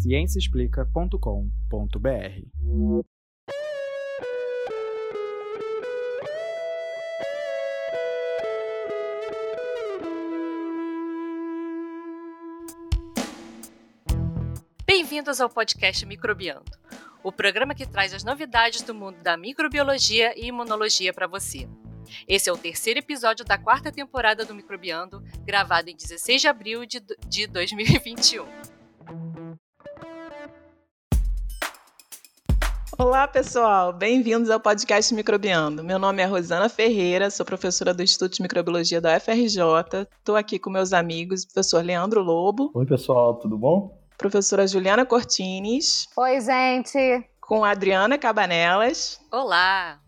ciênciaexplica.com.br. 0.00 1.50
Bem-vindos 14.86 15.40
ao 15.40 15.50
podcast 15.50 16.06
Microbiando, 16.06 16.70
o 17.22 17.30
programa 17.30 17.74
que 17.74 17.86
traz 17.86 18.14
as 18.14 18.24
novidades 18.24 18.82
do 18.82 18.94
mundo 18.94 19.18
da 19.22 19.36
microbiologia 19.36 20.32
e 20.36 20.46
imunologia 20.46 21.12
para 21.12 21.26
você. 21.26 21.68
Esse 22.26 22.48
é 22.48 22.52
o 22.52 22.56
terceiro 22.56 22.98
episódio 22.98 23.44
da 23.44 23.58
quarta 23.58 23.92
temporada 23.92 24.44
do 24.44 24.54
Microbiando, 24.54 25.22
gravado 25.44 25.90
em 25.90 25.96
16 25.96 26.40
de 26.40 26.48
abril 26.48 26.86
de, 26.86 27.00
de 27.28 27.46
2021. 27.46 28.69
Olá, 33.00 33.26
pessoal! 33.26 33.94
Bem-vindos 33.94 34.50
ao 34.50 34.60
podcast 34.60 35.14
Microbiando. 35.14 35.82
Meu 35.82 35.98
nome 35.98 36.20
é 36.20 36.26
Rosana 36.26 36.68
Ferreira, 36.68 37.30
sou 37.30 37.46
professora 37.46 37.94
do 37.94 38.02
Instituto 38.02 38.34
de 38.34 38.42
Microbiologia 38.42 39.00
da 39.00 39.16
UFRJ. 39.16 40.06
Estou 40.18 40.36
aqui 40.36 40.58
com 40.58 40.68
meus 40.68 40.92
amigos, 40.92 41.46
professor 41.46 41.82
Leandro 41.82 42.20
Lobo. 42.22 42.70
Oi, 42.74 42.84
pessoal, 42.84 43.36
tudo 43.36 43.56
bom? 43.56 43.98
Professora 44.18 44.66
Juliana 44.66 45.06
Cortines. 45.06 46.08
Oi, 46.14 46.40
gente! 46.42 47.24
Com 47.40 47.64
a 47.64 47.70
Adriana 47.70 48.18
Cabanelas. 48.18 49.18
Olá! 49.32 49.98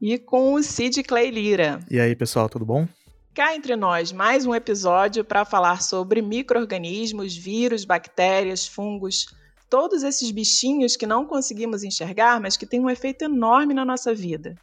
E 0.00 0.16
com 0.16 0.54
o 0.54 0.62
Cid 0.62 1.02
Clay 1.02 1.32
Lira. 1.32 1.80
E 1.90 1.98
aí, 1.98 2.14
pessoal, 2.14 2.48
tudo 2.48 2.64
bom? 2.64 2.86
Cá 3.34 3.56
entre 3.56 3.74
nós, 3.74 4.12
mais 4.12 4.46
um 4.46 4.54
episódio 4.54 5.24
para 5.24 5.44
falar 5.44 5.82
sobre 5.82 6.22
micro-organismos, 6.22 7.36
vírus, 7.36 7.84
bactérias, 7.84 8.68
fungos, 8.68 9.34
todos 9.68 10.02
esses 10.02 10.30
bichinhos 10.30 10.96
que 10.96 11.06
não 11.06 11.26
conseguimos 11.26 11.82
enxergar, 11.82 12.40
mas 12.40 12.56
que 12.56 12.66
têm 12.66 12.80
um 12.80 12.90
efeito 12.90 13.24
enorme 13.24 13.74
na 13.74 13.84
nossa 13.84 14.14
vida. 14.14 14.56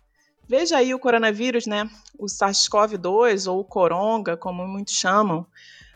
Veja 0.48 0.78
aí 0.78 0.94
o 0.94 1.00
coronavírus, 1.00 1.66
né? 1.66 1.90
O 2.18 2.26
SARS-CoV-2 2.26 3.52
ou 3.52 3.60
o 3.60 3.66
coronga, 3.66 4.36
como 4.36 4.68
muitos 4.68 4.96
chamam, 4.96 5.46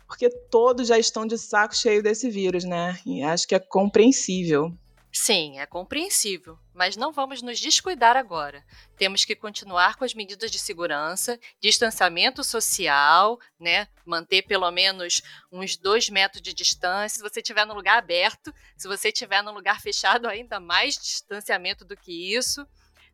porque 0.08 0.30
todos 0.30 0.88
já 0.88 0.98
estão 0.98 1.26
de 1.26 1.38
saco 1.38 1.76
cheio 1.76 2.02
desse 2.02 2.30
vírus, 2.30 2.64
né? 2.64 2.98
E 3.06 3.22
acho 3.22 3.48
que 3.48 3.56
é 3.56 3.60
compreensível. 3.60 4.74
Sim, 5.20 5.60
é 5.60 5.66
compreensível, 5.66 6.60
mas 6.76 6.96
não 6.96 7.12
vamos 7.12 7.42
nos 7.42 7.60
descuidar 7.60 8.16
agora. 8.16 8.64
Temos 8.96 9.26
que 9.26 9.36
continuar 9.36 9.96
com 9.96 10.06
as 10.06 10.14
medidas 10.14 10.52
de 10.52 10.60
segurança, 10.60 11.40
distanciamento 11.60 12.44
social, 12.44 13.40
né? 13.60 13.88
Manter 14.06 14.44
pelo 14.44 14.70
menos 14.70 15.24
uns 15.52 15.76
dois 15.76 16.08
metros 16.08 16.40
de 16.40 16.54
distância. 16.54 17.18
Se 17.18 17.24
você 17.24 17.40
estiver 17.40 17.66
no 17.66 17.74
lugar 17.74 17.98
aberto, 17.98 18.54
se 18.78 18.88
você 18.88 19.10
estiver 19.10 19.42
no 19.42 19.52
lugar 19.52 19.82
fechado, 19.82 20.28
ainda 20.28 20.60
mais 20.60 20.96
distanciamento 20.96 21.84
do 21.84 21.98
que 21.98 22.36
isso 22.36 22.66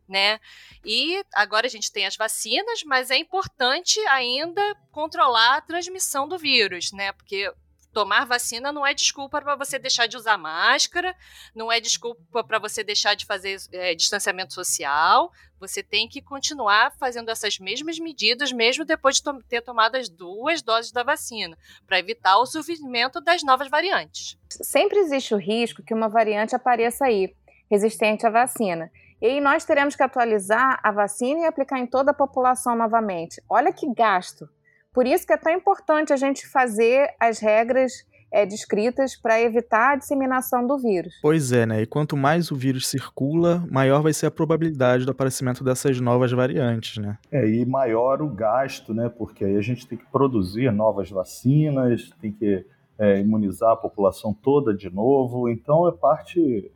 né? 0.06 0.38
E 0.84 1.24
agora 1.34 1.66
a 1.66 1.70
gente 1.70 1.90
tem 1.90 2.04
as 2.04 2.14
vacinas, 2.14 2.82
mas 2.84 3.10
é 3.10 3.16
importante 3.16 3.98
ainda 4.00 4.60
controlar 4.92 5.56
a 5.56 5.60
transmissão 5.62 6.28
do 6.28 6.38
vírus, 6.38 6.92
né? 6.92 7.12
Porque 7.12 7.50
tomar 7.94 8.26
vacina 8.26 8.72
não 8.72 8.84
é 8.84 8.92
desculpa 8.92 9.40
para 9.40 9.54
você 9.54 9.78
deixar 9.78 10.06
de 10.06 10.16
usar 10.16 10.36
máscara, 10.36 11.14
não 11.54 11.70
é 11.70 11.80
desculpa 11.80 12.42
para 12.42 12.58
você 12.58 12.82
deixar 12.82 13.14
de 13.14 13.24
fazer 13.24 13.56
é, 13.72 13.94
distanciamento 13.94 14.52
social. 14.52 15.32
Você 15.60 15.82
tem 15.82 16.08
que 16.08 16.20
continuar 16.20 16.92
fazendo 16.98 17.30
essas 17.30 17.58
mesmas 17.58 17.98
medidas, 17.98 18.52
mesmo 18.52 18.84
depois 18.84 19.16
de 19.16 19.22
to 19.22 19.40
ter 19.48 19.62
tomado 19.62 19.94
as 19.94 20.08
duas 20.08 20.60
doses 20.60 20.90
da 20.90 21.04
vacina, 21.04 21.56
para 21.86 21.98
evitar 21.98 22.36
o 22.38 22.44
surgimento 22.44 23.20
das 23.20 23.42
novas 23.44 23.70
variantes. 23.70 24.36
Sempre 24.50 24.98
existe 24.98 25.32
o 25.32 25.38
risco 25.38 25.82
que 25.82 25.94
uma 25.94 26.08
variante 26.08 26.54
apareça 26.54 27.06
aí, 27.06 27.34
resistente 27.70 28.26
à 28.26 28.30
vacina. 28.30 28.90
E 29.22 29.40
nós 29.40 29.64
teremos 29.64 29.94
que 29.94 30.02
atualizar 30.02 30.80
a 30.82 30.90
vacina 30.90 31.40
e 31.40 31.46
aplicar 31.46 31.78
em 31.78 31.86
toda 31.86 32.10
a 32.10 32.14
população 32.14 32.76
novamente. 32.76 33.40
Olha 33.48 33.72
que 33.72 33.86
gasto. 33.94 34.48
Por 34.94 35.06
isso 35.06 35.26
que 35.26 35.32
é 35.32 35.36
tão 35.36 35.52
importante 35.52 36.12
a 36.12 36.16
gente 36.16 36.48
fazer 36.48 37.08
as 37.20 37.40
regras 37.40 37.92
é, 38.32 38.46
descritas 38.46 39.16
para 39.16 39.40
evitar 39.40 39.92
a 39.92 39.96
disseminação 39.96 40.66
do 40.66 40.78
vírus. 40.78 41.12
Pois 41.20 41.52
é, 41.52 41.66
né? 41.66 41.82
E 41.82 41.86
quanto 41.86 42.16
mais 42.16 42.50
o 42.50 42.56
vírus 42.56 42.88
circula, 42.88 43.62
maior 43.70 44.02
vai 44.02 44.12
ser 44.12 44.26
a 44.26 44.30
probabilidade 44.30 45.04
do 45.04 45.10
aparecimento 45.10 45.62
dessas 45.62 46.00
novas 46.00 46.32
variantes, 46.32 46.96
né? 46.96 47.18
É, 47.30 47.46
e 47.46 47.66
maior 47.66 48.22
o 48.22 48.28
gasto, 48.28 48.94
né? 48.94 49.08
Porque 49.08 49.44
aí 49.44 49.56
a 49.56 49.60
gente 49.60 49.86
tem 49.86 49.98
que 49.98 50.06
produzir 50.06 50.72
novas 50.72 51.10
vacinas, 51.10 52.10
tem 52.20 52.32
que 52.32 52.64
é, 52.98 53.20
imunizar 53.20 53.72
a 53.72 53.76
população 53.76 54.32
toda 54.32 54.72
de 54.72 54.88
novo. 54.88 55.48
Então 55.48 55.88
é 55.88 55.92
parte 55.92 56.72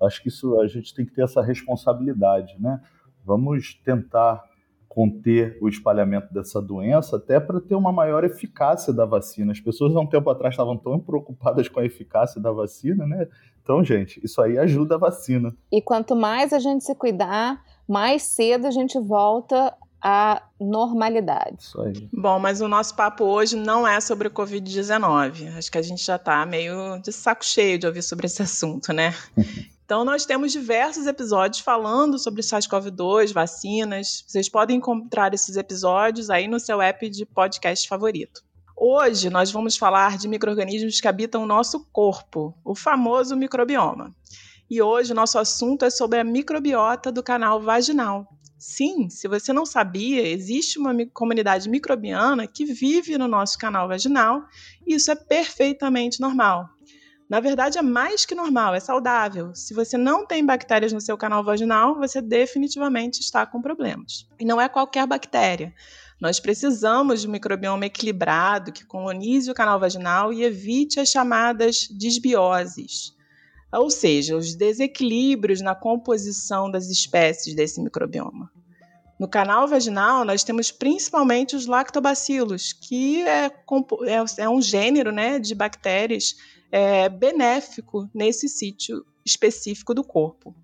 Acho 0.00 0.22
que 0.22 0.28
isso 0.28 0.60
a 0.60 0.66
gente 0.66 0.94
tem 0.94 1.04
que 1.04 1.12
ter 1.12 1.22
essa 1.22 1.42
responsabilidade, 1.42 2.54
né? 2.60 2.80
Vamos 3.24 3.74
tentar 3.84 4.44
conter 4.96 5.58
o 5.60 5.68
espalhamento 5.68 6.32
dessa 6.32 6.58
doença, 6.58 7.16
até 7.16 7.38
para 7.38 7.60
ter 7.60 7.74
uma 7.74 7.92
maior 7.92 8.24
eficácia 8.24 8.94
da 8.94 9.04
vacina. 9.04 9.52
As 9.52 9.60
pessoas 9.60 9.94
há 9.94 10.00
um 10.00 10.06
tempo 10.06 10.30
atrás 10.30 10.54
estavam 10.54 10.74
tão 10.74 10.98
preocupadas 10.98 11.68
com 11.68 11.80
a 11.80 11.84
eficácia 11.84 12.40
da 12.40 12.50
vacina, 12.50 13.06
né? 13.06 13.28
Então, 13.62 13.84
gente, 13.84 14.18
isso 14.24 14.40
aí 14.40 14.56
ajuda 14.56 14.94
a 14.94 14.98
vacina. 14.98 15.54
E 15.70 15.82
quanto 15.82 16.16
mais 16.16 16.50
a 16.54 16.58
gente 16.58 16.82
se 16.82 16.94
cuidar, 16.94 17.62
mais 17.86 18.22
cedo 18.22 18.66
a 18.66 18.70
gente 18.70 18.98
volta 18.98 19.76
à 20.02 20.42
normalidade. 20.58 21.56
Isso 21.58 21.78
aí. 21.82 22.08
Bom, 22.10 22.38
mas 22.38 22.62
o 22.62 22.68
nosso 22.68 22.96
papo 22.96 23.22
hoje 23.24 23.54
não 23.54 23.86
é 23.86 24.00
sobre 24.00 24.28
o 24.28 24.30
Covid-19. 24.30 25.58
Acho 25.58 25.70
que 25.70 25.76
a 25.76 25.82
gente 25.82 26.02
já 26.02 26.16
está 26.16 26.46
meio 26.46 26.98
de 27.02 27.12
saco 27.12 27.44
cheio 27.44 27.78
de 27.78 27.86
ouvir 27.86 28.00
sobre 28.00 28.24
esse 28.24 28.40
assunto, 28.40 28.94
né? 28.94 29.12
Então, 29.86 30.04
nós 30.04 30.26
temos 30.26 30.50
diversos 30.50 31.06
episódios 31.06 31.60
falando 31.60 32.18
sobre 32.18 32.42
SARS-CoV-2, 32.42 33.32
vacinas. 33.32 34.24
Vocês 34.26 34.48
podem 34.48 34.78
encontrar 34.78 35.32
esses 35.32 35.56
episódios 35.56 36.28
aí 36.28 36.48
no 36.48 36.58
seu 36.58 36.82
app 36.82 37.08
de 37.08 37.24
podcast 37.24 37.88
favorito. 37.88 38.42
Hoje, 38.76 39.30
nós 39.30 39.52
vamos 39.52 39.76
falar 39.76 40.18
de 40.18 40.26
micro-organismos 40.26 41.00
que 41.00 41.06
habitam 41.06 41.44
o 41.44 41.46
nosso 41.46 41.86
corpo, 41.92 42.52
o 42.64 42.74
famoso 42.74 43.36
microbioma. 43.36 44.12
E 44.68 44.82
hoje, 44.82 45.12
o 45.12 45.14
nosso 45.14 45.38
assunto 45.38 45.84
é 45.84 45.90
sobre 45.90 46.18
a 46.18 46.24
microbiota 46.24 47.12
do 47.12 47.22
canal 47.22 47.62
vaginal. 47.62 48.26
Sim, 48.58 49.08
se 49.08 49.28
você 49.28 49.52
não 49.52 49.64
sabia, 49.64 50.26
existe 50.26 50.80
uma 50.80 50.92
comunidade 51.14 51.68
microbiana 51.68 52.48
que 52.48 52.64
vive 52.64 53.16
no 53.16 53.28
nosso 53.28 53.56
canal 53.56 53.86
vaginal 53.86 54.42
e 54.84 54.96
isso 54.96 55.12
é 55.12 55.14
perfeitamente 55.14 56.20
normal. 56.20 56.75
Na 57.28 57.40
verdade, 57.40 57.76
é 57.76 57.82
mais 57.82 58.24
que 58.24 58.36
normal, 58.36 58.74
é 58.74 58.80
saudável. 58.80 59.52
Se 59.52 59.74
você 59.74 59.98
não 59.98 60.24
tem 60.24 60.46
bactérias 60.46 60.92
no 60.92 61.00
seu 61.00 61.18
canal 61.18 61.42
vaginal, 61.42 61.96
você 61.96 62.22
definitivamente 62.22 63.20
está 63.20 63.44
com 63.44 63.60
problemas. 63.60 64.28
E 64.38 64.44
não 64.44 64.60
é 64.60 64.68
qualquer 64.68 65.06
bactéria. 65.08 65.74
Nós 66.20 66.38
precisamos 66.38 67.20
de 67.20 67.28
um 67.28 67.32
microbioma 67.32 67.86
equilibrado 67.86 68.72
que 68.72 68.86
colonize 68.86 69.50
o 69.50 69.54
canal 69.54 69.78
vaginal 69.78 70.32
e 70.32 70.44
evite 70.44 71.00
as 71.00 71.10
chamadas 71.10 71.88
disbioses, 71.90 73.12
ou 73.72 73.90
seja, 73.90 74.36
os 74.36 74.54
desequilíbrios 74.54 75.60
na 75.60 75.74
composição 75.74 76.70
das 76.70 76.88
espécies 76.88 77.54
desse 77.54 77.82
microbioma. 77.82 78.50
No 79.18 79.28
canal 79.28 79.66
vaginal, 79.66 80.24
nós 80.24 80.44
temos 80.44 80.70
principalmente 80.70 81.56
os 81.56 81.66
lactobacilos, 81.66 82.72
que 82.72 83.22
é, 83.22 83.46
é, 83.46 84.42
é 84.42 84.48
um 84.48 84.60
gênero 84.62 85.10
né, 85.10 85.38
de 85.38 85.54
bactérias 85.54 86.34
é, 86.76 87.08
benéfico 87.08 88.06
nesse 88.14 88.50
sítio 88.50 89.02
específico 89.24 89.94
do 89.94 90.04
corpo. 90.04 90.54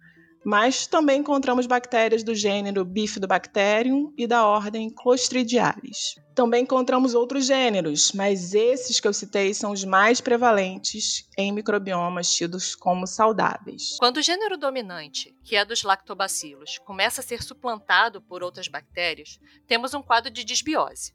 Mas 0.45 0.87
também 0.87 1.21
encontramos 1.21 1.67
bactérias 1.67 2.23
do 2.23 2.34
gênero 2.34 2.84
Bifidobacterium 2.84 4.12
e 4.19 4.27
da 4.27 4.47
ordem 4.47 4.91
Clostridialis. 4.91 6.17
Também 6.34 6.65
encontramos 6.65 7.15
outros 7.15 7.47
gêneros, 7.47 8.12
mas 8.12 8.53
esses 8.53 9.00
que 9.00 9.09
eu 9.09 9.12
citei 9.15 9.55
são 9.55 9.73
os 9.73 9.84
mais 9.84 10.21
prevalentes 10.21 11.27
em 11.39 11.50
microbiomas 11.50 12.31
tidos 12.34 12.75
como 12.75 13.06
saudáveis. 13.06 13.97
Quando 13.99 14.19
o 14.19 14.23
gênero 14.23 14.58
dominante, 14.58 15.35
que 15.43 15.56
é 15.56 15.65
dos 15.65 15.82
lactobacilos, 15.82 16.79
começa 16.85 17.23
a 17.23 17.25
ser 17.25 17.43
suplantado 17.43 18.20
por 18.20 18.43
outras 18.43 18.69
bactérias, 18.69 19.38
temos 19.67 19.94
um 19.94 20.03
quadro 20.03 20.31
de 20.31 20.44
disbiose. 20.44 21.15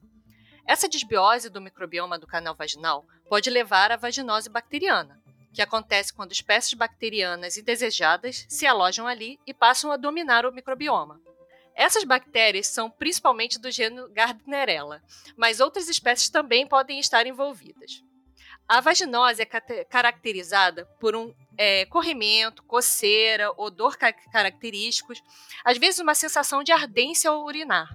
Essa 0.68 0.90
disbiose 0.90 1.50
do 1.50 1.62
microbioma 1.62 2.20
do 2.20 2.28
canal 2.28 2.54
vaginal 2.54 3.06
pode 3.30 3.50
levar 3.50 3.90
à 3.90 3.96
vaginose 3.96 4.50
bacteriana, 4.50 5.18
que 5.54 5.62
acontece 5.62 6.14
quando 6.14 6.34
espécies 6.34 6.74
bacterianas 6.74 7.56
indesejadas 7.56 8.46
se 8.50 8.68
alojam 8.68 9.08
ali 9.08 9.40
e 9.48 9.54
passam 9.54 9.94
a 9.94 9.98
dominar 9.98 10.46
o 10.46 10.52
microbioma. 10.52 11.22
Essas 11.74 12.04
bactérias 12.04 12.68
são 12.68 12.90
principalmente 12.90 13.58
do 13.58 13.72
gênero 13.72 14.10
Gardnerella, 14.10 15.02
mas 15.38 15.62
outras 15.62 15.88
espécies 15.88 16.28
também 16.28 16.68
podem 16.68 17.00
estar 17.00 17.26
envolvidas. 17.26 18.04
A 18.68 18.82
vaginose 18.82 19.42
é 19.42 19.46
caracterizada 19.86 20.86
por 21.00 21.16
um 21.16 21.34
é, 21.58 21.86
corrimento, 21.86 22.62
coceira, 22.64 23.54
odor 23.56 23.98
característicos, 23.98 25.24
às 25.64 25.78
vezes 25.78 26.02
uma 26.02 26.14
sensação 26.14 26.62
de 26.62 26.74
ardência 26.74 27.30
ao 27.30 27.46
urinar 27.46 27.88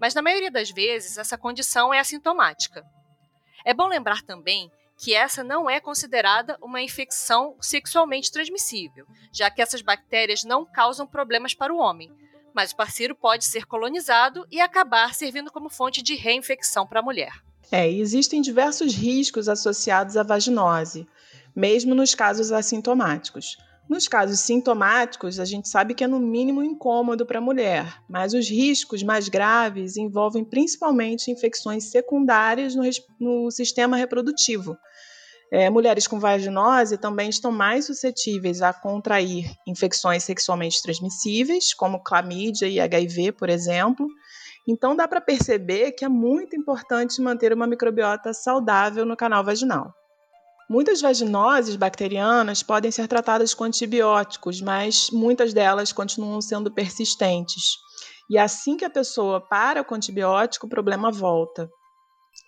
mas 0.00 0.14
na 0.14 0.22
maioria 0.22 0.50
das 0.50 0.70
vezes 0.70 1.18
essa 1.18 1.38
condição 1.38 1.92
é 1.92 1.98
assintomática. 1.98 2.84
É 3.64 3.72
bom 3.72 3.86
lembrar 3.86 4.22
também 4.22 4.70
que 4.96 5.14
essa 5.14 5.42
não 5.42 5.68
é 5.68 5.80
considerada 5.80 6.56
uma 6.62 6.80
infecção 6.80 7.56
sexualmente 7.60 8.30
transmissível, 8.30 9.06
já 9.32 9.50
que 9.50 9.60
essas 9.60 9.82
bactérias 9.82 10.44
não 10.44 10.64
causam 10.64 11.06
problemas 11.06 11.54
para 11.54 11.74
o 11.74 11.78
homem, 11.78 12.10
mas 12.54 12.70
o 12.70 12.76
parceiro 12.76 13.16
pode 13.16 13.44
ser 13.44 13.66
colonizado 13.66 14.46
e 14.50 14.60
acabar 14.60 15.12
servindo 15.14 15.50
como 15.50 15.68
fonte 15.68 16.02
de 16.02 16.14
reinfecção 16.14 16.86
para 16.86 17.00
a 17.00 17.02
mulher. 17.02 17.32
É, 17.70 17.90
existem 17.90 18.40
diversos 18.40 18.94
riscos 18.94 19.48
associados 19.48 20.16
à 20.16 20.22
vaginose, 20.22 21.08
mesmo 21.54 21.94
nos 21.94 22.14
casos 22.14 22.52
assintomáticos. 22.52 23.56
Nos 23.88 24.08
casos 24.08 24.40
sintomáticos, 24.40 25.38
a 25.38 25.44
gente 25.44 25.68
sabe 25.68 25.94
que 25.94 26.02
é 26.02 26.06
no 26.06 26.18
mínimo 26.18 26.62
incômodo 26.62 27.26
para 27.26 27.38
a 27.38 27.42
mulher, 27.42 28.00
mas 28.08 28.32
os 28.32 28.48
riscos 28.48 29.02
mais 29.02 29.28
graves 29.28 29.96
envolvem 29.96 30.42
principalmente 30.42 31.30
infecções 31.30 31.90
secundárias 31.90 32.74
no, 32.74 32.84
no 33.20 33.50
sistema 33.50 33.96
reprodutivo. 33.96 34.76
É, 35.52 35.68
mulheres 35.68 36.06
com 36.06 36.18
vaginose 36.18 36.96
também 36.96 37.28
estão 37.28 37.52
mais 37.52 37.84
suscetíveis 37.84 38.62
a 38.62 38.72
contrair 38.72 39.52
infecções 39.68 40.24
sexualmente 40.24 40.82
transmissíveis, 40.82 41.74
como 41.74 42.02
clamídia 42.02 42.66
e 42.66 42.80
HIV, 42.80 43.32
por 43.32 43.50
exemplo. 43.50 44.08
Então, 44.66 44.96
dá 44.96 45.06
para 45.06 45.20
perceber 45.20 45.92
que 45.92 46.06
é 46.06 46.08
muito 46.08 46.56
importante 46.56 47.20
manter 47.20 47.52
uma 47.52 47.66
microbiota 47.66 48.32
saudável 48.32 49.04
no 49.04 49.16
canal 49.16 49.44
vaginal. 49.44 49.94
Muitas 50.68 51.00
vaginoses 51.00 51.76
bacterianas 51.76 52.62
podem 52.62 52.90
ser 52.90 53.06
tratadas 53.06 53.52
com 53.52 53.64
antibióticos, 53.64 54.60
mas 54.60 55.10
muitas 55.10 55.52
delas 55.52 55.92
continuam 55.92 56.40
sendo 56.40 56.72
persistentes. 56.72 57.76
E 58.30 58.38
assim 58.38 58.76
que 58.76 58.84
a 58.84 58.90
pessoa 58.90 59.40
para 59.40 59.84
com 59.84 59.94
o 59.94 59.96
antibiótico, 59.96 60.66
o 60.66 60.70
problema 60.70 61.10
volta. 61.10 61.68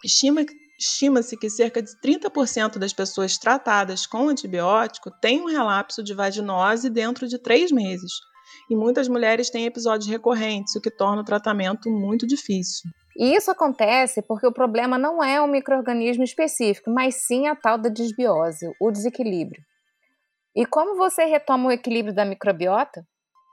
Estima-se 0.04 1.36
que 1.36 1.50
cerca 1.50 1.82
de 1.82 1.90
30% 2.00 2.78
das 2.78 2.92
pessoas 2.92 3.36
tratadas 3.36 4.06
com 4.06 4.28
antibiótico 4.28 5.10
têm 5.20 5.42
um 5.42 5.46
relapso 5.46 6.02
de 6.02 6.14
vaginose 6.14 6.88
dentro 6.88 7.28
de 7.28 7.38
três 7.38 7.70
meses. 7.70 8.12
E 8.70 8.74
muitas 8.74 9.08
mulheres 9.08 9.50
têm 9.50 9.66
episódios 9.66 10.08
recorrentes, 10.08 10.74
o 10.74 10.80
que 10.80 10.90
torna 10.90 11.20
o 11.20 11.24
tratamento 11.24 11.90
muito 11.90 12.26
difícil. 12.26 12.90
E 13.18 13.34
isso 13.34 13.50
acontece 13.50 14.20
porque 14.20 14.46
o 14.46 14.52
problema 14.52 14.98
não 14.98 15.24
é 15.24 15.40
um 15.40 15.46
microorganismo 15.46 16.22
específico, 16.22 16.90
mas 16.90 17.26
sim 17.26 17.46
a 17.46 17.56
tal 17.56 17.78
da 17.78 17.88
desbiose, 17.88 18.70
o 18.78 18.90
desequilíbrio. 18.90 19.62
E 20.54 20.66
como 20.66 20.96
você 20.96 21.24
retoma 21.24 21.68
o 21.68 21.72
equilíbrio 21.72 22.14
da 22.14 22.26
microbiota? 22.26 23.06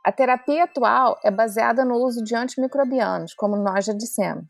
A 0.06 0.12
terapia 0.12 0.66
atual 0.66 1.18
é 1.24 1.32
baseada 1.32 1.86
no 1.86 1.96
uso 1.96 2.22
de 2.22 2.36
antimicrobianos, 2.36 3.34
como 3.34 3.56
nós 3.56 3.86
já 3.86 3.94
dissemos. 3.94 4.46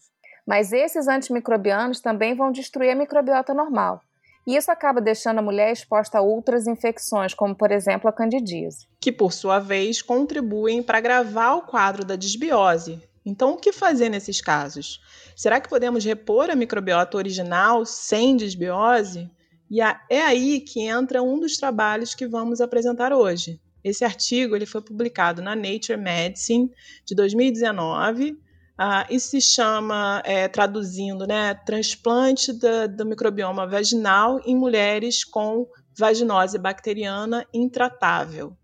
Mas 0.48 0.74
esses 0.74 1.08
antimicrobianos 1.08 2.02
também 2.02 2.36
vão 2.36 2.52
destruir 2.52 2.90
a 2.90 2.96
microbiota 2.96 3.54
normal. 3.54 4.02
E 4.48 4.56
isso 4.56 4.72
acaba 4.72 5.00
deixando 5.00 5.38
a 5.38 5.44
mulher 5.44 5.72
exposta 5.72 6.18
a 6.18 6.22
outras 6.22 6.68
infecções, 6.68 7.36
como 7.36 7.56
por 7.56 7.72
exemplo 7.72 8.10
a 8.10 8.14
candidíase. 8.14 8.88
Que, 9.00 9.12
por 9.12 9.32
sua 9.32 9.60
vez, 9.60 10.02
contribuem 10.02 10.82
para 10.82 10.98
agravar 10.98 11.56
o 11.58 11.62
quadro 11.62 12.04
da 12.04 12.16
desbiose, 12.16 13.00
então, 13.26 13.54
o 13.54 13.58
que 13.58 13.72
fazer 13.72 14.10
nesses 14.10 14.42
casos? 14.42 15.00
Será 15.36 15.62
que 15.62 15.70
podemos 15.70 16.04
repor 16.04 16.50
a 16.50 16.56
microbiota 16.56 17.18
original 17.18 17.86
sem 17.86 18.36
desbiose? 18.36 19.30
E 19.72 19.80
é 19.82 20.22
aí 20.22 20.60
que 20.60 20.82
entra 20.82 21.24
um 21.24 21.40
dos 21.40 21.56
trabalhos 21.58 22.14
que 22.14 22.28
vamos 22.28 22.60
apresentar 22.60 23.14
hoje. 23.14 23.62
Esse 23.84 24.04
artigo 24.04 24.56
ele 24.56 24.66
foi 24.66 24.82
publicado 24.82 25.42
na 25.42 25.56
Nature 25.56 25.98
Medicine 25.98 26.70
de 27.06 27.16
2019 27.16 28.32
uh, 28.32 28.38
ah, 28.78 29.08
e 29.10 29.20
se 29.20 29.42
chama, 29.42 30.22
é, 30.26 30.48
traduzindo, 30.48 31.28
né, 31.28 31.54
transplante 31.54 32.54
da, 32.54 32.88
do 32.88 33.06
microbioma 33.06 33.68
vaginal 33.68 34.40
em 34.46 34.56
mulheres 34.56 35.24
com 35.24 35.68
vaginose 35.98 36.58
bacteriana 36.58 37.46
intratável. 37.54 38.56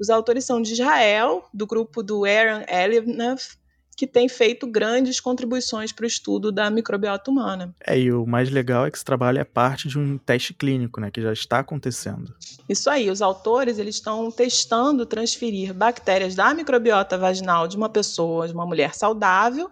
Os 0.00 0.10
autores 0.10 0.44
são 0.44 0.62
de 0.62 0.72
Israel, 0.72 1.48
do 1.52 1.66
grupo 1.66 2.02
do 2.02 2.24
Aaron 2.24 2.64
Elifnaf, 2.68 3.56
que 3.98 4.06
tem 4.06 4.28
feito 4.28 4.64
grandes 4.64 5.18
contribuições 5.18 5.90
para 5.90 6.04
o 6.04 6.06
estudo 6.06 6.52
da 6.52 6.70
microbiota 6.70 7.32
humana. 7.32 7.74
É, 7.84 7.98
e 7.98 8.12
o 8.12 8.24
mais 8.24 8.48
legal 8.48 8.86
é 8.86 8.90
que 8.92 8.96
esse 8.96 9.04
trabalho 9.04 9.40
é 9.40 9.44
parte 9.44 9.88
de 9.88 9.98
um 9.98 10.16
teste 10.16 10.54
clínico, 10.54 11.00
né, 11.00 11.10
que 11.10 11.20
já 11.20 11.32
está 11.32 11.58
acontecendo. 11.58 12.32
Isso 12.68 12.88
aí, 12.88 13.10
os 13.10 13.20
autores 13.20 13.76
eles 13.76 13.96
estão 13.96 14.30
testando 14.30 15.04
transferir 15.04 15.74
bactérias 15.74 16.36
da 16.36 16.54
microbiota 16.54 17.18
vaginal 17.18 17.66
de 17.66 17.76
uma 17.76 17.88
pessoa, 17.88 18.46
de 18.46 18.54
uma 18.54 18.64
mulher 18.64 18.94
saudável, 18.94 19.68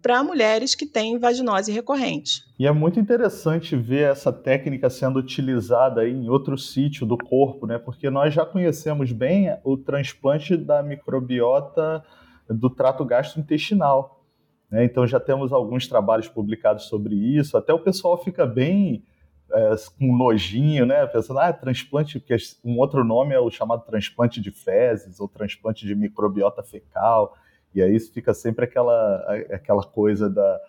para 0.00 0.24
mulheres 0.24 0.74
que 0.74 0.86
têm 0.86 1.18
vaginose 1.18 1.70
recorrente. 1.70 2.44
E 2.58 2.66
é 2.66 2.72
muito 2.72 2.98
interessante 2.98 3.76
ver 3.76 4.12
essa 4.12 4.32
técnica 4.32 4.88
sendo 4.88 5.18
utilizada 5.18 6.08
em 6.08 6.30
outro 6.30 6.56
sítio 6.56 7.04
do 7.04 7.18
corpo, 7.18 7.66
né? 7.66 7.76
Porque 7.76 8.08
nós 8.08 8.32
já 8.32 8.46
conhecemos 8.46 9.12
bem 9.12 9.54
o 9.62 9.76
transplante 9.76 10.56
da 10.56 10.82
microbiota 10.82 12.02
do 12.48 12.70
trato 12.70 13.04
gastrointestinal. 13.04 14.24
Né? 14.70 14.84
Então 14.84 15.06
já 15.06 15.20
temos 15.20 15.52
alguns 15.52 15.86
trabalhos 15.86 16.28
publicados 16.28 16.84
sobre 16.84 17.14
isso. 17.14 17.56
Até 17.56 17.72
o 17.72 17.78
pessoal 17.78 18.22
fica 18.22 18.46
bem 18.46 19.04
é, 19.52 19.74
com 19.98 20.16
nojinho, 20.16 20.84
né? 20.84 21.06
Pensando, 21.06 21.40
ah, 21.40 21.52
transplante, 21.52 22.18
porque 22.18 22.36
um 22.64 22.78
outro 22.78 23.02
nome 23.02 23.34
é 23.34 23.40
o 23.40 23.50
chamado 23.50 23.84
transplante 23.84 24.40
de 24.40 24.50
fezes 24.50 25.20
ou 25.20 25.28
transplante 25.28 25.86
de 25.86 25.94
microbiota 25.94 26.62
fecal. 26.62 27.34
E 27.74 27.82
aí 27.82 27.98
fica 27.98 28.34
sempre 28.34 28.64
aquela, 28.64 29.24
aquela 29.50 29.82
coisa 29.82 30.28
da 30.28 30.60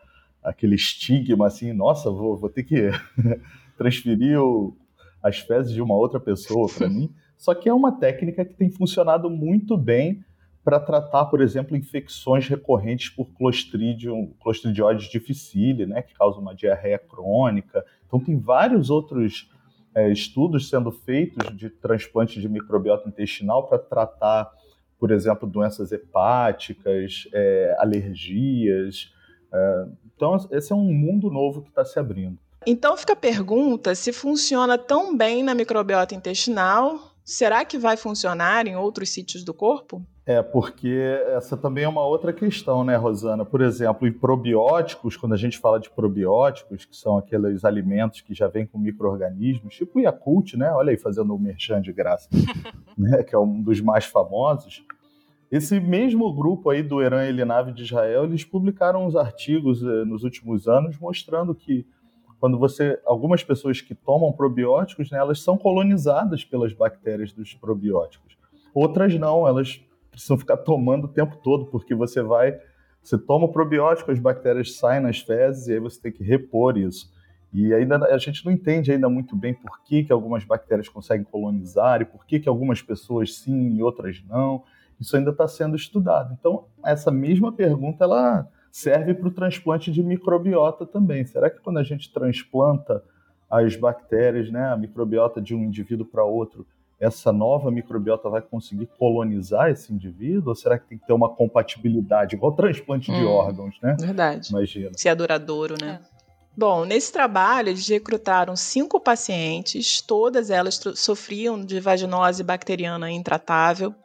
aquele 0.42 0.75
estigma 0.75 1.48
assim, 1.48 1.74
nossa, 1.74 2.10
vou, 2.10 2.38
vou 2.38 2.50
ter 2.50 2.64
que 2.64 2.90
transferir 3.78 4.40
o, 4.40 4.75
as 5.22 5.40
fezes 5.40 5.74
de 5.74 5.82
uma 5.82 5.96
outra 5.96 6.20
pessoa 6.20 6.68
para 6.70 6.88
mim. 6.88 7.14
Só 7.38 7.54
que 7.54 7.70
é 7.70 7.74
uma 7.74 7.92
técnica 7.92 8.44
que 8.44 8.54
tem 8.54 8.70
funcionado 8.70 9.30
muito 9.30 9.78
bem 9.78 10.24
para 10.64 10.80
tratar, 10.80 11.26
por 11.26 11.42
exemplo, 11.42 11.76
infecções 11.76 12.48
recorrentes 12.48 13.10
por 13.10 13.26
Clostridium, 13.34 14.34
Clostridioides 14.42 15.10
difficile, 15.10 15.86
né, 15.86 16.02
que 16.02 16.14
causa 16.14 16.40
uma 16.40 16.54
diarreia 16.54 17.00
crônica. 17.00 17.86
Então, 18.06 18.20
tem 18.20 18.38
vários 18.38 18.90
outros 18.90 19.50
é, 19.96 20.12
estudos 20.12 20.70
sendo 20.70 20.92
feitos 20.92 21.56
de 21.56 21.70
transplante 21.70 22.40
de 22.40 22.48
microbiota 22.48 23.08
intestinal 23.08 23.68
para 23.68 23.80
tratar, 23.80 24.52
por 25.00 25.12
exemplo, 25.12 25.50
doenças 25.50 25.92
hepáticas, 25.92 27.28
é, 27.34 27.76
alergias. 27.80 29.14
É, 29.52 29.86
então, 30.16 30.38
esse 30.52 30.72
é 30.72 30.76
um 30.76 30.94
mundo 30.94 31.30
novo 31.30 31.62
que 31.62 31.70
está 31.70 31.86
se 31.86 31.98
abrindo. 31.98 32.38
Então 32.66 32.98
fica 32.98 33.14
a 33.14 33.16
pergunta 33.16 33.96
se 33.96 34.12
funciona 34.12 34.78
tão 34.78 35.16
bem 35.16 35.44
na 35.44 35.56
microbiota 35.56 36.14
intestinal, 36.14 37.09
será 37.30 37.64
que 37.64 37.78
vai 37.78 37.96
funcionar 37.96 38.66
em 38.66 38.76
outros 38.76 39.10
sítios 39.10 39.44
do 39.44 39.53
corpo? 39.53 40.03
É, 40.25 40.42
porque 40.42 41.22
essa 41.36 41.56
também 41.56 41.84
é 41.84 41.88
uma 41.88 42.03
outra 42.03 42.34
questão, 42.34 42.84
né, 42.84 42.96
Rosana? 42.96 43.46
Por 43.46 43.62
exemplo, 43.62 44.08
em 44.08 44.12
probióticos, 44.12 45.15
quando 45.15 45.34
a 45.34 45.38
gente 45.38 45.58
fala 45.58 45.80
de 45.80 45.89
probióticos, 45.92 46.86
que 46.86 46.98
são 46.98 47.18
aqueles 47.18 47.63
alimentos 47.63 48.22
que 48.22 48.34
já 48.34 48.48
vêm 48.48 48.65
com 48.65 48.80
micro-organismos, 48.80 49.75
tipo 49.75 50.00
o 50.00 50.01
Yakult, 50.01 50.56
né? 50.56 50.72
Olha 50.72 50.89
aí, 50.89 50.98
fazendo 50.98 51.34
o 51.36 51.39
merchan 51.39 51.82
de 51.82 51.94
graça, 51.94 52.27
né? 52.98 53.22
que 53.24 53.36
é 53.36 53.39
um 53.39 53.62
dos 53.62 53.80
mais 53.80 54.06
famosos. 54.06 54.84
Esse 55.51 55.80
mesmo 55.80 56.32
grupo 56.34 56.70
aí 56.70 56.82
do 56.82 57.01
Eran 57.01 57.25
Elinave 57.25 57.74
de 57.74 57.84
Israel, 57.84 58.25
eles 58.25 58.44
publicaram 58.44 59.06
uns 59.06 59.15
artigos 59.15 59.82
eh, 59.82 60.06
nos 60.06 60.24
últimos 60.24 60.68
anos 60.68 60.98
mostrando 61.00 61.56
que 61.56 61.88
quando 62.39 62.58
você, 62.58 63.00
algumas 63.05 63.43
pessoas 63.43 63.81
que 63.81 63.93
tomam 63.93 64.31
probióticos, 64.31 65.12
né, 65.12 65.17
elas 65.17 65.41
são 65.41 65.58
colonizadas 65.58 66.43
pelas 66.43 66.74
bactérias 66.74 67.34
dos 67.34 67.53
probióticos. 67.53 68.38
Outras 68.74 69.13
não, 69.15 69.48
elas 69.48 69.81
precisam 70.10 70.38
ficar 70.38 70.58
tomando 70.58 71.05
o 71.05 71.08
tempo 71.08 71.36
todo, 71.38 71.65
porque 71.65 71.93
você 71.93 72.22
vai, 72.22 72.58
você 73.01 73.17
toma 73.17 73.46
o 73.46 73.51
probiótico, 73.51 74.12
as 74.12 74.19
bactérias 74.19 74.77
saem 74.77 75.01
nas 75.01 75.19
fezes 75.19 75.67
e 75.67 75.74
aí 75.74 75.79
você 75.79 76.01
tem 76.01 76.12
que 76.12 76.24
repor 76.24 76.77
isso. 76.77 77.12
E 77.51 77.74
ainda 77.74 77.98
a 78.05 78.17
gente 78.17 78.46
não 78.46 78.51
entende 78.51 78.91
ainda 78.91 79.10
muito 79.10 79.36
bem 79.36 79.53
por 79.53 79.81
que, 79.84 80.03
que 80.03 80.13
algumas 80.13 80.46
bactérias 80.46 80.88
conseguem 80.88 81.25
colonizar 81.25 82.01
e 82.01 82.05
por 82.05 82.25
que, 82.25 82.39
que 82.39 82.48
algumas 82.48 82.81
pessoas 82.81 83.36
sim 83.38 83.75
e 83.75 83.81
outras 83.81 84.24
não. 84.27 84.63
Isso 85.00 85.17
ainda 85.17 85.31
está 85.31 85.48
sendo 85.48 85.75
estudado. 85.75 86.36
Então, 86.39 86.65
essa 86.86 87.10
mesma 87.10 87.51
pergunta 87.51 88.03
ela 88.03 88.48
serve 88.72 89.14
para 89.14 89.28
o 89.28 89.32
transplante 89.32 89.92
de 89.92 90.04
microbiota 90.04 90.86
também. 90.86 91.26
Será 91.26 91.50
que 91.50 91.60
quando 91.60 91.78
a 91.78 91.84
gente 91.84 92.12
transplanta 92.12 93.04
as 93.50 93.76
bactérias, 93.76 94.52
né, 94.52 94.72
a 94.72 94.78
microbiota 94.78 95.42
de 95.42 95.56
um 95.56 95.64
indivíduo 95.64 96.06
para 96.06 96.24
outro, 96.24 96.66
essa 97.00 97.32
nova 97.32 97.72
microbiota 97.72 98.30
vai 98.30 98.42
conseguir 98.42 98.88
colonizar 98.98 99.70
esse 99.70 99.94
indivíduo? 99.94 100.50
Ou 100.50 100.56
será 100.56 100.78
que 100.78 100.88
tem 100.88 100.98
que 100.98 101.08
ter 101.08 101.14
uma 101.14 101.30
compatibilidade, 101.30 102.36
igual 102.36 102.52
transplante 102.52 103.12
hum, 103.12 103.16
de 103.16 103.26
órgãos, 103.26 103.76
né? 103.82 103.96
Verdade. 104.00 104.50
Imagina. 104.50 104.92
Se 104.96 105.08
é 105.08 105.16
duradouro, 105.16 105.76
né? 105.82 106.00
É. 106.04 106.20
Bom, 106.60 106.84
nesse 106.84 107.14
trabalho 107.14 107.70
eles 107.70 107.88
recrutaram 107.88 108.54
cinco 108.54 109.00
pacientes, 109.00 110.02
todas 110.02 110.50
elas 110.50 110.78
sofriam 110.96 111.64
de 111.64 111.80
vaginose 111.80 112.44
bacteriana 112.44 113.10
intratável, 113.10 113.96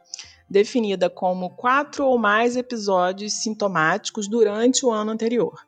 definida 0.49 1.09
como 1.09 1.51
quatro 1.51 2.05
ou 2.05 2.17
mais 2.17 2.55
episódios 2.55 3.33
sintomáticos 3.41 4.27
durante 4.27 4.85
o 4.85 4.91
ano 4.91 5.11
anterior. 5.11 5.59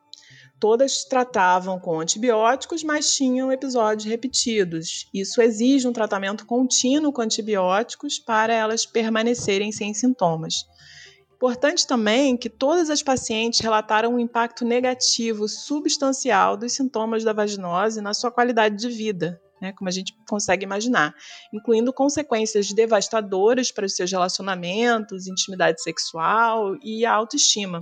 Todas 0.60 1.03
tratavam 1.03 1.79
com 1.79 2.00
antibióticos, 2.00 2.84
mas 2.84 3.15
tinham 3.15 3.51
episódios 3.51 4.05
repetidos. 4.05 5.07
Isso 5.13 5.39
exige 5.39 5.88
um 5.88 5.93
tratamento 5.93 6.48
contínuo 6.48 7.13
com 7.13 7.22
antibióticos 7.22 8.17
para 8.17 8.53
elas 8.53 8.84
permanecerem 8.84 9.72
sem 9.72 9.93
sintomas. 9.93 10.65
Importante 11.36 11.86
também 11.86 12.36
que 12.36 12.50
todas 12.50 12.89
as 12.89 13.03
pacientes 13.03 13.60
relataram 13.60 14.15
um 14.15 14.19
impacto 14.19 14.65
negativo 14.65 15.48
substancial 15.48 16.57
dos 16.57 16.74
sintomas 16.74 17.24
da 17.24 17.31
vaginose 17.31 18.01
na 18.01 18.12
sua 18.15 18.31
qualidade 18.31 18.75
de 18.75 18.89
vida, 18.89 19.39
né, 19.61 19.73
como 19.73 19.89
a 19.89 19.91
gente 19.91 20.15
consegue 20.27 20.63
imaginar, 20.63 21.15
incluindo 21.53 21.93
consequências 21.93 22.71
devastadoras 22.71 23.71
para 23.71 23.85
os 23.85 23.95
seus 23.95 24.11
relacionamentos, 24.11 25.27
intimidade 25.27 25.81
sexual 25.81 26.75
e 26.83 27.05
a 27.05 27.13
autoestima. 27.13 27.81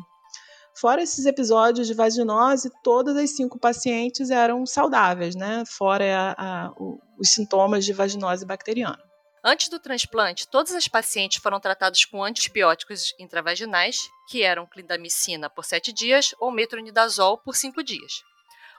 Fora 0.77 1.01
esses 1.01 1.25
episódios 1.25 1.87
de 1.87 1.93
vaginose, 1.93 2.69
todas 2.83 3.15
as 3.15 3.29
cinco 3.29 3.57
pacientes 3.57 4.29
eram 4.29 4.65
saudáveis, 4.65 5.33
né? 5.33 5.63
Fora 5.65 6.35
a, 6.37 6.65
a, 6.67 6.73
os 7.17 7.29
sintomas 7.29 7.85
de 7.85 7.93
vaginose 7.93 8.45
bacteriana. 8.45 9.01
Antes 9.41 9.69
do 9.69 9.79
transplante, 9.79 10.47
todas 10.47 10.73
as 10.73 10.87
pacientes 10.87 11.41
foram 11.41 11.59
tratadas 11.59 12.03
com 12.03 12.23
antibióticos 12.23 13.13
intravaginais, 13.19 13.99
que 14.27 14.41
eram 14.41 14.65
clindamicina 14.65 15.49
por 15.49 15.63
sete 15.63 15.93
dias 15.93 16.33
ou 16.39 16.51
metronidazol 16.51 17.37
por 17.37 17.55
cinco 17.55 17.83
dias. 17.83 18.23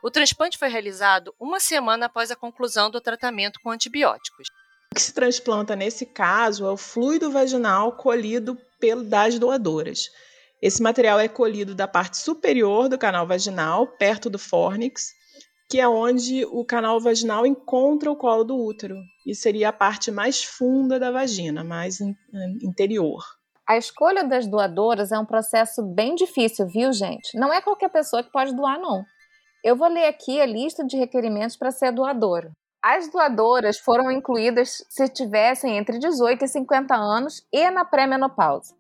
O 0.07 0.11
transplante 0.11 0.57
foi 0.57 0.69
realizado 0.69 1.35
uma 1.37 1.59
semana 1.59 2.07
após 2.07 2.31
a 2.31 2.37
conclusão 2.37 2.89
do 2.89 3.01
tratamento 3.01 3.59
com 3.61 3.73
antibióticos. 3.73 4.47
O 4.93 4.95
que 4.95 5.03
se 5.03 5.13
transplanta 5.13 5.75
nesse 5.75 6.07
caso 6.07 6.65
é 6.65 6.71
o 6.71 6.77
fluido 6.77 7.29
vaginal 7.29 7.91
colhido 7.91 8.57
das 9.09 9.37
doadoras. 9.37 10.05
Esse 10.63 10.81
material 10.81 11.19
é 11.19 11.27
colhido 11.27 11.75
da 11.75 11.89
parte 11.89 12.19
superior 12.19 12.89
do 12.89 12.97
canal 12.97 13.27
vaginal, 13.27 13.85
perto 13.99 14.31
do 14.31 14.39
fórnix, 14.39 15.09
que 15.69 15.81
é 15.81 15.89
onde 15.89 16.45
o 16.45 16.65
canal 16.65 17.01
vaginal 17.01 17.45
encontra 17.45 18.09
o 18.09 18.15
colo 18.15 18.45
do 18.45 18.57
útero. 18.57 18.95
E 19.27 19.35
seria 19.35 19.71
a 19.71 19.73
parte 19.73 20.13
mais 20.13 20.45
funda 20.45 21.01
da 21.01 21.11
vagina, 21.11 21.65
mais 21.65 21.99
interior. 22.63 23.25
A 23.69 23.77
escolha 23.77 24.23
das 24.23 24.47
doadoras 24.47 25.11
é 25.11 25.19
um 25.19 25.27
processo 25.27 25.83
bem 25.83 26.15
difícil, 26.15 26.69
viu, 26.69 26.93
gente? 26.93 27.37
Não 27.37 27.53
é 27.53 27.61
qualquer 27.61 27.91
pessoa 27.91 28.23
que 28.23 28.31
pode 28.31 28.55
doar, 28.55 28.79
não. 28.79 29.05
Eu 29.67 29.75
vou 29.75 29.89
ler 29.89 30.07
aqui 30.07 30.41
a 30.41 30.47
lista 30.47 30.85
de 30.85 30.97
requerimentos 30.97 31.57
para 31.57 31.73
ser 31.73 31.91
doadora. 31.91 32.53
As 32.81 33.11
doadoras 33.11 33.77
foram 33.77 34.13
incluídas 34.13 34.87
se 34.89 35.09
tivessem 35.09 35.77
entre 35.77 35.99
18 35.99 36.45
e 36.45 36.47
50 36.47 36.95
anos 36.95 37.45
e 37.53 37.69
na 37.73 37.85
pré-menopausa. 37.85 38.77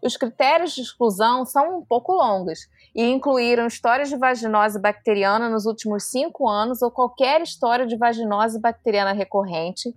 Os 0.00 0.16
critérios 0.16 0.72
de 0.72 0.82
exclusão 0.82 1.44
são 1.44 1.78
um 1.78 1.84
pouco 1.84 2.12
longos 2.12 2.60
e 2.94 3.02
incluíram 3.10 3.66
histórias 3.66 4.08
de 4.08 4.16
vaginose 4.16 4.80
bacteriana 4.80 5.48
nos 5.48 5.66
últimos 5.66 6.04
cinco 6.04 6.48
anos 6.48 6.80
ou 6.80 6.92
qualquer 6.92 7.42
história 7.42 7.84
de 7.84 7.96
vaginose 7.96 8.60
bacteriana 8.60 9.12
recorrente, 9.12 9.92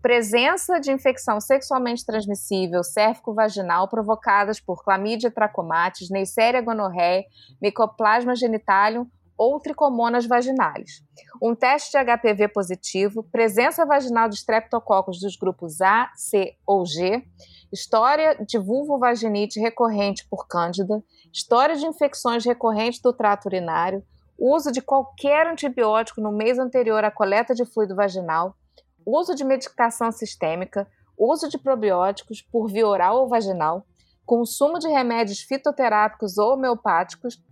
presença 0.00 0.80
de 0.80 0.92
infecção 0.92 1.38
sexualmente 1.42 2.06
transmissível 2.06 2.82
cérvico-vaginal 2.82 3.86
provocadas 3.86 4.58
por 4.58 4.82
clamídia 4.82 5.30
trachomatis, 5.30 6.08
Neisseria 6.08 6.62
gonorreia, 6.62 7.26
Mycoplasma 7.60 8.34
genitalium 8.34 9.06
ou 9.36 9.58
tricomonas 9.60 10.26
vaginais. 10.26 11.02
Um 11.42 11.54
teste 11.54 11.90
de 11.90 12.04
HPV 12.04 12.48
positivo, 12.48 13.22
presença 13.22 13.84
vaginal 13.84 14.28
de 14.28 14.36
streptococcus 14.36 15.20
dos 15.20 15.36
grupos 15.36 15.80
A, 15.80 16.10
C 16.14 16.56
ou 16.66 16.86
G, 16.86 17.24
história 17.72 18.36
de 18.46 18.58
vulvovaginite 18.58 19.58
recorrente 19.58 20.26
por 20.28 20.46
cândida, 20.46 21.02
história 21.32 21.74
de 21.74 21.86
infecções 21.86 22.44
recorrentes 22.44 23.00
do 23.00 23.12
trato 23.12 23.46
urinário, 23.46 24.04
uso 24.38 24.70
de 24.70 24.80
qualquer 24.80 25.46
antibiótico 25.46 26.20
no 26.20 26.32
mês 26.32 26.58
anterior 26.58 27.04
à 27.04 27.10
coleta 27.10 27.54
de 27.54 27.64
fluido 27.64 27.94
vaginal, 27.94 28.56
uso 29.04 29.34
de 29.34 29.44
medicação 29.44 30.10
sistêmica, 30.12 30.88
uso 31.18 31.48
de 31.48 31.58
probióticos 31.58 32.40
por 32.42 32.68
via 32.68 32.86
oral 32.86 33.20
ou 33.20 33.28
vaginal, 33.28 33.86
consumo 34.24 34.78
de 34.78 34.88
remédios 34.88 35.40
fitoterápicos 35.40 36.38
ou 36.38 36.54
homeopáticos, 36.54 37.42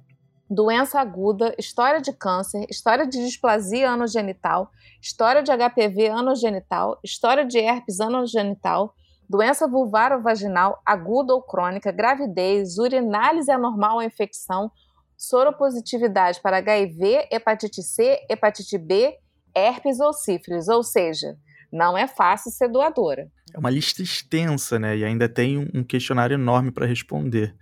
doença 0.53 1.01
aguda, 1.01 1.55
história 1.59 2.01
de 2.01 2.13
câncer, 2.13 2.67
história 2.69 3.07
de 3.07 3.25
displasia 3.25 3.91
anogenital, 3.91 4.71
história 5.01 5.43
de 5.43 5.51
HPV 5.51 6.09
anogenital, 6.09 7.01
história 7.03 7.45
de 7.45 7.59
herpes 7.59 8.01
anogenital, 8.01 8.95
doença 9.29 9.67
vulvar 9.67 10.13
ou 10.13 10.21
vaginal 10.21 10.79
aguda 10.85 11.33
ou 11.33 11.43
crônica, 11.43 11.91
gravidez, 11.91 12.77
urinálise 12.77 13.51
anormal 13.51 13.97
ou 13.97 14.03
infecção, 14.03 14.71
soropositividade 15.17 16.41
para 16.43 16.59
HIV, 16.59 17.29
hepatite 17.31 17.83
C, 17.83 18.21
hepatite 18.29 18.77
B, 18.77 19.17
herpes 19.57 20.01
ou 20.01 20.13
sífilis, 20.13 20.69
ou 20.69 20.83
seja, 20.83 21.39
não 21.73 21.97
é 21.97 22.07
fácil 22.07 22.51
ser 22.51 22.69
doadora. 22.69 23.31
É 23.55 23.59
uma 23.59 23.71
lista 23.71 24.03
extensa, 24.03 24.79
né? 24.79 24.97
E 24.97 25.05
ainda 25.05 25.29
tem 25.29 25.71
um 25.75 25.85
questionário 25.85 26.35
enorme 26.35 26.71
para 26.71 26.87
responder. 26.87 27.55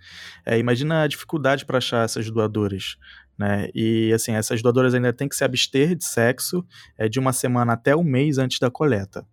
É, 0.45 0.57
imagina 0.57 1.03
a 1.03 1.07
dificuldade 1.07 1.65
para 1.65 1.79
achar 1.79 2.05
essas 2.05 2.29
doadoras. 2.29 2.97
Né? 3.37 3.69
E 3.73 4.13
assim, 4.13 4.33
essas 4.33 4.61
doadoras 4.61 4.93
ainda 4.93 5.11
têm 5.11 5.27
que 5.27 5.35
se 5.35 5.43
abster 5.43 5.95
de 5.95 6.05
sexo 6.05 6.65
é, 6.97 7.09
de 7.09 7.19
uma 7.19 7.33
semana 7.33 7.73
até 7.73 7.95
um 7.95 8.03
mês 8.03 8.37
antes 8.37 8.59
da 8.59 8.69
coleta. 8.69 9.25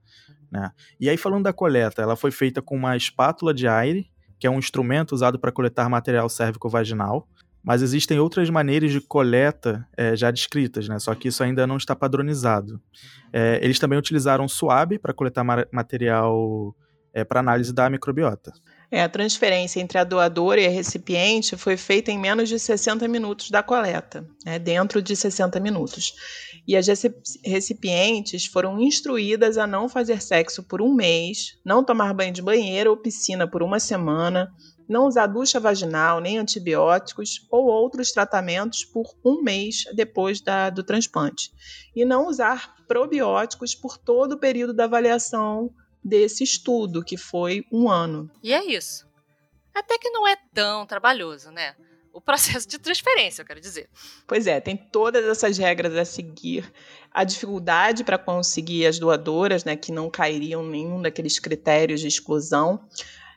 Né? 0.51 0.71
E 0.99 1.09
aí, 1.09 1.17
falando 1.17 1.45
da 1.45 1.53
coleta, 1.53 2.03
ela 2.03 2.17
foi 2.17 2.31
feita 2.31 2.63
com 2.63 2.75
uma 2.75 2.97
espátula 2.97 3.53
de 3.53 3.69
aire, 3.69 4.11
que 4.39 4.47
é 4.47 4.51
um 4.51 4.59
instrumento 4.59 5.13
usado 5.13 5.39
para 5.39 5.53
coletar 5.53 5.89
material 5.89 6.29
cérvico-vaginal, 6.29 7.29
mas 7.63 7.83
existem 7.83 8.19
outras 8.19 8.49
maneiras 8.51 8.93
de 8.93 9.01
coleta 9.01 9.87
é, 9.97 10.17
já 10.17 10.31
descritas, 10.31 10.89
né? 10.89 10.99
só 10.99 11.15
que 11.15 11.29
isso 11.29 11.43
ainda 11.43 11.67
não 11.67 11.77
está 11.77 11.95
padronizado. 11.95 12.81
É, 13.33 13.59
eles 13.63 13.79
também 13.79 13.99
utilizaram 13.99 14.49
suave 14.49 14.99
para 14.99 15.13
coletar 15.13 15.45
material 15.73 16.75
é, 17.13 17.25
para 17.25 17.41
análise 17.41 17.73
da 17.73 17.91
microbiota. 17.91 18.53
É, 18.91 19.03
a 19.03 19.09
transferência 19.09 19.81
entre 19.81 19.99
a 19.99 20.05
doadora 20.05 20.61
e 20.61 20.67
a 20.67 20.71
recipiente 20.71 21.57
foi 21.57 21.77
feita 21.77 22.11
em 22.11 22.19
menos 22.19 22.49
de 22.49 22.59
60 22.59 23.07
minutos 23.07 23.51
da 23.51 23.63
coleta, 23.63 24.27
né, 24.47 24.59
dentro 24.59 25.03
de 25.03 25.15
60 25.15 25.61
minutos. 25.61 26.15
E 26.67 26.75
as 26.75 26.87
recipientes 27.45 28.47
foram 28.47 28.81
instruídas 28.81 29.59
a 29.59 29.67
não 29.67 29.89
fazer 29.89 30.23
sexo 30.23 30.63
por 30.63 30.81
um 30.81 30.95
mês, 30.95 31.59
não 31.65 31.85
tomar 31.85 32.15
banho 32.15 32.33
de 32.33 32.41
banheiro 32.41 32.91
ou 32.91 32.97
piscina 32.97 33.47
por 33.47 33.63
uma 33.63 33.79
semana, 33.79 34.51
não 34.89 35.07
usar 35.07 35.27
ducha 35.27 35.61
vaginal, 35.61 36.21
nem 36.21 36.39
antibióticos 36.39 37.47
ou 37.51 37.67
outros 37.67 38.11
tratamentos 38.11 38.85
por 38.85 39.15
um 39.25 39.43
mês 39.43 39.85
depois 39.95 40.41
da, 40.41 40.71
do 40.71 40.83
transplante. 40.83 41.53
E 41.95 42.05
não 42.05 42.27
usar 42.27 42.77
probióticos 42.87 43.75
por 43.75 43.99
todo 43.99 44.33
o 44.33 44.39
período 44.39 44.73
da 44.73 44.85
avaliação 44.85 45.71
desse 46.03 46.43
estudo, 46.43 47.05
que 47.05 47.17
foi 47.17 47.65
um 47.71 47.91
ano. 47.91 48.31
E 48.43 48.53
é 48.53 48.65
isso. 48.65 49.07
Até 49.75 49.99
que 49.99 50.11
não 50.11 50.27
é 50.27 50.37
tão 50.55 50.87
trabalhoso, 50.87 51.51
né? 51.51 51.77
O 52.13 52.21
processo 52.21 52.67
de 52.67 52.79
transferência, 52.79 53.43
eu 53.43 53.47
quero 53.47 53.61
dizer. 53.61 53.89
Pois 54.27 54.47
é, 54.47 54.61
tem 54.61 54.77
todas 54.77 55.25
essas 55.25 55.57
regras 55.57 55.95
a 55.95 56.05
seguir. 56.05 56.73
A 57.13 57.23
dificuldade 57.23 58.03
para 58.03 58.19
conseguir 58.19 58.87
as 58.87 58.99
doadoras, 58.99 59.65
né, 59.65 59.77
que 59.77 59.93
não 59.93 60.11
cairiam 60.11 60.65
em 60.65 60.71
nenhum 60.71 61.01
daqueles 61.01 61.39
critérios 61.39 62.01
de 62.01 62.09
exclusão. 62.09 62.89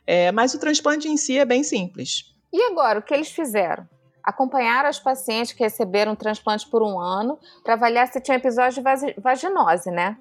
É, 0.05 0.31
mas 0.31 0.53
o 0.53 0.59
transplante 0.59 1.07
em 1.07 1.17
si 1.17 1.37
é 1.37 1.45
bem 1.45 1.63
simples. 1.63 2.33
E 2.51 2.61
agora, 2.63 2.99
o 2.99 3.01
que 3.01 3.13
eles 3.13 3.31
fizeram? 3.31 3.87
Acompanharam 4.23 4.89
as 4.89 4.99
pacientes 4.99 5.53
que 5.53 5.63
receberam 5.63 6.15
transplante 6.15 6.67
por 6.69 6.83
um 6.83 6.99
ano 6.99 7.39
para 7.63 7.73
avaliar 7.73 8.07
se 8.07 8.21
tinha 8.21 8.37
episódio 8.37 8.83
de 8.83 9.21
vaginose, 9.21 9.89
né? 9.89 10.17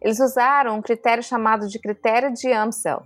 Eles 0.00 0.20
usaram 0.20 0.76
um 0.76 0.82
critério 0.82 1.22
chamado 1.22 1.68
de 1.68 1.78
critério 1.78 2.32
de 2.32 2.50
Amsel, 2.52 3.02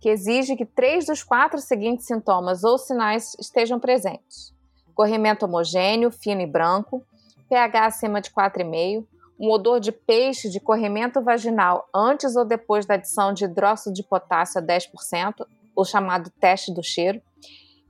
que 0.00 0.08
exige 0.08 0.56
que 0.56 0.64
três 0.64 1.06
dos 1.06 1.22
quatro 1.22 1.60
seguintes 1.60 2.06
sintomas 2.06 2.64
ou 2.64 2.78
sinais 2.78 3.36
estejam 3.38 3.78
presentes: 3.78 4.54
corrimento 4.94 5.46
homogêneo, 5.46 6.10
fino 6.10 6.40
e 6.40 6.46
branco, 6.46 7.04
pH 7.48 7.86
acima 7.86 8.20
de 8.20 8.30
4,5, 8.30 9.06
um 9.38 9.50
odor 9.50 9.80
de 9.80 9.92
peixe 9.92 10.48
de 10.48 10.60
corrimento 10.60 11.20
vaginal 11.20 11.88
antes 11.94 12.36
ou 12.36 12.44
depois 12.44 12.86
da 12.86 12.94
adição 12.94 13.32
de 13.32 13.44
hidróxido 13.44 13.94
de 13.94 14.02
potássio 14.02 14.60
a 14.60 14.64
10%, 14.64 15.46
o 15.74 15.84
chamado 15.84 16.30
teste 16.40 16.72
do 16.72 16.82
cheiro, 16.82 17.20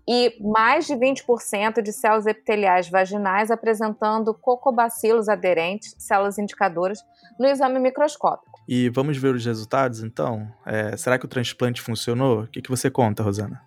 e 0.09 0.37
mais 0.41 0.87
de 0.87 0.95
20% 0.95 1.81
de 1.81 1.93
células 1.93 2.27
epiteliais 2.27 2.89
vaginais 2.89 3.51
apresentando 3.51 4.35
cocobacilos 4.35 5.29
aderentes, 5.29 5.95
células 5.99 6.39
indicadoras, 6.39 6.99
no 7.39 7.47
exame 7.47 7.79
microscópico. 7.79 8.61
E 8.69 8.89
vamos 8.89 9.17
ver 9.17 9.35
os 9.35 9.45
resultados, 9.45 10.03
então? 10.03 10.49
É, 10.67 10.97
será 10.97 11.19
que 11.19 11.25
o 11.25 11.29
transplante 11.29 11.81
funcionou? 11.81 12.43
O 12.43 12.47
que, 12.49 12.63
que 12.63 12.71
você 12.71 12.91
conta, 12.91 13.23
Rosana? 13.23 13.61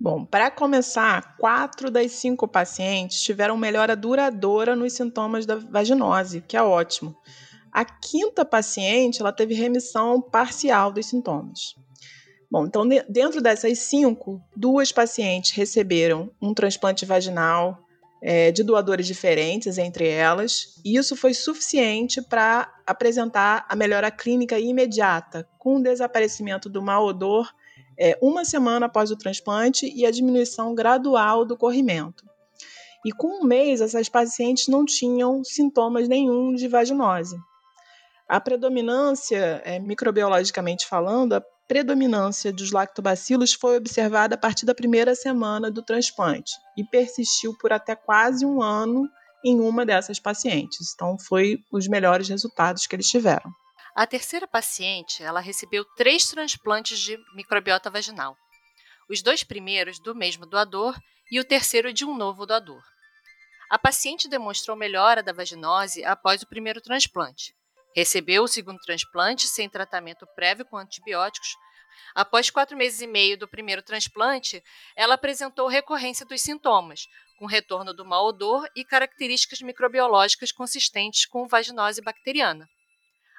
Bom, 0.00 0.24
para 0.24 0.50
começar, 0.50 1.36
quatro 1.36 1.90
das 1.90 2.12
cinco 2.12 2.48
pacientes 2.48 3.20
tiveram 3.22 3.56
melhora 3.56 3.96
duradoura 3.96 4.74
nos 4.74 4.92
sintomas 4.94 5.46
da 5.46 5.56
vaginose, 5.56 6.40
que 6.40 6.56
é 6.56 6.62
ótimo. 6.62 7.16
A 7.72 7.84
quinta 7.84 8.44
paciente, 8.44 9.20
ela 9.20 9.32
teve 9.32 9.54
remissão 9.54 10.20
parcial 10.20 10.92
dos 10.92 11.06
sintomas. 11.06 11.74
Bom, 12.52 12.66
então 12.66 12.86
dentro 13.08 13.40
dessas 13.40 13.78
cinco, 13.78 14.38
duas 14.54 14.92
pacientes 14.92 15.52
receberam 15.52 16.30
um 16.38 16.52
transplante 16.52 17.06
vaginal 17.06 17.78
é, 18.20 18.52
de 18.52 18.62
doadores 18.62 19.06
diferentes 19.06 19.78
entre 19.78 20.06
elas, 20.06 20.78
e 20.84 20.98
isso 20.98 21.16
foi 21.16 21.32
suficiente 21.32 22.20
para 22.20 22.70
apresentar 22.86 23.64
a 23.66 23.74
melhora 23.74 24.10
clínica 24.10 24.58
imediata, 24.58 25.48
com 25.58 25.76
o 25.76 25.82
desaparecimento 25.82 26.68
do 26.68 26.82
mau 26.82 27.06
odor 27.06 27.50
é, 27.98 28.18
uma 28.20 28.44
semana 28.44 28.84
após 28.84 29.10
o 29.10 29.16
transplante 29.16 29.90
e 29.90 30.04
a 30.04 30.10
diminuição 30.10 30.74
gradual 30.74 31.46
do 31.46 31.56
corrimento. 31.56 32.22
E 33.02 33.12
com 33.12 33.42
um 33.42 33.44
mês, 33.44 33.80
essas 33.80 34.10
pacientes 34.10 34.68
não 34.68 34.84
tinham 34.84 35.42
sintomas 35.42 36.06
nenhum 36.06 36.54
de 36.54 36.68
vaginose. 36.68 37.38
A 38.28 38.38
predominância, 38.38 39.62
é, 39.64 39.78
microbiologicamente 39.78 40.86
falando, 40.86 41.32
a 41.32 41.42
predominância 41.66 42.52
dos 42.52 42.72
lactobacilos 42.72 43.52
foi 43.52 43.76
observada 43.76 44.34
a 44.34 44.38
partir 44.38 44.66
da 44.66 44.74
primeira 44.74 45.14
semana 45.14 45.70
do 45.70 45.82
transplante 45.82 46.52
e 46.76 46.84
persistiu 46.84 47.56
por 47.58 47.72
até 47.72 47.94
quase 47.94 48.44
um 48.44 48.62
ano 48.62 49.08
em 49.44 49.60
uma 49.60 49.84
dessas 49.84 50.20
pacientes. 50.20 50.92
Então, 50.94 51.18
foi 51.18 51.58
os 51.72 51.88
melhores 51.88 52.28
resultados 52.28 52.86
que 52.86 52.94
eles 52.94 53.08
tiveram. 53.08 53.50
A 53.94 54.06
terceira 54.06 54.46
paciente, 54.46 55.22
ela 55.22 55.40
recebeu 55.40 55.84
três 55.96 56.26
transplantes 56.30 56.98
de 56.98 57.18
microbiota 57.34 57.90
vaginal. 57.90 58.36
Os 59.08 59.20
dois 59.20 59.44
primeiros 59.44 59.98
do 59.98 60.14
mesmo 60.14 60.46
doador 60.46 60.98
e 61.30 61.38
o 61.38 61.44
terceiro 61.44 61.92
de 61.92 62.04
um 62.04 62.16
novo 62.16 62.46
doador. 62.46 62.82
A 63.70 63.78
paciente 63.78 64.28
demonstrou 64.28 64.76
melhora 64.76 65.22
da 65.22 65.32
vaginose 65.32 66.04
após 66.04 66.42
o 66.42 66.46
primeiro 66.46 66.80
transplante. 66.80 67.54
Recebeu 67.94 68.42
o 68.42 68.48
segundo 68.48 68.78
transplante 68.80 69.46
sem 69.46 69.68
tratamento 69.68 70.26
prévio 70.34 70.64
com 70.64 70.76
antibióticos. 70.76 71.56
Após 72.14 72.50
quatro 72.50 72.76
meses 72.76 73.00
e 73.00 73.06
meio 73.06 73.38
do 73.38 73.46
primeiro 73.46 73.82
transplante, 73.82 74.62
ela 74.96 75.14
apresentou 75.14 75.68
recorrência 75.68 76.24
dos 76.24 76.40
sintomas, 76.40 77.06
com 77.38 77.46
retorno 77.46 77.92
do 77.92 78.04
mau 78.04 78.26
odor 78.26 78.68
e 78.74 78.84
características 78.84 79.60
microbiológicas 79.60 80.52
consistentes 80.52 81.26
com 81.26 81.46
vaginose 81.46 82.00
bacteriana. 82.00 82.68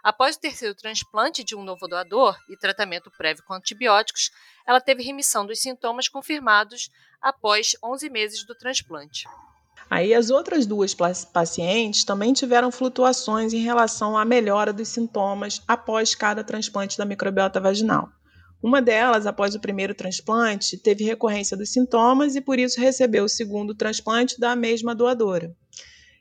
Após 0.04 0.36
o 0.36 0.40
terceiro 0.40 0.76
transplante 0.76 1.44
de 1.44 1.56
um 1.56 1.64
novo 1.64 1.88
doador 1.88 2.38
e 2.50 2.58
tratamento 2.58 3.10
prévio 3.18 3.44
com 3.46 3.54
antibióticos, 3.54 4.32
ela 4.68 4.82
teve 4.82 5.02
remissão 5.02 5.46
dos 5.46 5.62
sintomas 5.62 6.10
confirmados 6.10 6.90
após 7.22 7.74
11 7.82 8.10
meses 8.10 8.46
do 8.46 8.54
transplante. 8.54 9.24
Aí 9.94 10.12
as 10.12 10.32
outras 10.32 10.66
duas 10.66 10.96
pacientes 11.32 12.04
também 12.04 12.34
tiveram 12.34 12.72
flutuações 12.72 13.54
em 13.54 13.60
relação 13.60 14.18
à 14.18 14.26
melhora 14.26 14.74
dos 14.74 14.88
sintomas 14.88 15.62
após 15.68 16.16
cada 16.16 16.44
transplante 16.44 16.98
da 16.98 17.06
microbiota 17.06 17.60
vaginal. 17.60 18.10
Uma 18.60 18.82
delas, 18.82 19.28
após 19.28 19.54
o 19.54 19.60
primeiro 19.60 19.94
transplante, 19.94 20.80
teve 20.80 21.04
recorrência 21.04 21.56
dos 21.56 21.72
sintomas 21.72 22.36
e 22.36 22.42
por 22.42 22.58
isso 22.58 22.82
recebeu 22.82 23.26
o 23.26 23.30
segundo 23.30 23.76
transplante 23.76 24.40
da 24.40 24.56
mesma 24.56 24.96
doadora. 24.96 25.56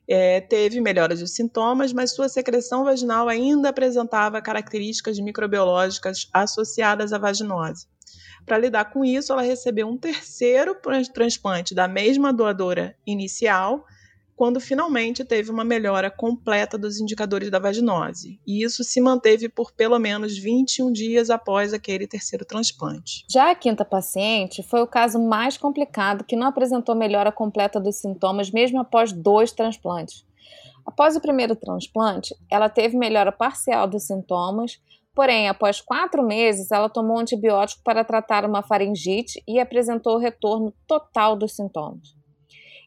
É, 0.07 0.43
teve 0.43 0.79
melhora 0.79 1.17
dos 1.17 1.35
sintomas, 1.35 1.95
mas 1.95 2.14
sua 2.14 2.29
secreção 2.29 2.85
vaginal 2.85 3.26
ainda 3.26 3.71
apresentava 3.71 4.43
características 4.43 5.19
microbiológicas 5.19 6.29
associadas 6.31 7.11
à 7.14 7.17
vaginose. 7.17 7.87
Para 8.44 8.58
lidar 8.58 8.87
com 8.87 9.04
isso, 9.04 9.32
ela 9.32 9.42
recebeu 9.42 9.88
um 9.88 9.96
terceiro 9.96 10.76
transplante 11.12 11.75
da 11.75 11.87
mesma 11.87 12.32
doadora 12.32 12.96
inicial, 13.06 13.84
quando 14.34 14.58
finalmente 14.61 15.25
teve 15.25 15.50
uma 15.50 15.62
melhora 15.62 16.11
completa 16.11 16.76
dos 16.76 17.00
indicadores 17.00 17.50
da 17.50 17.58
vaginose. 17.58 18.40
E 18.46 18.64
isso 18.64 18.82
se 18.82 19.00
manteve 19.00 19.49
por 19.49 19.70
pelo 19.72 19.99
menos 19.99 20.37
21 20.37 20.90
dias 20.90 21.30
após 21.30 21.72
aquele 21.72 22.06
terceiro 22.06 22.44
transplante. 22.44 23.25
Já 23.30 23.50
a 23.50 23.54
quinta 23.54 23.84
paciente 23.84 24.62
foi 24.62 24.80
o 24.80 24.87
caso 24.87 25.20
mais 25.20 25.56
complicado, 25.56 26.25
que 26.25 26.34
não 26.34 26.49
apresentou 26.49 26.94
melhora 26.94 27.30
completa 27.30 27.78
dos 27.78 28.00
sintomas 28.00 28.50
mesmo 28.50 28.80
após 28.80 29.12
dois 29.12 29.52
transplantes. 29.52 30.25
Após 30.84 31.14
o 31.14 31.20
primeiro 31.20 31.54
transplante, 31.54 32.34
ela 32.50 32.68
teve 32.68 32.96
melhora 32.96 33.30
parcial 33.30 33.87
dos 33.87 34.06
sintomas, 34.06 34.80
Porém, 35.14 35.49
após 35.49 35.81
quatro 35.81 36.23
meses, 36.23 36.71
ela 36.71 36.88
tomou 36.88 37.19
antibiótico 37.19 37.83
para 37.85 38.02
tratar 38.02 38.47
uma 38.47 38.62
faringite 38.62 39.42
e 39.47 39.61
apresentou 39.61 40.14
o 40.14 40.19
retorno 40.19 40.73
total 40.87 41.36
dos 41.36 41.54
sintomas. 41.54 42.17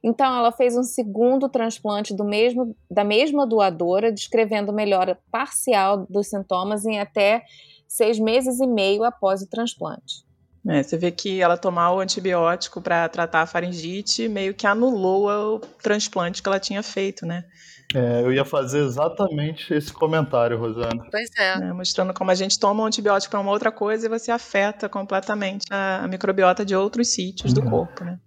Então, 0.04 0.36
ela 0.36 0.52
fez 0.52 0.76
um 0.76 0.84
segundo 0.84 1.48
transplante 1.50 2.14
mesmo, 2.24 2.76
da 2.90 3.04
mesma 3.04 3.46
doadora, 3.46 4.12
descrevendo 4.12 4.74
melhora 4.74 5.20
parcial 5.32 6.06
dos 6.10 6.28
sintomas 6.28 6.86
em 6.86 7.00
até 7.00 7.44
seis 7.88 8.20
meses 8.20 8.60
e 8.60 8.68
meio 8.68 9.04
após 9.04 9.42
o 9.42 9.50
transplante. 9.50 10.25
É, 10.68 10.82
você 10.82 10.98
vê 10.98 11.12
que 11.12 11.42
ela 11.42 11.58
tomar 11.58 11.94
o 11.94 12.00
antibiótico 12.00 12.82
para 12.82 13.08
tratar 13.08 13.42
a 13.42 13.46
faringite 13.46 14.28
meio 14.28 14.54
que 14.54 14.66
anulou 14.66 15.30
o 15.30 15.60
transplante 15.60 16.42
que 16.42 16.50
ela 16.50 16.60
tinha 16.60 16.82
feito, 16.82 17.26
né? 17.26 17.46
É, 17.94 18.22
eu 18.22 18.34
ia 18.34 18.44
fazer 18.44 18.80
exatamente 18.80 19.74
esse 19.74 19.94
comentário, 19.94 20.58
Rosana. 20.58 21.06
Pois 21.12 21.30
é. 21.38 21.54
é 21.54 21.74
mostrando 21.74 22.14
como 22.14 22.32
a 22.32 22.36
gente 22.36 22.60
toma 22.60 22.84
um 22.84 22.88
antibiótico 22.88 23.32
para 23.32 23.40
uma 23.40 23.52
outra 23.52 23.72
coisa 23.72 24.08
e 24.08 24.10
você 24.10 24.32
afeta 24.32 24.90
completamente 24.90 25.66
a, 25.70 26.04
a 26.04 26.08
microbiota 26.08 26.66
de 26.66 26.76
outros 26.76 27.10
sítios 27.10 27.54
uhum. 27.54 27.64
do 27.64 27.70
corpo, 27.70 28.04
né? 28.04 28.20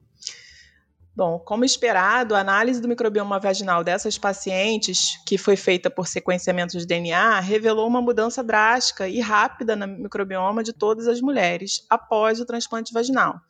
Bom, 1.19 1.37
como 1.41 1.65
esperado, 1.65 2.37
a 2.37 2.39
análise 2.39 2.81
do 2.81 2.87
microbioma 2.87 3.41
vaginal 3.41 3.83
dessas 3.83 4.17
pacientes, 4.17 5.21
que 5.27 5.37
foi 5.37 5.57
feita 5.57 5.91
por 5.91 6.07
sequenciamento 6.07 6.79
de 6.79 6.87
DNA, 6.87 7.41
revelou 7.41 7.89
uma 7.89 8.01
mudança 8.01 8.41
drástica 8.41 9.09
e 9.09 9.19
rápida 9.19 9.75
no 9.75 9.89
microbioma 9.89 10.63
de 10.63 10.73
todas 10.73 11.09
as 11.09 11.21
mulheres 11.21 11.85
após 11.91 12.39
o 12.41 12.47
transplante 12.47 12.93
vaginal. 12.93 13.41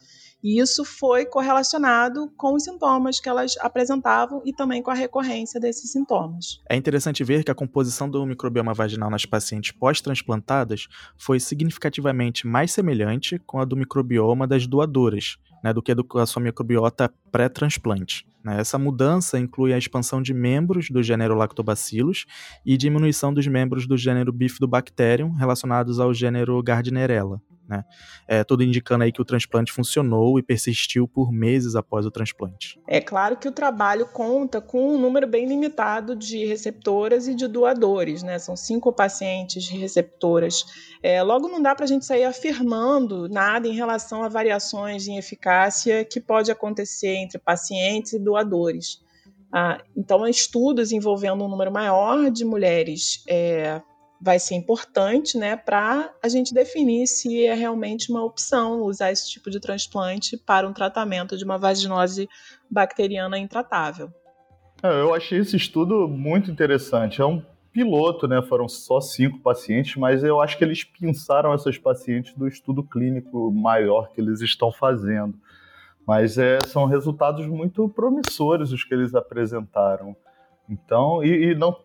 E 0.43 0.59
isso 0.59 0.83
foi 0.83 1.27
correlacionado 1.27 2.33
com 2.39 2.55
os 2.55 2.63
sintomas 2.63 3.21
que 3.21 3.29
elas 3.29 3.55
apresentavam 3.59 4.41
e 4.47 4.53
também 4.55 4.83
com 4.83 4.91
a 4.91 4.95
recorrência 4.95 5.61
desses 5.61 5.93
sintomas. 5.93 6.63
É 6.71 6.77
interessante 6.77 7.23
ver 7.23 7.45
que 7.45 7.51
a 7.51 7.55
composição 7.55 8.09
do 8.09 8.25
microbioma 8.25 8.73
vaginal 8.73 9.11
nas 9.11 9.27
pacientes 9.27 9.73
pós-transplantadas 9.73 10.87
foi 11.19 11.39
significativamente 11.39 12.47
mais 12.47 12.73
semelhante 12.73 13.39
com 13.41 13.61
a 13.61 13.65
do 13.67 13.77
microbioma 13.77 14.47
das 14.47 14.67
doadoras, 14.67 15.37
né, 15.63 15.73
do 15.73 15.83
que 15.83 15.95
a 16.17 16.27
sua 16.27 16.43
microbiota 16.43 17.13
pré-transplante. 17.31 18.27
Né? 18.45 18.61
Essa 18.61 18.79
mudança 18.79 19.39
inclui 19.39 19.73
a 19.73 19.79
expansão 19.79 20.23
de 20.23 20.33
membros 20.33 20.89
do 20.91 21.03
gênero 21.03 21.35
Lactobacillus 21.35 22.25
e 22.65 22.77
diminuição 22.77 23.33
dos 23.33 23.47
membros 23.47 23.87
do 23.87 23.97
gênero 23.97 24.33
Bifidobacterium 24.33 25.33
relacionados 25.33 26.01
ao 26.01 26.15
gênero 26.15 26.63
Gardnerella. 26.63 27.41
Né? 27.69 27.85
É, 28.27 28.43
tudo 28.43 28.63
indicando 28.63 29.05
aí 29.05 29.13
que 29.13 29.21
o 29.21 29.25
transplante 29.25 29.71
funcionou 29.71 30.39
e 30.39 30.43
persistiu 30.43 31.07
por 31.07 31.31
meses 31.31 31.77
após 31.77 32.07
o 32.07 32.11
transplante. 32.11 32.81
É 32.87 32.99
claro 32.99 33.37
que 33.37 33.47
o 33.47 33.53
trabalho 33.53 34.07
conta 34.07 34.59
com 34.59 34.95
um 34.95 34.99
número 34.99 35.27
bem 35.27 35.47
limitado 35.47 36.17
de 36.17 36.47
receptoras 36.47 37.29
e 37.29 37.35
de 37.35 37.47
doadores, 37.47 38.23
né? 38.23 38.39
São 38.39 38.57
cinco 38.57 38.91
pacientes 38.91 39.69
receptoras. 39.69 40.65
É, 41.03 41.23
logo, 41.23 41.47
não 41.47 41.61
dá 41.61 41.75
para 41.75 41.85
a 41.85 41.89
gente 41.89 42.07
sair 42.07 42.25
afirmando 42.25 43.29
nada 43.29 43.69
em 43.69 43.75
relação 43.75 44.23
a 44.23 44.29
variações 44.29 45.07
em 45.07 45.19
eficácia 45.19 46.05
que 46.07 46.21
pode 46.21 46.51
acontecer 46.51 47.17
entre 47.17 47.39
pacientes 47.39 48.15
e 48.15 48.19
doadores. 48.19 49.03
Ah, 49.53 49.83
então, 49.97 50.27
estudos 50.27 50.91
envolvendo 50.93 51.45
um 51.45 51.49
número 51.49 51.73
maior 51.73 52.31
de 52.31 52.45
mulheres 52.45 53.23
é, 53.29 53.81
vai 54.21 54.39
ser 54.39 54.55
importante, 54.57 55.39
né, 55.39 55.57
para 55.57 56.13
a 56.23 56.29
gente 56.29 56.53
definir 56.53 57.07
se 57.07 57.47
é 57.47 57.55
realmente 57.55 58.11
uma 58.11 58.25
opção 58.25 58.83
usar 58.83 59.13
esse 59.13 59.31
tipo 59.31 59.51
de 59.51 59.61
transplante 59.61 60.37
para 60.37 60.69
um 60.69 60.73
tratamento 60.73 61.37
de 61.37 61.45
uma 61.45 61.57
vaginose 61.57 62.29
bacteriana 62.71 63.39
intratável. 63.39 64.11
É, 64.83 65.01
eu 65.01 65.15
achei 65.15 65.39
esse 65.39 65.57
estudo 65.57 66.09
muito 66.09 66.51
interessante. 66.51 67.21
É 67.21 67.27
um 67.27 67.43
piloto, 67.73 68.27
né? 68.27 68.43
Foram 68.43 68.69
só 68.69 69.01
cinco 69.01 69.39
pacientes, 69.41 69.97
mas 69.97 70.23
eu 70.25 70.41
acho 70.41 70.57
que 70.57 70.65
eles 70.65 70.85
pinçaram 70.85 71.53
essas 71.53 71.79
pacientes 71.79 72.35
do 72.35 72.47
estudo 72.47 72.83
clínico 72.83 73.51
maior 73.53 74.11
que 74.11 74.21
eles 74.21 74.41
estão 74.41 74.73
fazendo. 74.73 75.35
Mas 76.07 76.39
é, 76.39 76.59
são 76.67 76.87
resultados 76.87 77.47
muito 77.47 77.89
promissores 77.89 78.73
os 78.73 78.83
que 78.83 78.95
eles 78.95 79.15
apresentaram. 79.15 80.17
Então, 80.69 81.25
e, 81.25 81.53
e 81.53 81.55
não, 81.55 81.77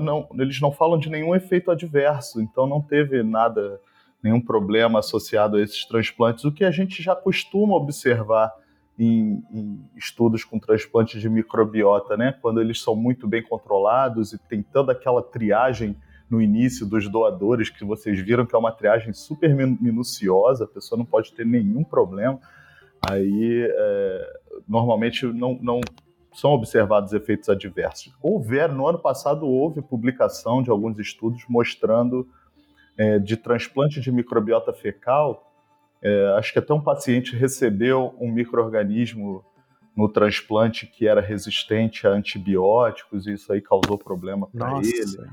não, 0.00 0.28
eles 0.38 0.60
não 0.60 0.72
falam 0.72 0.98
de 0.98 1.10
nenhum 1.10 1.34
efeito 1.34 1.70
adverso, 1.70 2.40
então 2.40 2.66
não 2.66 2.80
teve 2.80 3.22
nada, 3.22 3.78
nenhum 4.22 4.40
problema 4.40 5.00
associado 5.00 5.56
a 5.56 5.62
esses 5.62 5.84
transplantes, 5.84 6.44
o 6.44 6.52
que 6.52 6.64
a 6.64 6.70
gente 6.70 7.02
já 7.02 7.14
costuma 7.14 7.76
observar 7.76 8.50
em, 8.98 9.42
em, 9.52 9.84
estudos 9.96 10.44
com 10.44 10.58
transplantes 10.58 11.20
de 11.20 11.28
microbiota, 11.28 12.16
né? 12.16 12.34
Quando 12.40 12.60
eles 12.60 12.80
são 12.80 12.96
muito 12.96 13.26
bem 13.26 13.42
controlados 13.42 14.32
e 14.32 14.38
tem 14.38 14.62
toda 14.62 14.92
aquela 14.92 15.22
triagem 15.22 15.96
no 16.30 16.40
início 16.40 16.86
dos 16.86 17.08
doadores, 17.08 17.68
que 17.68 17.84
vocês 17.84 18.18
viram 18.20 18.46
que 18.46 18.54
é 18.54 18.58
uma 18.58 18.72
triagem 18.72 19.12
super 19.12 19.54
minuciosa, 19.54 20.64
a 20.64 20.68
pessoa 20.68 20.98
não 20.98 21.04
pode 21.04 21.32
ter 21.32 21.44
nenhum 21.44 21.84
problema. 21.84 22.40
Aí, 23.10 23.68
é, 23.70 24.40
normalmente, 24.66 25.26
não, 25.26 25.58
não 25.60 25.80
são 26.34 26.50
observados 26.50 27.12
efeitos 27.12 27.48
adversos. 27.48 28.12
Houver, 28.20 28.72
no 28.72 28.86
ano 28.86 28.98
passado, 28.98 29.46
houve 29.46 29.80
publicação 29.80 30.62
de 30.62 30.70
alguns 30.70 30.98
estudos 30.98 31.44
mostrando 31.48 32.28
é, 32.98 33.18
de 33.18 33.36
transplante 33.36 34.00
de 34.00 34.10
microbiota 34.10 34.72
fecal. 34.72 35.50
É, 36.02 36.34
acho 36.36 36.52
que 36.52 36.58
até 36.58 36.74
um 36.74 36.80
paciente 36.80 37.36
recebeu 37.36 38.14
um 38.20 38.30
microorganismo 38.30 39.44
no 39.96 40.08
transplante 40.08 40.86
que 40.86 41.06
era 41.06 41.20
resistente 41.20 42.06
a 42.06 42.10
antibióticos, 42.10 43.26
e 43.26 43.34
isso 43.34 43.52
aí 43.52 43.60
causou 43.60 43.96
problema 43.96 44.48
para 44.48 44.78
ele. 44.78 45.28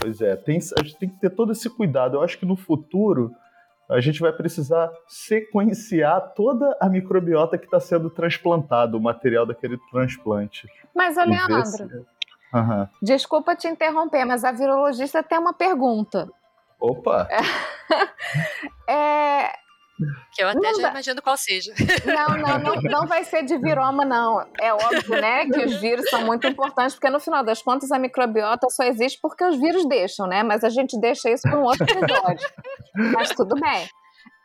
Pois 0.00 0.20
é, 0.20 0.36
tem, 0.36 0.58
a 0.78 0.82
gente 0.82 0.96
tem 0.96 1.08
que 1.08 1.20
ter 1.20 1.30
todo 1.30 1.52
esse 1.52 1.68
cuidado. 1.68 2.16
Eu 2.16 2.22
acho 2.22 2.38
que 2.38 2.46
no 2.46 2.56
futuro 2.56 3.32
a 3.88 4.00
gente 4.00 4.20
vai 4.20 4.32
precisar 4.32 4.90
sequenciar 5.06 6.32
toda 6.34 6.76
a 6.80 6.88
microbiota 6.88 7.56
que 7.56 7.66
está 7.66 7.78
sendo 7.78 8.10
transplantado, 8.10 8.96
o 8.96 9.00
material 9.00 9.46
daquele 9.46 9.78
transplante. 9.90 10.68
Mas, 10.94 11.16
Leandro, 11.16 11.64
se... 11.64 11.82
uhum. 11.82 12.88
desculpa 13.00 13.54
te 13.54 13.68
interromper, 13.68 14.24
mas 14.24 14.44
a 14.44 14.52
virologista 14.52 15.22
tem 15.22 15.38
uma 15.38 15.52
pergunta. 15.52 16.28
Opa! 16.80 17.28
é, 18.88 19.52
que 20.32 20.42
eu 20.42 20.48
até 20.48 20.60
não 20.60 20.74
já 20.74 20.82
dá. 20.82 20.90
imagino 20.90 21.22
qual 21.22 21.36
seja. 21.36 21.72
Não, 22.04 22.36
não, 22.36 22.58
não, 22.58 22.82
não 23.00 23.06
vai 23.06 23.24
ser 23.24 23.44
de 23.44 23.56
viroma, 23.58 24.04
não. 24.04 24.46
É 24.60 24.72
óbvio, 24.72 25.20
né, 25.20 25.46
que 25.46 25.64
os 25.64 25.80
vírus 25.80 26.08
são 26.10 26.24
muito 26.24 26.46
importantes, 26.46 26.94
porque 26.94 27.10
no 27.10 27.20
final 27.20 27.44
das 27.44 27.62
contas 27.62 27.90
a 27.90 27.98
microbiota 27.98 28.68
só 28.70 28.84
existe 28.84 29.18
porque 29.20 29.44
os 29.44 29.58
vírus 29.58 29.88
deixam, 29.88 30.26
né? 30.26 30.42
Mas 30.42 30.64
a 30.64 30.68
gente 30.68 30.98
deixa 31.00 31.30
isso 31.30 31.42
para 31.42 31.58
um 31.58 31.64
outro 31.64 31.84
episódio. 31.88 32.48
Mas 32.94 33.30
tudo 33.30 33.54
bem. 33.54 33.88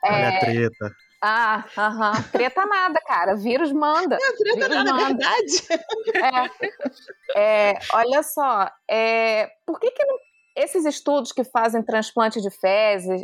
Olha 0.04 0.16
é... 0.16 0.38
a 0.38 0.40
treta. 0.40 0.96
Ah, 1.24 1.66
aham. 1.78 2.14
Treta 2.32 2.66
nada, 2.66 3.00
cara. 3.06 3.36
Vírus 3.36 3.72
manda. 3.72 4.16
É, 4.16 4.36
treta 4.38 4.70
vírus 4.70 4.84
nada, 4.84 4.94
manda. 4.94 5.06
verdade. 5.08 6.52
É, 7.36 7.70
é, 7.70 7.74
olha 7.94 8.24
só, 8.24 8.68
é, 8.90 9.48
por 9.66 9.80
que, 9.80 9.92
que 9.92 10.04
não, 10.04 10.18
esses 10.56 10.84
estudos 10.86 11.32
que 11.32 11.44
fazem 11.44 11.84
transplante 11.84 12.42
de 12.42 12.50
fezes, 12.50 13.22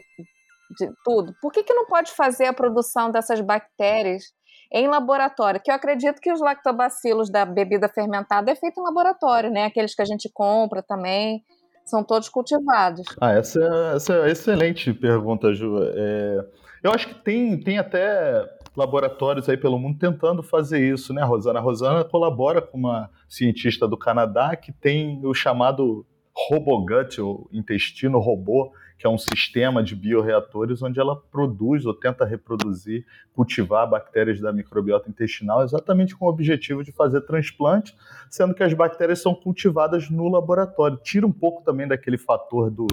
de 0.77 0.89
tudo, 1.03 1.33
por 1.41 1.51
que, 1.51 1.63
que 1.63 1.73
não 1.73 1.85
pode 1.85 2.11
fazer 2.11 2.45
a 2.45 2.53
produção 2.53 3.11
dessas 3.11 3.41
bactérias 3.41 4.23
em 4.71 4.87
laboratório? 4.87 5.61
Que 5.63 5.71
eu 5.71 5.75
acredito 5.75 6.21
que 6.21 6.31
os 6.31 6.41
lactobacilos 6.41 7.29
da 7.29 7.45
bebida 7.45 7.87
fermentada 7.87 8.51
é 8.51 8.55
feito 8.55 8.79
em 8.79 8.83
laboratório, 8.83 9.49
né? 9.49 9.65
Aqueles 9.65 9.95
que 9.95 10.01
a 10.01 10.05
gente 10.05 10.29
compra 10.33 10.83
também, 10.83 11.43
são 11.87 12.03
todos 12.03 12.27
cultivados. 12.27 13.05
Ah, 13.19 13.31
essa 13.31 13.59
é, 13.59 13.95
essa 13.95 14.13
é 14.13 14.31
excelente 14.31 14.93
pergunta, 14.93 15.53
Ju. 15.53 15.79
É, 15.81 16.45
eu 16.83 16.91
acho 16.91 17.07
que 17.07 17.15
tem, 17.15 17.57
tem 17.57 17.77
até 17.79 18.45
laboratórios 18.75 19.49
aí 19.49 19.57
pelo 19.57 19.79
mundo 19.79 19.97
tentando 19.97 20.43
fazer 20.43 20.79
isso, 20.79 21.13
né, 21.13 21.23
Rosana? 21.23 21.59
A 21.59 21.61
Rosana 21.61 22.03
colabora 22.03 22.61
com 22.61 22.77
uma 22.77 23.09
cientista 23.27 23.87
do 23.87 23.97
Canadá 23.97 24.55
que 24.55 24.71
tem 24.71 25.25
o 25.25 25.33
chamado 25.33 26.05
RoboGut, 26.49 27.19
o 27.19 27.49
intestino 27.51 28.19
robô, 28.19 28.71
que 28.97 29.05
é 29.05 29.09
um 29.09 29.17
sistema 29.17 29.83
de 29.83 29.95
bioreatores 29.95 30.81
onde 30.81 30.99
ela 30.99 31.15
produz 31.15 31.85
ou 31.85 31.93
tenta 31.93 32.25
reproduzir, 32.25 33.05
cultivar 33.33 33.87
bactérias 33.87 34.39
da 34.41 34.51
microbiota 34.51 35.09
intestinal, 35.09 35.63
exatamente 35.63 36.15
com 36.15 36.25
o 36.25 36.29
objetivo 36.29 36.83
de 36.83 36.91
fazer 36.91 37.21
transplante, 37.21 37.95
sendo 38.29 38.55
que 38.55 38.63
as 38.63 38.73
bactérias 38.73 39.21
são 39.21 39.35
cultivadas 39.35 40.09
no 40.09 40.27
laboratório. 40.27 40.97
Tira 40.97 41.27
um 41.27 41.31
pouco 41.31 41.63
também 41.63 41.87
daquele 41.87 42.17
fator 42.17 42.71
do, 42.71 42.87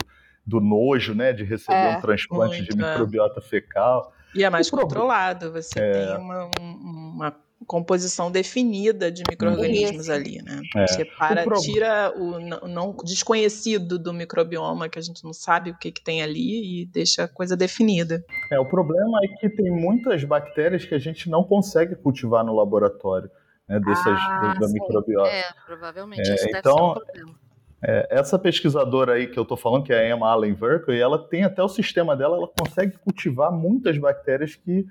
do 0.47 0.61
nojo, 0.61 1.15
né, 1.15 1.33
de 1.33 1.43
receber 1.43 1.77
é, 1.77 1.97
um 1.97 2.01
transplante 2.01 2.59
muito, 2.59 2.77
de 2.77 2.83
é. 2.83 2.91
microbiota 2.91 3.41
é. 3.41 3.43
fecal. 3.43 4.13
E 4.35 4.45
é 4.45 4.51
mais 4.51 4.69
controlado, 4.69 5.53
você 5.53 5.79
é. 5.79 5.93
tem 5.93 6.17
uma, 6.19 6.51
uma 6.61 7.44
composição 7.67 8.31
definida 8.31 9.11
de 9.11 9.23
micro-organismos 9.29 10.09
ali, 10.11 10.43
né? 10.43 10.61
É. 10.77 10.87
Separa, 10.87 11.45
o 11.47 11.61
tira 11.61 12.13
o 12.17 12.39
não 12.69 12.95
desconhecido 13.05 13.99
do 13.99 14.13
microbioma, 14.13 14.89
que 14.89 14.99
a 14.99 15.03
gente 15.03 15.25
não 15.25 15.33
sabe 15.33 15.71
o 15.71 15.79
que, 15.79 15.91
que 15.91 16.03
tem 16.03 16.23
ali, 16.23 16.83
e 16.83 16.87
deixa 16.87 17.25
a 17.25 17.29
coisa 17.29 17.57
definida. 17.57 18.25
É, 18.53 18.59
o 18.59 18.67
problema 18.67 19.19
é 19.25 19.29
que 19.39 19.49
tem 19.49 19.71
muitas 19.71 20.23
bactérias 20.25 20.85
que 20.85 20.95
a 20.95 20.99
gente 20.99 21.29
não 21.31 21.43
consegue 21.43 21.95
cultivar 21.97 22.45
no 22.45 22.55
laboratório, 22.55 23.31
né? 23.69 23.81
Dessas, 23.81 24.19
ah, 24.19 24.55
da, 24.61 24.69
microbiota. 24.69 25.31
É, 25.31 25.45
provavelmente. 25.65 26.29
É, 26.29 26.35
isso 26.35 26.49
então, 26.49 26.61
deve 26.61 26.77
ser 26.77 26.83
um 26.83 26.95
problema. 26.95 27.45
É, 27.87 28.09
essa 28.11 28.39
pesquisadora 28.39 29.13
aí 29.13 29.27
que 29.27 29.39
eu 29.39 29.43
estou 29.43 29.59
falando, 29.59 29.85
que 29.85 29.93
é 29.93 29.99
a 29.99 30.17
Emma 30.17 30.31
Allen 30.31 30.55
Verkel, 30.55 30.95
ela 30.95 31.19
tem 31.19 31.45
até 31.45 31.63
o 31.63 31.69
sistema 31.69 32.17
dela, 32.17 32.39
ela 32.39 32.49
consegue 32.49 32.97
cultivar 32.99 33.53
muitas 33.53 33.99
bactérias 33.99 34.55
que 34.55 34.87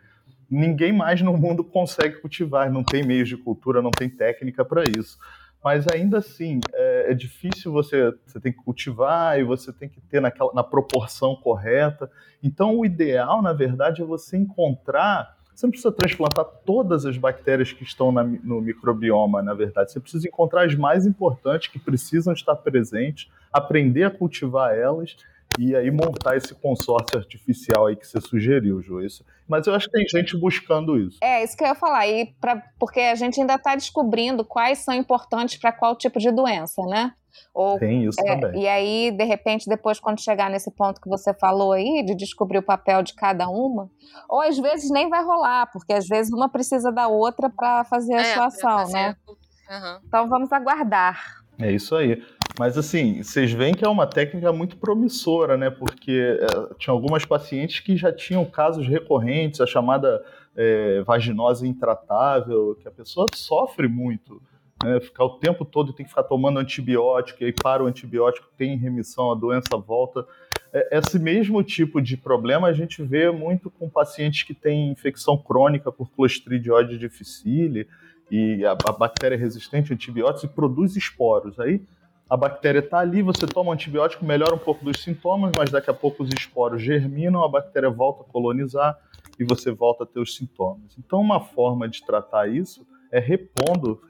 ninguém 0.53 0.93
mais 0.93 1.21
no 1.21 1.35
mundo 1.35 1.63
consegue 1.63 2.21
cultivar, 2.21 2.71
não 2.71 2.83
tem 2.83 3.03
meios 3.03 3.27
de 3.27 3.35
cultura, 3.35 3.81
não 3.81 3.91
tem 3.91 4.07
técnica 4.07 4.63
para 4.63 4.83
isso. 4.83 5.17
Mas 5.63 5.87
ainda 5.87 6.17
assim, 6.17 6.59
é, 6.73 7.11
é, 7.11 7.13
difícil 7.13 7.71
você, 7.71 8.13
você 8.25 8.39
tem 8.39 8.51
que 8.51 8.61
cultivar 8.63 9.39
e 9.39 9.43
você 9.43 9.71
tem 9.71 9.87
que 9.87 10.01
ter 10.01 10.19
naquela, 10.19 10.51
na 10.53 10.63
proporção 10.63 11.35
correta. 11.35 12.11
Então, 12.43 12.77
o 12.77 12.85
ideal, 12.85 13.41
na 13.41 13.53
verdade, 13.53 14.01
é 14.01 14.05
você 14.05 14.37
encontrar. 14.37 15.37
Você 15.55 15.65
não 15.65 15.71
precisa 15.71 15.91
transplantar 15.91 16.45
todas 16.65 17.05
as 17.05 17.17
bactérias 17.17 17.71
que 17.71 17.83
estão 17.83 18.11
na, 18.11 18.23
no 18.23 18.59
microbioma, 18.59 19.41
na 19.41 19.53
verdade. 19.53 19.91
Você 19.91 19.99
precisa 20.01 20.27
encontrar 20.27 20.65
as 20.65 20.75
mais 20.75 21.05
importantes 21.05 21.69
que 21.69 21.79
precisam 21.79 22.33
estar 22.33 22.55
presentes, 22.57 23.31
aprender 23.51 24.03
a 24.03 24.11
cultivar 24.11 24.75
elas 24.75 25.15
e 25.59 25.75
aí 25.75 25.91
montar 25.91 26.37
esse 26.37 26.53
consórcio 26.55 27.17
artificial 27.17 27.87
aí 27.87 27.95
que 27.95 28.07
você 28.07 28.19
sugeriu, 28.21 28.81
Ju. 28.81 29.01
Isso. 29.01 29.23
Mas 29.47 29.67
eu 29.67 29.73
acho 29.73 29.89
que 29.89 29.97
tem 29.97 30.07
gente 30.07 30.37
buscando 30.37 30.97
isso. 30.97 31.17
É, 31.21 31.43
isso 31.43 31.55
que 31.55 31.63
eu 31.63 31.67
ia 31.67 31.75
falar. 31.75 32.07
E 32.07 32.33
pra, 32.39 32.61
porque 32.79 32.99
a 32.99 33.15
gente 33.15 33.39
ainda 33.39 33.55
está 33.55 33.75
descobrindo 33.75 34.43
quais 34.45 34.79
são 34.79 34.93
importantes 34.93 35.57
para 35.57 35.71
qual 35.71 35.95
tipo 35.95 36.19
de 36.19 36.31
doença, 36.31 36.81
né? 36.83 37.13
Ou, 37.53 37.77
tem 37.79 38.05
isso 38.05 38.19
é, 38.19 38.35
também. 38.35 38.61
E 38.61 38.67
aí, 38.67 39.11
de 39.11 39.23
repente, 39.23 39.67
depois, 39.67 39.99
quando 39.99 40.21
chegar 40.21 40.49
nesse 40.49 40.71
ponto 40.71 41.01
que 41.01 41.09
você 41.09 41.33
falou 41.33 41.71
aí, 41.71 42.03
de 42.05 42.15
descobrir 42.15 42.59
o 42.59 42.63
papel 42.63 43.03
de 43.03 43.13
cada 43.13 43.47
uma, 43.49 43.89
ou 44.29 44.41
às 44.41 44.57
vezes 44.57 44.89
nem 44.91 45.09
vai 45.09 45.23
rolar, 45.23 45.69
porque 45.71 45.93
às 45.93 46.07
vezes 46.07 46.31
uma 46.31 46.49
precisa 46.49 46.91
da 46.91 47.07
outra 47.07 47.49
para 47.49 47.83
fazer 47.85 48.13
a 48.13 48.21
é, 48.21 48.33
sua 48.33 48.45
ação, 48.45 48.87
né? 48.89 49.15
Uhum. 49.27 49.99
Então 50.05 50.27
vamos 50.27 50.51
aguardar. 50.51 51.43
É 51.59 51.71
isso 51.71 51.95
aí. 51.95 52.23
Mas 52.57 52.77
assim, 52.77 53.23
vocês 53.23 53.51
veem 53.51 53.73
que 53.73 53.83
é 53.83 53.89
uma 53.89 54.05
técnica 54.05 54.53
muito 54.53 54.77
promissora, 54.77 55.57
né? 55.57 55.69
Porque 55.71 56.37
é, 56.39 56.75
tinha 56.77 56.93
algumas 56.93 57.25
pacientes 57.25 57.79
que 57.79 57.97
já 57.97 58.13
tinham 58.13 58.45
casos 58.45 58.87
recorrentes, 58.87 59.59
a 59.59 59.65
chamada 59.65 60.23
é, 60.55 61.01
vaginose 61.01 61.67
intratável, 61.67 62.77
que 62.79 62.87
a 62.87 62.91
pessoa 62.91 63.25
sofre 63.33 63.87
muito. 63.87 64.39
Né? 64.83 64.99
Ficar 64.99 65.23
o 65.23 65.39
tempo 65.39 65.65
todo 65.65 65.93
tem 65.93 66.05
que 66.05 66.11
ficar 66.11 66.23
tomando 66.23 66.59
antibiótico, 66.59 67.41
e 67.41 67.47
aí 67.47 67.53
para 67.53 67.83
o 67.83 67.87
antibiótico, 67.87 68.47
tem 68.55 68.77
remissão, 68.77 69.31
a 69.31 69.35
doença 69.35 69.75
volta. 69.75 70.25
É, 70.71 70.99
esse 70.99 71.17
mesmo 71.17 71.63
tipo 71.63 71.99
de 71.99 72.15
problema 72.15 72.67
a 72.67 72.73
gente 72.73 73.01
vê 73.01 73.31
muito 73.31 73.71
com 73.71 73.89
pacientes 73.89 74.43
que 74.43 74.53
têm 74.53 74.91
infecção 74.91 75.37
crônica 75.37 75.91
por 75.91 76.11
Clostridiode 76.11 76.99
difficile, 76.99 77.87
e 78.29 78.63
a, 78.63 78.71
a 78.71 78.91
bactéria 78.91 79.35
é 79.35 79.39
resistente 79.39 79.91
a 79.91 79.95
antibióticos 79.95 80.43
e 80.43 80.47
produz 80.53 80.95
esporos. 80.95 81.59
Aí 81.59 81.81
a 82.29 82.37
bactéria 82.37 82.79
está 82.79 82.99
ali, 82.99 83.21
você 83.21 83.45
toma 83.45 83.69
um 83.69 83.73
antibiótico, 83.73 84.25
melhora 84.25 84.55
um 84.55 84.59
pouco 84.59 84.83
dos 84.83 85.03
sintomas, 85.03 85.51
mas 85.55 85.69
daqui 85.69 85.89
a 85.89 85.93
pouco 85.93 86.23
os 86.23 86.29
esporos 86.33 86.81
germinam, 86.81 87.43
a 87.43 87.49
bactéria 87.49 87.89
volta 87.89 88.23
a 88.23 88.25
colonizar 88.25 88.97
e 89.39 89.43
você 89.43 89.71
volta 89.71 90.03
a 90.03 90.07
ter 90.07 90.19
os 90.19 90.35
sintomas. 90.35 90.95
Então, 90.97 91.19
uma 91.19 91.39
forma 91.39 91.87
de 91.87 92.03
tratar 92.03 92.49
isso 92.49 92.85
é 93.11 93.19
repondo, 93.19 94.01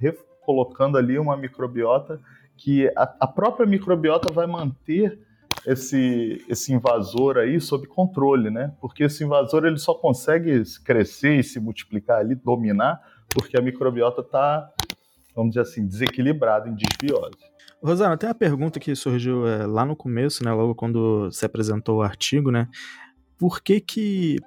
colocando 0.45 0.97
ali 0.97 1.17
uma 1.17 1.35
microbiota 1.35 2.19
que 2.55 2.87
a, 2.95 3.15
a 3.21 3.27
própria 3.27 3.65
microbiota 3.65 4.31
vai 4.31 4.45
manter 4.45 5.19
esse, 5.65 6.43
esse 6.47 6.73
invasor 6.73 7.37
aí 7.37 7.59
sob 7.59 7.87
controle, 7.87 8.49
né? 8.49 8.73
Porque 8.79 9.03
esse 9.03 9.23
invasor 9.23 9.65
ele 9.65 9.77
só 9.77 9.93
consegue 9.93 10.63
crescer 10.83 11.39
e 11.39 11.43
se 11.43 11.59
multiplicar 11.59 12.19
ali, 12.19 12.35
dominar, 12.35 13.01
porque 13.29 13.57
a 13.57 13.61
microbiota 13.61 14.21
está, 14.21 14.69
vamos 15.35 15.51
dizer 15.51 15.61
assim, 15.61 15.87
desequilibrada 15.87 16.69
em 16.69 16.75
desbiose. 16.75 17.52
Rosana, 17.83 18.17
tem 18.17 18.29
uma 18.29 18.35
pergunta 18.35 18.79
que 18.79 18.95
surgiu 18.95 19.45
é, 19.45 19.65
lá 19.65 19.85
no 19.85 19.95
começo, 19.95 20.43
né, 20.43 20.51
logo 20.53 20.73
quando 20.73 21.29
se 21.31 21.45
apresentou 21.45 21.97
o 21.97 22.01
artigo, 22.01 22.49
né? 22.49 22.69
Por 23.37 23.61
que 23.61 23.81
que 23.81 24.37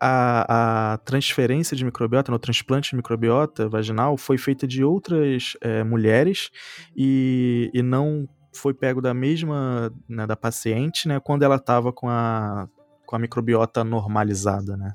a, 0.00 0.92
a 0.92 0.98
transferência 0.98 1.76
de 1.76 1.84
microbiota, 1.84 2.30
no 2.30 2.38
transplante 2.38 2.90
de 2.90 2.96
microbiota 2.96 3.68
vaginal, 3.68 4.16
foi 4.16 4.38
feita 4.38 4.66
de 4.66 4.84
outras 4.84 5.56
é, 5.60 5.82
mulheres 5.82 6.50
e, 6.96 7.68
e 7.74 7.82
não 7.82 8.28
foi 8.54 8.72
pego 8.72 9.02
da 9.02 9.12
mesma, 9.12 9.92
né, 10.08 10.24
da 10.24 10.36
paciente, 10.36 11.08
né, 11.08 11.18
quando 11.18 11.42
ela 11.42 11.56
estava 11.56 11.92
com 11.92 12.08
a 12.08 12.68
com 13.06 13.16
a 13.16 13.18
microbiota 13.18 13.84
normalizada, 13.84 14.76
né? 14.76 14.92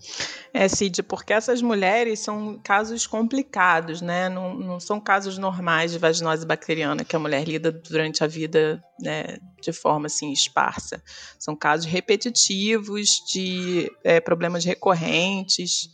É, 0.54 0.68
Cid, 0.68 1.04
porque 1.04 1.32
essas 1.32 1.62
mulheres 1.62 2.20
são 2.20 2.60
casos 2.64 3.06
complicados, 3.06 4.02
né? 4.02 4.30
Não, 4.30 4.56
não 4.56 4.80
são 4.80 5.00
casos 5.00 5.38
normais 5.38 5.92
de 5.92 6.00
vaginose 6.00 6.46
bacteriana 6.46 7.04
que 7.04 7.16
a 7.16 7.20
mulher 7.20 7.44
lida 7.48 7.72
durante 7.72 8.24
a 8.24 8.28
vida 8.28 8.84
né, 9.00 9.38
de 9.62 9.72
forma 9.72 10.08
assim 10.08 10.32
esparsa. 10.32 11.02
São 11.38 11.56
casos 11.56 11.86
repetitivos 11.86 13.24
de 13.32 13.92
é, 14.04 14.20
problemas 14.20 14.66
recorrentes. 14.66 15.90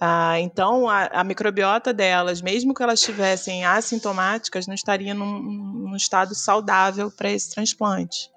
Ah, 0.00 0.40
então, 0.40 0.88
a, 0.88 1.04
a, 1.06 1.22
microbiota 1.22 1.92
delas, 1.92 2.40
mesmo 2.40 2.72
que 2.72 2.82
elas 2.82 3.00
estivessem 3.00 3.66
assintomáticas, 3.66 4.66
não 4.66 4.74
estaria 4.74 5.12
num, 5.12 5.38
num 5.42 5.96
estado 5.96 6.34
saudável 6.34 7.10
para 7.10 7.30
esse 7.30 7.50
transplante. 7.50 8.30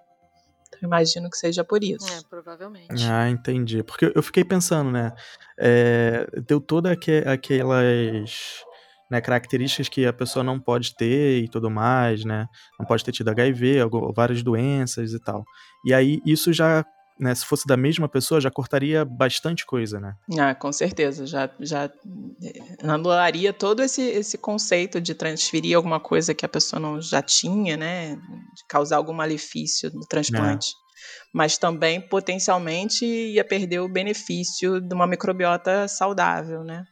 Imagino 0.84 1.30
que 1.30 1.38
seja 1.38 1.64
por 1.64 1.84
isso. 1.84 2.12
É, 2.12 2.22
provavelmente. 2.30 3.04
Ah, 3.06 3.30
entendi. 3.30 3.84
Porque 3.84 4.12
eu 4.14 4.22
fiquei 4.24 4.44
pensando, 4.44 4.92
né? 4.92 5.14
É, 5.58 6.28
deu 6.48 6.60
toda 6.60 6.92
aquelas 6.92 8.64
né, 9.10 9.22
características 9.22 9.90
que 9.90 10.06
a 10.06 10.14
pessoa 10.14 10.44
não 10.44 10.60
pode 10.60 10.96
ter 10.96 11.44
e 11.44 11.48
tudo 11.48 11.70
mais, 11.70 12.26
né? 12.26 12.48
Não 12.80 12.86
pode 12.86 13.04
ter 13.04 13.12
tido 13.12 13.30
HIV, 13.30 13.80
várias 14.16 14.42
doenças 14.44 15.14
e 15.14 15.20
tal. 15.20 15.44
E 15.86 15.94
aí 15.94 16.20
isso 16.26 16.52
já 16.52 16.84
né, 17.20 17.34
se 17.34 17.46
fosse 17.46 17.68
da 17.68 17.78
mesma 17.78 18.10
pessoa, 18.10 18.42
já 18.42 18.50
cortaria 18.50 19.06
bastante 19.06 19.66
coisa, 19.66 20.00
né? 20.00 20.14
Ah, 20.40 20.56
com 20.56 20.72
certeza. 20.72 21.26
Já, 21.26 21.50
já 21.60 21.86
eh, 21.86 22.60
anularia 22.84 23.54
todo 23.54 23.82
esse, 23.82 24.02
esse 24.02 24.38
conceito 24.38 25.00
de 25.00 25.14
transferir 25.14 25.76
alguma 25.76 26.00
coisa 26.00 26.34
que 26.34 26.46
a 26.46 26.50
pessoa 26.50 26.80
não 26.80 27.02
já 27.02 27.22
tinha, 27.22 27.78
né? 27.78 28.16
De 28.16 28.66
causar 28.68 28.98
algum 28.98 29.14
malefício 29.14 29.92
no 29.94 30.06
transplante. 30.08 30.70
É. 30.70 30.84
Mas 31.34 31.58
também, 31.58 32.00
potencialmente, 32.00 33.06
ia 33.06 33.44
perder 33.44 33.80
o 33.80 33.90
benefício 33.90 34.80
de 34.80 34.94
uma 34.94 35.08
microbiota 35.08 35.88
saudável, 35.88 36.64
né? 36.64 36.84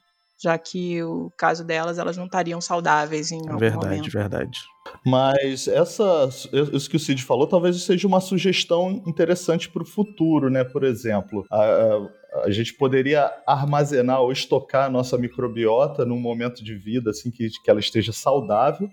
já 0.42 0.58
que 0.58 1.04
o 1.04 1.32
caso 1.38 1.64
delas, 1.64 2.00
elas 2.00 2.18
não 2.18 2.26
estariam 2.26 2.60
saudáveis 2.60 3.32
em 3.32 3.42
algum 3.42 3.58
verdade, 3.58 3.86
momento. 3.86 4.12
Verdade, 4.12 4.38
verdade. 4.38 4.60
Mas 5.06 5.68
essa, 5.68 6.30
isso 6.74 6.90
que 6.90 6.96
o 6.96 7.00
Cid 7.00 7.24
falou, 7.24 7.48
talvez 7.48 7.82
seja 7.84 8.08
uma 8.08 8.20
sugestão 8.20 9.02
interessante 9.08 9.70
para 9.70 9.84
o 9.84 9.86
futuro, 9.86 10.50
né? 10.50 10.64
Por 10.64 10.84
exemplo, 10.84 11.46
a, 11.52 12.08
a, 12.46 12.52
gente 12.52 12.74
poderia 12.74 13.32
armazenar 13.48 14.22
ou 14.22 14.32
estocar 14.32 14.86
a 14.86 14.90
nossa 14.90 15.18
microbiota 15.18 16.06
num 16.06 16.20
momento 16.20 16.64
de 16.64 16.76
vida 16.76 17.10
assim 17.10 17.32
que, 17.32 17.50
que 17.50 17.70
ela 17.70 17.80
esteja 17.80 18.12
saudável, 18.12 18.90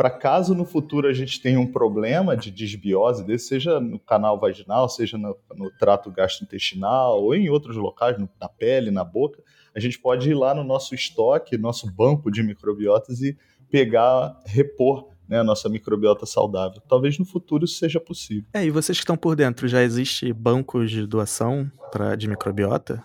para 0.00 0.08
caso 0.08 0.54
no 0.54 0.64
futuro 0.64 1.06
a 1.06 1.12
gente 1.12 1.42
tenha 1.42 1.60
um 1.60 1.66
problema 1.66 2.34
de 2.34 2.50
desbiose 2.50 3.22
desse, 3.22 3.48
seja 3.48 3.78
no 3.78 3.98
canal 3.98 4.40
vaginal, 4.40 4.88
seja 4.88 5.18
no, 5.18 5.36
no 5.54 5.70
trato 5.78 6.10
gastrointestinal 6.10 7.22
ou 7.22 7.34
em 7.34 7.50
outros 7.50 7.76
locais, 7.76 8.18
no, 8.18 8.26
na 8.40 8.48
pele, 8.48 8.90
na 8.90 9.04
boca, 9.04 9.42
a 9.74 9.78
gente 9.78 9.98
pode 9.98 10.30
ir 10.30 10.34
lá 10.34 10.54
no 10.54 10.64
nosso 10.64 10.94
estoque, 10.94 11.58
nosso 11.58 11.86
banco 11.92 12.30
de 12.30 12.42
microbiotas 12.42 13.20
e 13.20 13.36
pegar, 13.70 14.40
repor 14.46 15.09
né, 15.30 15.38
a 15.38 15.44
nossa 15.44 15.68
microbiota 15.68 16.26
saudável. 16.26 16.82
Talvez 16.88 17.16
no 17.16 17.24
futuro 17.24 17.64
isso 17.64 17.76
seja 17.76 18.00
possível. 18.00 18.44
É, 18.52 18.64
e 18.64 18.70
vocês 18.70 18.98
que 18.98 19.04
estão 19.04 19.16
por 19.16 19.36
dentro, 19.36 19.68
já 19.68 19.80
existe 19.80 20.32
bancos 20.32 20.90
de 20.90 21.06
doação 21.06 21.70
pra, 21.92 22.16
de 22.16 22.28
microbiota? 22.28 23.02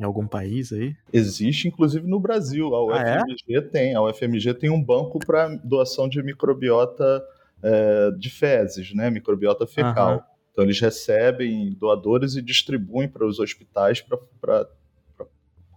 Em 0.00 0.04
algum 0.04 0.28
país 0.28 0.72
aí? 0.72 0.94
Existe, 1.12 1.66
inclusive 1.66 2.06
no 2.06 2.20
Brasil. 2.20 2.72
A 2.72 2.84
UFMG 2.84 3.56
ah, 3.56 3.58
é? 3.58 3.60
tem. 3.60 3.94
A 3.96 4.02
UFMG 4.02 4.54
tem 4.54 4.70
um 4.70 4.80
banco 4.80 5.18
para 5.18 5.48
doação 5.64 6.08
de 6.08 6.22
microbiota 6.22 7.20
é, 7.60 8.12
de 8.16 8.30
fezes, 8.30 8.94
né? 8.94 9.10
Microbiota 9.10 9.66
fecal. 9.66 10.14
Uhum. 10.14 10.20
Então 10.52 10.64
eles 10.64 10.78
recebem 10.78 11.72
doadores 11.72 12.36
e 12.36 12.42
distribuem 12.42 13.08
para 13.08 13.26
os 13.26 13.40
hospitais 13.40 14.00
para 14.00 14.68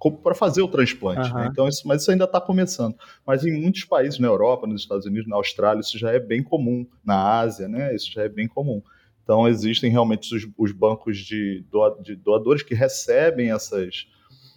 para 0.10 0.34
fazer 0.34 0.62
o 0.62 0.68
transplante. 0.68 1.30
Uhum. 1.30 1.36
Né? 1.36 1.50
Então, 1.52 1.68
isso, 1.68 1.88
mas 1.88 2.02
isso 2.02 2.12
ainda 2.12 2.24
está 2.24 2.42
começando. 2.42 2.96
Mas 3.26 3.46
em 3.46 3.52
muitos 3.52 3.84
países, 3.84 4.18
na 4.18 4.28
Europa, 4.28 4.66
nos 4.66 4.82
Estados 4.82 5.06
Unidos, 5.06 5.28
na 5.28 5.36
Austrália, 5.36 5.82
isso 5.82 5.98
já 6.00 6.12
é 6.12 6.20
bem 6.20 6.42
comum. 6.42 6.88
Na 7.04 7.40
Ásia, 7.40 7.68
né? 7.68 7.94
Isso 7.94 8.12
já 8.12 8.24
é 8.24 8.30
bem 8.30 8.48
comum. 8.48 8.82
Então, 9.24 9.48
existem 9.48 9.92
realmente 9.92 10.36
os, 10.36 10.48
os 10.58 10.72
bancos 10.72 11.18
de, 11.20 11.64
doa, 11.70 11.98
de 12.02 12.16
doadores 12.16 12.64
que 12.64 12.74
recebem 12.74 13.52
essas, 13.52 14.08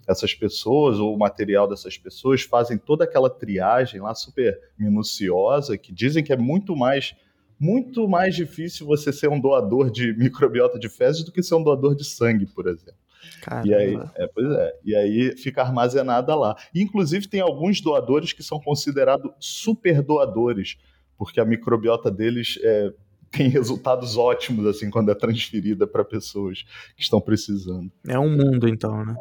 essas 0.08 0.32
pessoas 0.34 0.98
ou 0.98 1.14
o 1.14 1.18
material 1.18 1.68
dessas 1.68 1.98
pessoas, 1.98 2.42
fazem 2.42 2.78
toda 2.78 3.04
aquela 3.04 3.28
triagem 3.28 4.00
lá 4.00 4.14
super 4.14 4.58
minuciosa, 4.78 5.76
que 5.76 5.92
dizem 5.92 6.24
que 6.24 6.32
é 6.32 6.36
muito 6.36 6.74
mais 6.74 7.14
muito 7.58 8.08
mais 8.08 8.34
difícil 8.34 8.84
você 8.84 9.12
ser 9.12 9.28
um 9.28 9.40
doador 9.40 9.88
de 9.88 10.12
microbiota 10.18 10.76
de 10.78 10.88
fezes 10.88 11.22
do 11.22 11.30
que 11.30 11.42
ser 11.42 11.54
um 11.54 11.62
doador 11.62 11.94
de 11.94 12.04
sangue, 12.04 12.46
por 12.46 12.66
exemplo. 12.66 12.98
Caramba. 13.40 13.68
E 13.68 13.74
aí, 13.74 13.98
é, 14.16 14.26
pois 14.26 14.50
é, 14.50 14.78
e 14.84 14.94
aí 14.94 15.36
fica 15.36 15.62
armazenada 15.62 16.34
lá. 16.34 16.56
inclusive 16.74 17.28
tem 17.28 17.40
alguns 17.40 17.80
doadores 17.80 18.32
que 18.32 18.42
são 18.42 18.60
considerados 18.60 19.30
super 19.38 20.02
doadores, 20.02 20.76
porque 21.16 21.40
a 21.40 21.44
microbiota 21.44 22.10
deles 22.10 22.58
é, 22.62 22.92
tem 23.30 23.48
resultados 23.48 24.16
ótimos 24.16 24.66
assim 24.66 24.90
quando 24.90 25.10
é 25.10 25.14
transferida 25.14 25.86
para 25.86 26.04
pessoas 26.04 26.64
que 26.96 27.02
estão 27.02 27.20
precisando. 27.20 27.90
É 28.06 28.18
um 28.18 28.30
mundo 28.30 28.68
então, 28.68 29.04
né? 29.04 29.16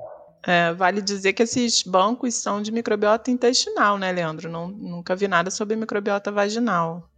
É, 0.45 0.73
vale 0.73 1.01
dizer 1.01 1.31
que 1.31 1.43
esses 1.43 1.83
bancos 1.83 2.35
são 2.35 2.61
de 2.61 2.69
microbiota 2.69 3.31
intestinal, 3.31 3.97
né, 3.97 4.11
Leandro? 4.11 4.49
Não, 4.49 4.67
nunca 4.67 5.15
vi 5.15 5.25
nada 5.25 5.49
sobre 5.49 5.75
microbiota 5.77 6.31
vaginal 6.31 7.09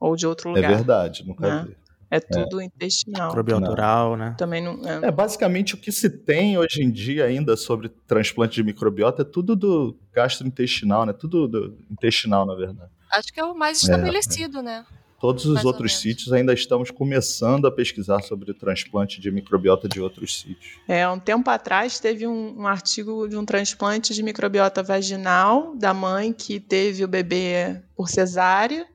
ou 0.00 0.16
de 0.16 0.26
outro 0.26 0.50
é 0.50 0.54
lugar. 0.54 0.72
É 0.72 0.74
verdade, 0.74 1.24
nunca 1.26 1.48
né? 1.48 1.64
vi. 1.68 1.76
É 2.10 2.20
tudo 2.20 2.60
é. 2.60 2.64
intestinal. 2.64 3.28
Microbiota 3.28 4.16
né? 4.16 4.34
Também 4.38 4.62
não. 4.62 4.80
É. 4.88 5.08
é. 5.08 5.10
basicamente 5.10 5.74
o 5.74 5.76
que 5.76 5.90
se 5.90 6.08
tem 6.08 6.56
hoje 6.56 6.82
em 6.82 6.90
dia 6.90 7.24
ainda 7.24 7.56
sobre 7.56 7.88
transplante 7.88 8.54
de 8.54 8.62
microbiota 8.62 9.22
é 9.22 9.24
tudo 9.24 9.56
do 9.56 9.96
gastrointestinal, 10.12 11.04
né? 11.04 11.12
Tudo 11.12 11.48
do 11.48 11.78
intestinal, 11.90 12.46
na 12.46 12.54
verdade. 12.54 12.90
Acho 13.10 13.32
que 13.32 13.40
é 13.40 13.44
o 13.44 13.54
mais 13.54 13.78
é, 13.78 13.82
estabelecido, 13.82 14.58
é. 14.60 14.62
né? 14.62 14.86
Todos 15.18 15.46
os 15.46 15.54
mais 15.54 15.64
outros 15.64 15.98
sítios 15.98 16.32
ainda 16.32 16.52
estamos 16.52 16.90
começando 16.90 17.66
a 17.66 17.72
pesquisar 17.72 18.20
sobre 18.22 18.50
o 18.50 18.54
transplante 18.54 19.18
de 19.18 19.30
microbiota 19.30 19.88
de 19.88 19.98
outros 20.00 20.40
sítios. 20.40 20.74
É, 20.86 21.08
um 21.08 21.18
tempo 21.18 21.48
atrás 21.48 21.98
teve 21.98 22.26
um, 22.26 22.60
um 22.60 22.66
artigo 22.66 23.26
de 23.26 23.36
um 23.36 23.44
transplante 23.44 24.14
de 24.14 24.22
microbiota 24.22 24.82
vaginal 24.82 25.74
da 25.74 25.94
mãe 25.94 26.34
que 26.34 26.60
teve 26.60 27.02
o 27.02 27.08
bebê 27.08 27.80
por 27.96 28.10
cesárea 28.10 28.86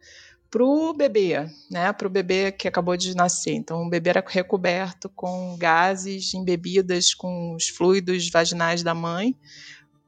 para 0.52 0.66
o 0.66 0.94
bebê, 0.94 1.50
né? 1.70 1.94
Para 1.94 2.08
o 2.08 2.10
bebê 2.10 2.52
que 2.52 2.68
acabou 2.68 2.98
de 2.98 3.16
nascer. 3.16 3.54
Então, 3.54 3.84
o 3.84 3.90
bebê 3.90 4.10
era 4.10 4.24
recoberto 4.28 5.08
com 5.08 5.56
gases 5.58 6.34
embebidas 6.34 7.14
com 7.14 7.56
os 7.56 7.70
fluidos 7.70 8.30
vaginais 8.30 8.84
da 8.84 8.94
mãe 8.94 9.34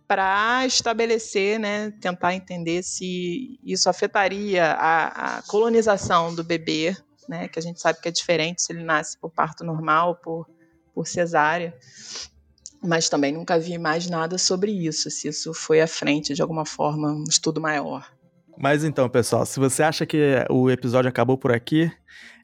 para 0.06 0.66
estabelecer, 0.66 1.58
né, 1.58 1.92
tentar 2.00 2.36
entender 2.36 2.84
se 2.84 3.58
isso 3.64 3.90
afetaria 3.90 4.66
a, 4.74 5.38
a, 5.38 5.42
colonização 5.44 6.36
do 6.36 6.44
bebê, 6.44 6.96
né, 7.28 7.48
que 7.48 7.58
a 7.58 7.62
gente 7.62 7.82
sabe 7.82 8.00
que 8.00 8.10
é 8.10 8.12
diferente 8.12 8.62
se 8.62 8.74
ele 8.74 8.84
nasce 8.84 9.18
por 9.18 9.32
parto 9.32 9.64
normal, 9.64 10.18
por, 10.18 10.48
por 10.94 11.08
cesárea. 11.08 11.74
Mas 12.84 13.08
também 13.10 13.32
nunca 13.32 13.58
vi 13.58 13.78
mais 13.78 14.08
nada 14.10 14.38
sobre 14.38 14.72
isso, 14.72 15.10
se 15.10 15.30
isso 15.30 15.54
foi 15.54 15.80
à 15.82 15.88
frente 15.88 16.36
de 16.36 16.42
alguma 16.42 16.66
forma, 16.66 17.12
um 17.12 17.24
estudo 17.24 17.62
maior. 17.62 18.13
Mas 18.58 18.84
então, 18.84 19.10
pessoal, 19.10 19.46
se 19.46 19.60
você 19.60 19.84
acha 19.84 20.06
que 20.06 20.46
o 20.50 20.70
episódio 20.70 21.10
acabou 21.10 21.38
por 21.38 21.52
aqui, 21.52 21.92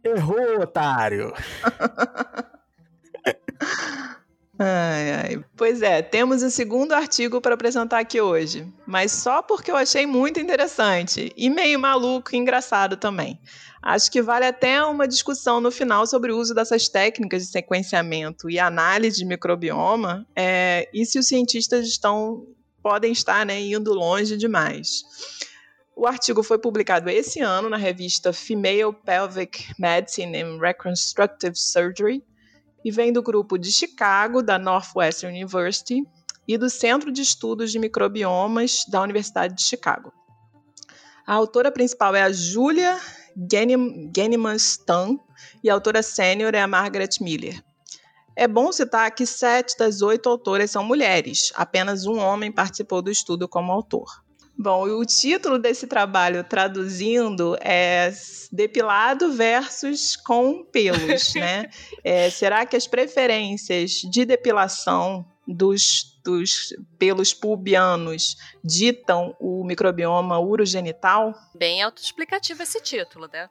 errou, 0.03 0.61
otário! 0.61 1.33
Ai, 4.61 5.11
ai. 5.11 5.45
Pois 5.55 5.81
é, 5.81 6.01
temos 6.01 6.43
o 6.43 6.51
segundo 6.51 6.91
artigo 6.91 7.39
para 7.39 7.53
apresentar 7.53 7.99
aqui 7.99 8.19
hoje, 8.19 8.67
mas 8.85 9.13
só 9.13 9.41
porque 9.41 9.71
eu 9.71 9.77
achei 9.77 10.05
muito 10.05 10.37
interessante 10.37 11.31
e 11.37 11.49
meio 11.49 11.79
maluco 11.79 12.35
e 12.35 12.37
engraçado 12.37 12.97
também. 12.97 13.39
Acho 13.81 14.11
que 14.11 14.21
vale 14.21 14.45
até 14.45 14.83
uma 14.83 15.07
discussão 15.07 15.61
no 15.61 15.71
final 15.71 16.05
sobre 16.05 16.33
o 16.33 16.37
uso 16.37 16.53
dessas 16.53 16.89
técnicas 16.89 17.43
de 17.43 17.51
sequenciamento 17.51 18.49
e 18.49 18.59
análise 18.59 19.19
de 19.19 19.25
microbioma 19.25 20.27
é, 20.35 20.89
e 20.93 21.05
se 21.05 21.17
os 21.17 21.27
cientistas 21.27 21.87
estão 21.87 22.45
podem 22.83 23.13
estar 23.13 23.45
né, 23.45 23.61
indo 23.61 23.93
longe 23.93 24.35
demais. 24.35 25.03
O 26.01 26.07
artigo 26.07 26.41
foi 26.41 26.57
publicado 26.57 27.09
esse 27.09 27.41
ano 27.41 27.67
na 27.67 27.75
revista 27.75 28.31
Female 28.31 28.93
Pelvic 29.03 29.65
Medicine 29.77 30.41
and 30.41 30.57
Reconstructive 30.57 31.57
Surgery 31.57 32.23
e 32.85 32.89
vem 32.89 33.11
do 33.11 33.21
grupo 33.21 33.57
de 33.57 33.69
Chicago, 33.69 34.41
da 34.41 34.57
Northwestern 34.57 35.35
University, 35.35 36.01
e 36.47 36.57
do 36.57 36.69
Centro 36.69 37.11
de 37.11 37.21
Estudos 37.21 37.69
de 37.69 37.79
Microbiomas 37.79 38.85
da 38.87 39.01
Universidade 39.01 39.55
de 39.55 39.61
Chicago. 39.61 40.13
A 41.27 41.33
autora 41.33 41.69
principal 41.69 42.15
é 42.15 42.21
a 42.21 42.31
Julia 42.31 42.97
Genneman-Stan 44.15 45.19
e 45.61 45.69
a 45.69 45.73
autora 45.73 46.01
sênior 46.01 46.55
é 46.55 46.61
a 46.61 46.67
Margaret 46.67 47.09
Miller. 47.19 47.61
É 48.37 48.47
bom 48.47 48.71
citar 48.71 49.11
que 49.11 49.25
sete 49.25 49.77
das 49.77 50.01
oito 50.01 50.29
autoras 50.29 50.71
são 50.71 50.81
mulheres, 50.81 51.51
apenas 51.55 52.05
um 52.05 52.17
homem 52.17 52.53
participou 52.53 53.01
do 53.01 53.11
estudo 53.11 53.49
como 53.49 53.73
autor. 53.73 54.28
Bom, 54.61 54.89
o 54.89 55.05
título 55.05 55.57
desse 55.57 55.87
trabalho, 55.87 56.43
traduzindo, 56.43 57.55
é 57.61 58.11
Depilado 58.51 59.31
versus 59.31 60.17
com 60.17 60.65
pelos, 60.65 61.33
né? 61.33 61.69
É, 62.03 62.29
será 62.29 62.65
que 62.65 62.75
as 62.75 62.85
preferências 62.85 63.91
de 63.91 64.25
depilação 64.25 65.25
dos, 65.49 66.19
dos 66.23 66.75
pelos 66.99 67.33
pubianos 67.33 68.37
ditam 68.63 69.35
o 69.39 69.63
microbioma 69.63 70.39
urogenital? 70.39 71.33
Bem 71.55 71.81
autoexplicativo 71.81 72.61
esse 72.61 72.79
título, 72.81 73.27
né? 73.31 73.49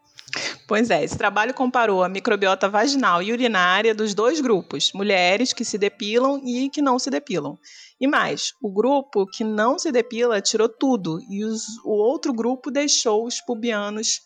Pois 0.69 0.91
é, 0.91 1.03
esse 1.03 1.19
trabalho 1.19 1.53
comparou 1.53 2.05
a 2.05 2.09
microbiota 2.09 2.69
vaginal 2.69 3.21
e 3.23 3.33
urinária 3.33 3.95
dos 3.95 4.15
dois 4.15 4.41
grupos, 4.41 4.93
mulheres 4.93 5.53
que 5.53 5.65
se 5.65 5.77
depilam 5.77 6.41
e 6.45 6.71
que 6.71 6.81
não 6.81 6.99
se 6.99 7.11
depilam. 7.11 7.59
E 8.01 8.07
mais, 8.07 8.53
o 8.63 8.71
grupo 8.71 9.27
que 9.27 9.43
não 9.43 9.79
se 9.79 9.91
depila 9.91 10.41
tirou 10.41 10.69
tudo 10.69 11.19
e 11.29 11.45
os, 11.45 11.63
o 11.85 11.93
outro 11.93 12.33
grupo 12.33 12.71
deixou 12.71 13.27
os 13.27 13.41
pubianos, 13.41 14.21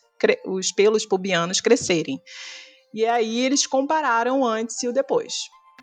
os 0.45 0.71
pelos 0.71 1.05
pubianos 1.05 1.59
crescerem. 1.59 2.21
E 2.93 3.03
aí 3.05 3.39
eles 3.39 3.65
compararam 3.65 4.41
o 4.41 4.45
antes 4.45 4.83
e 4.83 4.87
o 4.87 4.93
depois. 4.93 5.33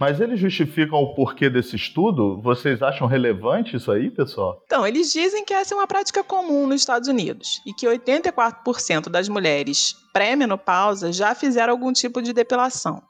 Mas 0.00 0.18
eles 0.18 0.40
justificam 0.40 0.98
o 0.98 1.14
porquê 1.14 1.50
desse 1.50 1.76
estudo? 1.76 2.40
Vocês 2.40 2.80
acham 2.80 3.06
relevante 3.06 3.76
isso 3.76 3.92
aí, 3.92 4.10
pessoal? 4.10 4.62
Então, 4.64 4.86
eles 4.86 5.12
dizem 5.12 5.44
que 5.44 5.52
essa 5.52 5.74
é 5.74 5.76
uma 5.76 5.86
prática 5.86 6.24
comum 6.24 6.66
nos 6.66 6.80
Estados 6.80 7.06
Unidos 7.06 7.60
e 7.66 7.74
que 7.74 7.86
84% 7.86 9.10
das 9.10 9.28
mulheres 9.28 9.94
pré-menopausa 10.10 11.12
já 11.12 11.34
fizeram 11.34 11.74
algum 11.74 11.92
tipo 11.92 12.22
de 12.22 12.32
depilação. 12.32 13.02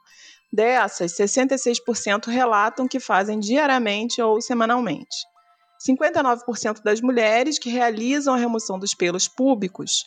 Dessas, 0.51 1.13
66% 1.13 2.27
relatam 2.27 2.89
que 2.89 2.99
fazem 2.99 3.39
diariamente 3.39 4.21
ou 4.21 4.41
semanalmente. 4.41 5.15
59% 5.87 6.83
das 6.83 6.99
mulheres 6.99 7.57
que 7.57 7.69
realizam 7.69 8.33
a 8.33 8.37
remoção 8.37 8.77
dos 8.77 8.93
pelos 8.93 9.29
públicos 9.29 10.03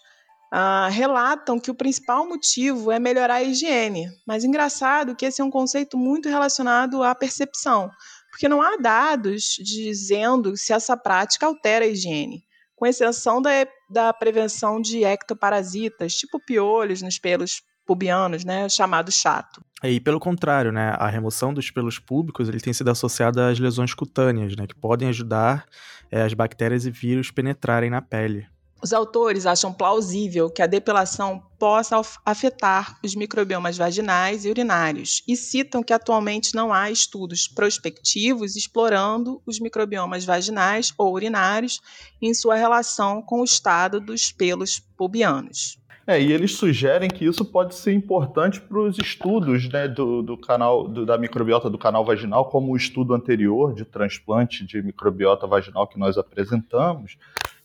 uh, 0.52 0.90
relatam 0.90 1.58
que 1.58 1.70
o 1.70 1.74
principal 1.74 2.28
motivo 2.28 2.90
é 2.90 2.98
melhorar 2.98 3.36
a 3.36 3.42
higiene. 3.42 4.08
Mas 4.26 4.44
engraçado 4.44 5.14
que 5.14 5.26
esse 5.26 5.40
é 5.40 5.44
um 5.44 5.50
conceito 5.50 5.96
muito 5.96 6.28
relacionado 6.28 7.02
à 7.02 7.14
percepção, 7.14 7.90
porque 8.30 8.48
não 8.48 8.60
há 8.60 8.76
dados 8.76 9.56
dizendo 9.60 10.56
se 10.56 10.72
essa 10.72 10.96
prática 10.96 11.46
altera 11.46 11.84
a 11.84 11.88
higiene, 11.88 12.42
com 12.76 12.86
exceção 12.86 13.40
da, 13.40 13.50
da 13.88 14.12
prevenção 14.12 14.80
de 14.80 15.04
ectoparasitas, 15.04 16.14
tipo 16.14 16.40
piolhos 16.44 17.00
nos 17.00 17.18
pelos 17.18 17.62
pubianos, 17.86 18.44
né, 18.44 18.68
chamado 18.68 19.12
chato. 19.12 19.62
E 19.82 20.00
pelo 20.00 20.18
contrário, 20.18 20.72
né, 20.72 20.94
a 20.98 21.08
remoção 21.08 21.52
dos 21.52 21.70
pelos 21.70 21.98
públicos 21.98 22.48
ele 22.48 22.60
tem 22.60 22.72
sido 22.72 22.90
associada 22.90 23.50
às 23.50 23.58
lesões 23.58 23.92
cutâneas, 23.92 24.56
né, 24.56 24.66
que 24.66 24.74
podem 24.74 25.08
ajudar 25.08 25.66
é, 26.10 26.22
as 26.22 26.32
bactérias 26.32 26.86
e 26.86 26.90
vírus 26.90 27.30
penetrarem 27.30 27.90
na 27.90 28.00
pele. 28.00 28.46
Os 28.84 28.92
autores 28.92 29.46
acham 29.46 29.72
plausível 29.72 30.50
que 30.50 30.60
a 30.60 30.66
depilação 30.66 31.42
possa 31.58 31.98
afetar 32.22 32.98
os 33.02 33.14
microbiomas 33.14 33.78
vaginais 33.78 34.44
e 34.44 34.50
urinários 34.50 35.22
e 35.26 35.34
citam 35.34 35.82
que 35.82 35.94
atualmente 35.94 36.54
não 36.54 36.70
há 36.70 36.90
estudos 36.90 37.48
prospectivos 37.48 38.56
explorando 38.56 39.40
os 39.46 39.58
microbiomas 39.58 40.26
vaginais 40.26 40.92
ou 40.98 41.14
urinários 41.14 41.80
em 42.20 42.34
sua 42.34 42.56
relação 42.56 43.22
com 43.22 43.40
o 43.40 43.44
estado 43.44 44.00
dos 44.00 44.30
pelos 44.30 44.78
pubianos. 44.78 45.78
É, 46.06 46.20
e 46.20 46.30
eles 46.30 46.54
sugerem 46.54 47.08
que 47.08 47.24
isso 47.24 47.42
pode 47.42 47.74
ser 47.74 47.94
importante 47.94 48.60
para 48.60 48.78
os 48.78 48.98
estudos 48.98 49.66
né, 49.70 49.88
do, 49.88 50.20
do 50.20 50.36
canal 50.36 50.86
do, 50.86 51.06
da 51.06 51.16
microbiota 51.16 51.70
do 51.70 51.78
canal 51.78 52.04
vaginal, 52.04 52.50
como 52.50 52.72
o 52.72 52.76
estudo 52.76 53.14
anterior 53.14 53.72
de 53.72 53.86
transplante 53.86 54.62
de 54.62 54.82
microbiota 54.82 55.46
vaginal 55.46 55.86
que 55.86 55.98
nós 55.98 56.18
apresentamos. 56.18 57.16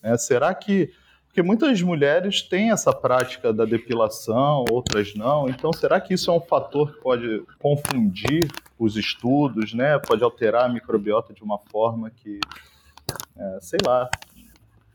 É, 0.01 0.17
será 0.17 0.53
que 0.53 0.93
porque 1.29 1.43
muitas 1.43 1.79
mulheres 1.83 2.41
têm 2.41 2.71
essa 2.71 2.91
prática 2.91 3.53
da 3.53 3.63
depilação, 3.63 4.65
outras 4.71 5.13
não. 5.13 5.47
Então, 5.47 5.71
será 5.71 6.01
que 6.01 6.15
isso 6.15 6.31
é 6.31 6.33
um 6.33 6.41
fator 6.41 6.91
que 6.91 7.01
pode 7.01 7.43
confundir 7.59 8.51
os 8.79 8.97
estudos, 8.97 9.71
né? 9.71 9.99
Pode 9.99 10.23
alterar 10.23 10.65
a 10.65 10.69
microbiota 10.69 11.31
de 11.31 11.43
uma 11.43 11.59
forma 11.71 12.09
que, 12.09 12.39
é, 13.37 13.59
sei 13.61 13.77
lá, 13.85 14.09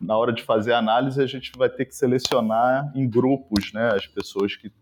na 0.01 0.17
hora 0.19 0.33
de 0.33 0.43
fazer 0.43 0.73
a 0.73 0.79
análise 0.79 1.23
a 1.23 1.27
gente 1.27 1.53
vai 1.57 1.69
ter 1.69 1.85
que 1.85 1.95
selecionar 1.95 2.91
em 2.97 3.09
grupos, 3.09 3.73
né? 3.73 3.93
As 3.95 4.09
pessoas 4.09 4.57
que 4.57 4.73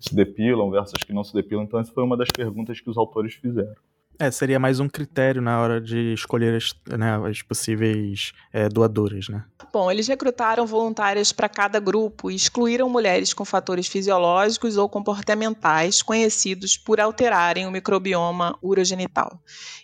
se 0.00 0.14
depilam 0.14 0.70
versus 0.70 1.04
que 1.04 1.12
não 1.12 1.22
se 1.22 1.34
depilam. 1.34 1.64
Então, 1.64 1.78
essa 1.80 1.92
foi 1.92 2.02
uma 2.02 2.16
das 2.16 2.30
perguntas 2.34 2.80
que 2.80 2.88
os 2.88 2.96
autores 2.96 3.34
fizeram. 3.34 3.76
É, 4.18 4.30
seria 4.30 4.58
mais 4.58 4.78
um 4.78 4.88
critério 4.88 5.42
na 5.42 5.60
hora 5.60 5.80
de 5.80 6.12
escolher 6.14 6.54
as, 6.54 6.74
né, 6.96 7.18
as 7.28 7.42
possíveis 7.42 8.32
é, 8.52 8.68
doadoras, 8.68 9.28
né? 9.28 9.44
Bom, 9.72 9.90
eles 9.90 10.06
recrutaram 10.06 10.66
voluntárias 10.66 11.32
para 11.32 11.48
cada 11.48 11.80
grupo 11.80 12.30
e 12.30 12.34
excluíram 12.34 12.88
mulheres 12.88 13.34
com 13.34 13.44
fatores 13.44 13.88
fisiológicos 13.88 14.76
ou 14.76 14.88
comportamentais 14.88 16.00
conhecidos 16.00 16.76
por 16.76 17.00
alterarem 17.00 17.66
o 17.66 17.72
microbioma 17.72 18.56
urogenital, 18.62 19.40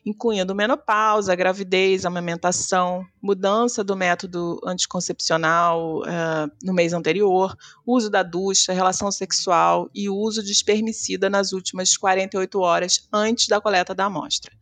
incluindo 0.06 0.54
menopausa, 0.54 1.34
gravidez, 1.34 2.04
amamentação, 2.04 3.04
mudança 3.22 3.84
do 3.84 3.96
método 3.96 4.60
anticoncepcional 4.64 6.00
uh, 6.00 6.50
no 6.62 6.72
mês 6.72 6.92
anterior, 6.92 7.56
uso 7.86 8.10
da 8.10 8.22
ducha, 8.22 8.72
relação 8.72 9.10
sexual 9.12 9.90
e 9.94 10.08
uso 10.08 10.42
de 10.42 10.52
espermicida 10.52 11.28
nas 11.28 11.52
últimas 11.52 11.96
48 11.96 12.60
horas 12.60 13.08
antes 13.12 13.46
da 13.46 13.60
coleta 13.60 13.94
da 13.94 14.06
amostra. 14.06 14.52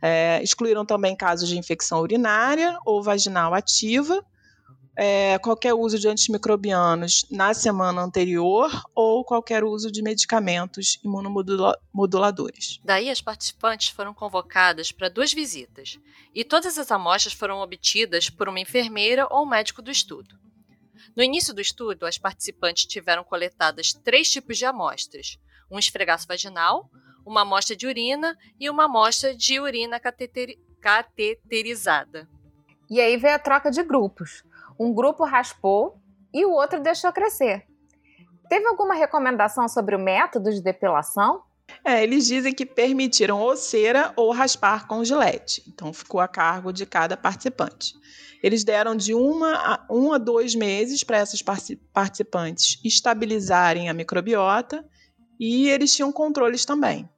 É, 0.00 0.42
excluíram 0.42 0.84
também 0.84 1.16
casos 1.16 1.48
de 1.48 1.56
infecção 1.56 2.00
urinária 2.00 2.76
ou 2.84 3.02
vaginal 3.02 3.54
ativa 3.54 4.24
é, 4.96 5.38
qualquer 5.38 5.74
uso 5.74 5.98
de 5.98 6.08
antimicrobianos 6.08 7.26
na 7.30 7.54
semana 7.54 8.02
anterior 8.02 8.70
ou 8.94 9.24
qualquer 9.24 9.64
uso 9.64 9.90
de 9.90 10.02
medicamentos 10.02 10.98
imunomoduladores. 11.02 12.80
Daí, 12.84 13.08
as 13.08 13.20
participantes 13.20 13.88
foram 13.88 14.12
convocadas 14.12 14.92
para 14.92 15.08
duas 15.08 15.32
visitas 15.32 15.98
e 16.34 16.44
todas 16.44 16.76
as 16.78 16.90
amostras 16.90 17.32
foram 17.32 17.60
obtidas 17.60 18.28
por 18.28 18.48
uma 18.48 18.60
enfermeira 18.60 19.26
ou 19.30 19.44
um 19.44 19.48
médico 19.48 19.80
do 19.80 19.90
estudo. 19.90 20.38
No 21.16 21.22
início 21.22 21.54
do 21.54 21.60
estudo, 21.60 22.06
as 22.06 22.18
participantes 22.18 22.86
tiveram 22.86 23.24
coletadas 23.24 23.92
três 23.92 24.30
tipos 24.30 24.58
de 24.58 24.64
amostras: 24.64 25.38
um 25.70 25.78
esfregaço 25.78 26.26
vaginal, 26.26 26.90
uma 27.24 27.42
amostra 27.42 27.76
de 27.76 27.86
urina 27.86 28.36
e 28.58 28.68
uma 28.68 28.84
amostra 28.84 29.34
de 29.34 29.60
urina 29.60 30.00
cateterizada. 30.00 32.28
E 32.90 33.00
aí 33.00 33.16
veio 33.16 33.34
a 33.34 33.38
troca 33.38 33.70
de 33.70 33.82
grupos. 33.82 34.42
Um 34.78 34.92
grupo 34.92 35.24
raspou 35.24 35.98
e 36.32 36.44
o 36.44 36.52
outro 36.52 36.80
deixou 36.80 37.12
crescer. 37.12 37.66
Teve 38.48 38.66
alguma 38.66 38.94
recomendação 38.94 39.68
sobre 39.68 39.96
o 39.96 39.98
método 39.98 40.50
de 40.50 40.62
depilação? 40.62 41.42
É, 41.84 42.02
eles 42.02 42.26
dizem 42.26 42.52
que 42.52 42.66
permitiram 42.66 43.40
ou 43.40 43.56
cera 43.56 44.12
ou 44.16 44.32
raspar 44.32 44.86
com 44.86 45.04
gilete. 45.04 45.62
Então 45.66 45.92
ficou 45.92 46.20
a 46.20 46.28
cargo 46.28 46.72
de 46.72 46.84
cada 46.84 47.16
participante. 47.16 47.94
Eles 48.42 48.64
deram 48.64 48.96
de 48.96 49.14
uma 49.14 49.54
a, 49.54 49.86
um 49.88 50.12
a 50.12 50.18
dois 50.18 50.54
meses 50.54 51.04
para 51.04 51.18
essas 51.18 51.40
participantes 51.92 52.78
estabilizarem 52.84 53.88
a 53.88 53.94
microbiota 53.94 54.84
e 55.38 55.68
eles 55.68 55.94
tinham 55.94 56.12
controles 56.12 56.64
também. 56.64 57.08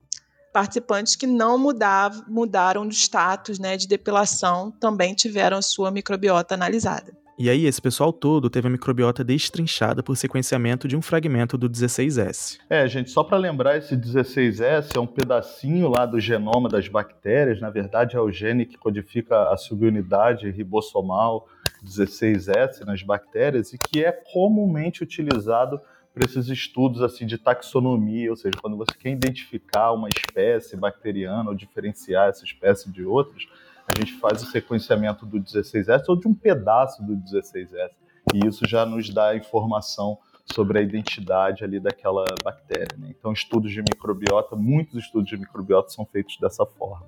Participantes 0.52 1.16
que 1.16 1.26
não 1.26 1.58
mudavam, 1.58 2.24
mudaram 2.28 2.86
de 2.86 2.94
status 2.94 3.58
né, 3.58 3.76
de 3.76 3.88
depilação 3.88 4.70
também 4.70 5.14
tiveram 5.14 5.60
sua 5.60 5.90
microbiota 5.90 6.54
analisada. 6.54 7.23
E 7.36 7.50
aí, 7.50 7.66
esse 7.66 7.82
pessoal 7.82 8.12
todo 8.12 8.48
teve 8.48 8.68
a 8.68 8.70
microbiota 8.70 9.24
destrinchada 9.24 10.04
por 10.04 10.16
sequenciamento 10.16 10.86
de 10.86 10.96
um 10.96 11.02
fragmento 11.02 11.58
do 11.58 11.68
16S. 11.68 12.58
É, 12.70 12.86
gente, 12.86 13.10
só 13.10 13.24
para 13.24 13.36
lembrar, 13.36 13.76
esse 13.76 13.96
16S 13.96 14.96
é 14.96 15.00
um 15.00 15.06
pedacinho 15.06 15.88
lá 15.88 16.06
do 16.06 16.20
genoma 16.20 16.68
das 16.68 16.86
bactérias, 16.86 17.60
na 17.60 17.70
verdade 17.70 18.14
é 18.14 18.20
o 18.20 18.30
gene 18.30 18.64
que 18.64 18.78
codifica 18.78 19.50
a 19.50 19.56
subunidade 19.56 20.48
ribossomal 20.48 21.48
16S 21.84 22.84
nas 22.86 23.02
bactérias 23.02 23.72
e 23.72 23.78
que 23.78 24.04
é 24.04 24.12
comumente 24.12 25.02
utilizado 25.02 25.80
para 26.14 26.24
esses 26.24 26.48
estudos 26.48 27.02
assim 27.02 27.26
de 27.26 27.36
taxonomia, 27.36 28.30
ou 28.30 28.36
seja, 28.36 28.54
quando 28.62 28.76
você 28.76 28.94
quer 28.96 29.10
identificar 29.10 29.90
uma 29.90 30.08
espécie 30.08 30.76
bacteriana 30.76 31.50
ou 31.50 31.56
diferenciar 31.56 32.28
essa 32.28 32.44
espécie 32.44 32.92
de 32.92 33.04
outras, 33.04 33.44
a 33.86 33.98
gente 33.98 34.18
faz 34.18 34.42
o 34.42 34.46
sequenciamento 34.46 35.26
do 35.26 35.38
16S 35.38 36.04
ou 36.08 36.16
de 36.16 36.26
um 36.26 36.34
pedaço 36.34 37.02
do 37.02 37.16
16S. 37.16 37.90
E 38.34 38.46
isso 38.46 38.66
já 38.66 38.86
nos 38.86 39.08
dá 39.10 39.36
informação 39.36 40.18
sobre 40.52 40.78
a 40.78 40.82
identidade 40.82 41.64
ali 41.64 41.80
daquela 41.80 42.24
bactéria. 42.42 42.96
Né? 42.98 43.08
Então, 43.10 43.32
estudos 43.32 43.72
de 43.72 43.80
microbiota, 43.80 44.56
muitos 44.56 45.04
estudos 45.04 45.28
de 45.28 45.36
microbiota 45.36 45.90
são 45.90 46.04
feitos 46.04 46.38
dessa 46.38 46.64
forma. 46.66 47.06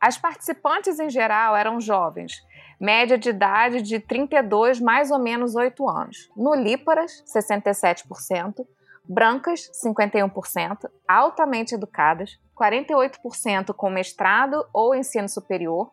As 0.00 0.16
participantes 0.16 1.00
em 1.00 1.10
geral 1.10 1.56
eram 1.56 1.80
jovens, 1.80 2.44
média 2.80 3.18
de 3.18 3.30
idade 3.30 3.82
de 3.82 3.98
32 3.98 4.80
mais 4.80 5.10
ou 5.10 5.18
menos 5.18 5.56
8 5.56 5.88
anos. 5.88 6.30
Nulíparas, 6.36 7.24
67%, 7.26 8.64
brancas, 9.08 9.68
51%, 9.84 10.88
altamente 11.06 11.74
educadas, 11.74 12.38
48% 12.58 13.72
com 13.74 13.90
mestrado 13.90 14.66
ou 14.72 14.94
ensino 14.94 15.28
superior, 15.28 15.90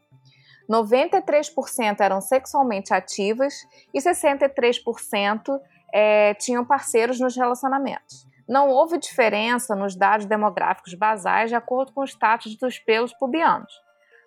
93% 0.70 2.00
eram 2.00 2.20
sexualmente 2.22 2.94
ativas 2.94 3.54
e 3.94 4.00
63% 4.00 5.60
é, 5.94 6.34
tinham 6.34 6.66
parceiros 6.66 7.20
nos 7.20 7.36
relacionamentos. 7.36 8.28
Não 8.48 8.70
houve 8.70 8.98
diferença 8.98 9.76
nos 9.76 9.96
dados 9.96 10.26
demográficos 10.26 10.94
basais 10.94 11.50
de 11.50 11.56
acordo 11.56 11.92
com 11.94 12.02
o 12.02 12.06
status 12.06 12.56
dos 12.56 12.78
pelos 12.78 13.14
pubianos. 13.14 13.72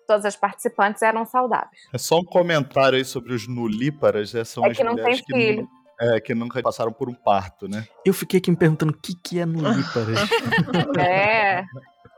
Todas 0.07 0.25
as 0.25 0.35
participantes 0.35 1.01
eram 1.01 1.25
saudáveis. 1.25 1.81
É 1.93 1.97
só 1.97 2.17
um 2.17 2.25
comentário 2.25 2.97
aí 2.97 3.05
sobre 3.05 3.33
os 3.33 3.47
nulíparas. 3.47 4.33
Né? 4.33 4.43
São 4.43 4.65
é 4.65 4.73
que 4.73 4.83
não 4.83 4.95
tem 4.95 5.23
filho. 5.23 5.67
É, 6.01 6.19
que 6.19 6.33
nunca 6.33 6.61
passaram 6.61 6.93
por 6.93 7.09
um 7.09 7.13
parto, 7.13 7.67
né? 7.67 7.85
Eu 8.05 8.13
fiquei 8.13 8.39
aqui 8.39 8.49
me 8.49 8.55
perguntando 8.55 8.93
o 8.93 8.97
que, 8.97 9.13
que 9.13 9.39
é 9.39 9.45
nulíparas. 9.45 10.29
é. 10.97 11.65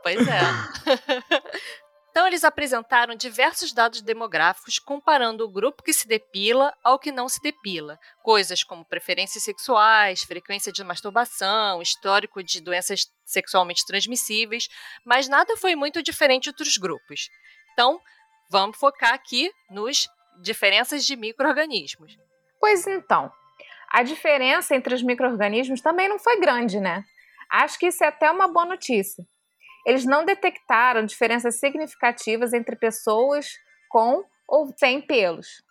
Pois 0.02 0.26
é. 0.26 0.40
Então, 2.12 2.26
eles 2.26 2.44
apresentaram 2.44 3.14
diversos 3.14 3.72
dados 3.72 4.02
demográficos 4.02 4.78
comparando 4.78 5.44
o 5.44 5.50
grupo 5.50 5.82
que 5.82 5.94
se 5.94 6.06
depila 6.06 6.70
ao 6.84 6.98
que 6.98 7.10
não 7.10 7.26
se 7.26 7.40
depila. 7.40 7.98
Coisas 8.22 8.62
como 8.62 8.84
preferências 8.84 9.42
sexuais, 9.42 10.22
frequência 10.22 10.70
de 10.70 10.84
masturbação, 10.84 11.80
histórico 11.80 12.42
de 12.42 12.60
doenças 12.60 13.10
sexualmente 13.24 13.86
transmissíveis, 13.86 14.68
mas 15.06 15.26
nada 15.26 15.56
foi 15.56 15.74
muito 15.74 16.02
diferente 16.02 16.50
entre 16.50 16.68
os 16.68 16.76
grupos. 16.76 17.30
Então, 17.72 17.98
vamos 18.50 18.76
focar 18.76 19.14
aqui 19.14 19.50
nos 19.70 20.06
diferenças 20.42 21.06
de 21.06 21.16
micro-organismos. 21.16 22.18
Pois 22.60 22.86
então, 22.86 23.32
a 23.88 24.02
diferença 24.02 24.76
entre 24.76 24.94
os 24.94 25.02
micro-organismos 25.02 25.80
também 25.80 26.10
não 26.10 26.18
foi 26.18 26.38
grande, 26.38 26.78
né? 26.78 27.02
Acho 27.50 27.78
que 27.78 27.86
isso 27.86 28.04
é 28.04 28.08
até 28.08 28.30
uma 28.30 28.48
boa 28.48 28.66
notícia 28.66 29.24
eles 29.86 30.04
não 30.04 30.24
detectaram 30.24 31.04
diferenças 31.04 31.58
significativas 31.58 32.52
entre 32.52 32.76
pessoas 32.76 33.48
com 33.90 34.22
ou 34.48 34.72
sem 34.76 35.00
pelos. 35.00 35.62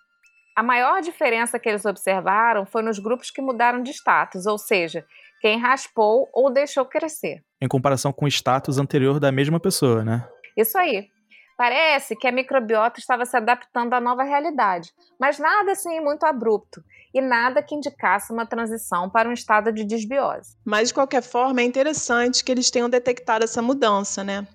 A 0.56 0.62
maior 0.62 1.02
diferença 1.02 1.58
que 1.58 1.70
eles 1.70 1.86
observaram 1.86 2.66
foi 2.66 2.82
nos 2.82 3.00
grupos 3.00 3.32
que 3.32 3.42
mudaram 3.42 3.82
de 3.82 3.92
status, 3.92 4.46
ou 4.46 4.58
seja, 4.58 5.06
quem 5.40 5.58
raspou 5.58 6.30
ou 6.34 6.52
deixou 6.52 6.86
crescer. 6.86 7.42
Em 7.62 7.68
comparação 7.68 8.12
com 8.12 8.26
o 8.26 8.28
status 8.28 8.78
anterior 8.78 9.20
da 9.20 9.32
mesma 9.32 9.60
pessoa, 9.60 10.04
né? 10.04 10.28
Isso 10.58 10.78
aí. 10.78 11.10
Parece 11.58 12.16
que 12.16 12.28
a 12.28 12.32
microbiota 12.32 13.00
estava 13.00 13.26
se 13.26 13.38
adaptando 13.38 13.94
à 13.94 14.02
nova 14.02 14.24
realidade, 14.24 14.92
mas 15.20 15.38
nada 15.38 15.72
assim 15.74 16.00
muito 16.00 16.24
abrupto 16.26 16.84
e 17.14 17.22
nada 17.22 17.62
que 17.62 17.76
indicasse 17.76 18.32
uma 18.32 18.46
transição 18.46 19.10
para 19.10 19.30
um 19.30 19.34
estado 19.34 19.72
de 19.72 19.84
desbiose. 19.84 20.56
Mas, 20.64 20.88
de 20.88 20.94
qualquer 20.94 21.22
forma, 21.22 21.62
é 21.62 21.64
interessante 21.64 22.44
que 22.44 22.52
eles 22.52 22.72
tenham 22.72 22.90
detectado 22.90 23.44
essa 23.44 23.62
mudança, 23.62 24.24
né? 24.24 24.48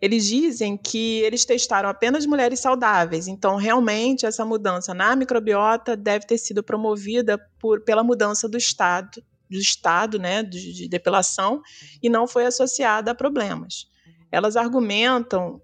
Eles 0.00 0.24
dizem 0.24 0.76
que 0.76 1.20
eles 1.20 1.44
testaram 1.44 1.88
apenas 1.88 2.24
mulheres 2.24 2.60
saudáveis, 2.60 3.26
então 3.26 3.56
realmente 3.56 4.24
essa 4.24 4.44
mudança 4.44 4.94
na 4.94 5.14
microbiota 5.16 5.96
deve 5.96 6.26
ter 6.26 6.38
sido 6.38 6.62
promovida 6.62 7.38
por, 7.58 7.82
pela 7.82 8.04
mudança 8.04 8.48
do 8.48 8.56
estado, 8.56 9.22
do 9.50 9.58
estado, 9.58 10.18
né, 10.18 10.42
de, 10.42 10.72
de 10.72 10.88
depilação, 10.88 11.60
e 12.02 12.08
não 12.08 12.26
foi 12.26 12.46
associada 12.46 13.10
a 13.10 13.14
problemas. 13.14 13.86
Elas 14.30 14.56
argumentam 14.56 15.60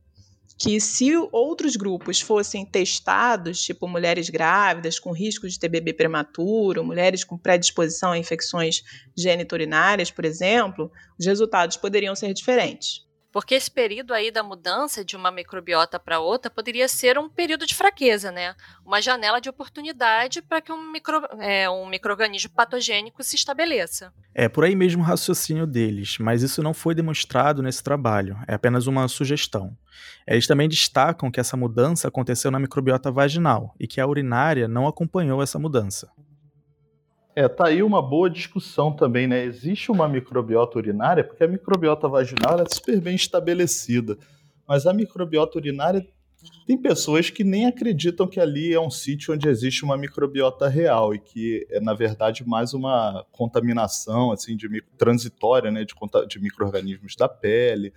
que 0.57 0.81
se 0.81 1.11
outros 1.33 1.75
grupos 1.77 2.21
fossem 2.21 2.65
testados, 2.65 3.61
tipo 3.61 3.89
mulheres 3.89 4.31
grávidas 4.31 4.99
com 4.99 5.13
risco 5.13 5.49
de 5.49 5.59
ter 5.59 5.69
bebê 5.69 5.93
prematuro, 5.93 6.85
mulheres 6.85 7.25
com 7.25 7.37
predisposição 7.37 8.13
a 8.13 8.19
infecções 8.19 8.83
geniturinárias, 9.17 10.11
por 10.11 10.25
exemplo, 10.25 10.91
os 11.19 11.27
resultados 11.27 11.77
poderiam 11.77 12.15
ser 12.15 12.33
diferentes. 12.33 13.05
Porque 13.35 13.57
esse 13.57 13.69
período 13.69 14.15
aí 14.15 14.31
da 14.31 14.45
mudança 14.45 15.05
de 15.05 15.17
uma 15.17 15.29
microbiota 15.33 15.99
para 15.99 16.21
outra 16.21 16.49
poderia 16.49 16.87
ser 16.87 17.19
um 17.19 17.29
período 17.29 17.67
de 17.67 17.75
fraqueza, 17.75 18.31
né? 18.31 18.55
Uma 18.87 19.03
janela 19.03 19.41
de 19.41 19.49
oportunidade 19.49 20.41
para 20.41 20.61
que 20.61 20.71
um, 20.71 20.93
micro, 20.93 21.21
é, 21.41 21.69
um 21.69 21.85
microorganismo 21.85 22.53
patogênico 22.55 23.25
se 23.25 23.35
estabeleça. 23.35 24.13
É 24.33 24.49
por 24.49 24.63
aí 24.63 24.77
mesmo 24.77 25.03
o 25.03 25.05
raciocínio 25.05 25.67
deles, 25.67 26.17
mas 26.21 26.45
isso 26.45 26.63
não 26.63 26.73
foi 26.73 26.95
demonstrado 26.95 27.61
nesse 27.61 27.83
trabalho, 27.83 28.39
é 28.47 28.55
apenas 28.55 28.87
uma 28.87 29.09
sugestão. 29.09 29.77
Eles 30.29 30.47
também 30.47 30.69
destacam 30.69 31.29
que 31.29 31.41
essa 31.41 31.57
mudança 31.57 32.07
aconteceu 32.07 32.53
na 32.53 32.61
microbiota 32.61 33.11
vaginal 33.11 33.75
e 33.81 33.89
que 33.89 34.01
a 34.01 34.07
urinária 34.07 34.69
não 34.69 34.87
acompanhou 34.87 35.43
essa 35.43 35.59
mudança. 35.59 36.09
É, 37.37 37.49
tá 37.49 37.67
aí 37.67 37.83
uma 37.83 38.01
boa 38.01 38.31
discussão 38.31 38.93
também, 38.93 39.27
né? 39.27 39.45
Existe 39.45 39.91
uma 39.91 40.09
microbiota 40.09 40.79
urinária, 40.79 41.25
porque 41.25 41.43
a 41.43 41.49
microbiota 41.49 42.09
vaginal 42.09 42.61
é 42.61 42.65
super 42.69 43.01
bem 43.01 43.17
estabelecida, 43.17 44.17
mas 44.69 44.87
a 44.87 44.93
microbiota 44.93 45.59
urinária 45.59 46.07
tem 46.67 46.77
pessoas 46.77 47.31
que 47.31 47.43
nem 47.43 47.67
acreditam 47.67 48.27
que 48.27 48.39
ali 48.39 48.73
é 48.73 48.81
um 48.81 48.91
sítio 48.91 49.35
onde 49.35 49.49
existe 49.49 49.85
uma 49.85 49.97
microbiota 49.97 50.69
real 50.69 51.15
e 51.15 51.19
que 51.19 51.67
é 51.71 51.81
na 51.81 51.95
verdade 51.95 52.47
mais 52.47 52.75
uma 52.75 53.25
contaminação 53.33 54.31
assim 54.31 54.57
de 54.57 54.69
transitória, 54.97 55.71
né, 55.71 55.85
de, 55.85 55.95
de 56.29 56.41
microrganismos 56.41 57.17
da 57.17 57.29
pele, 57.29 57.93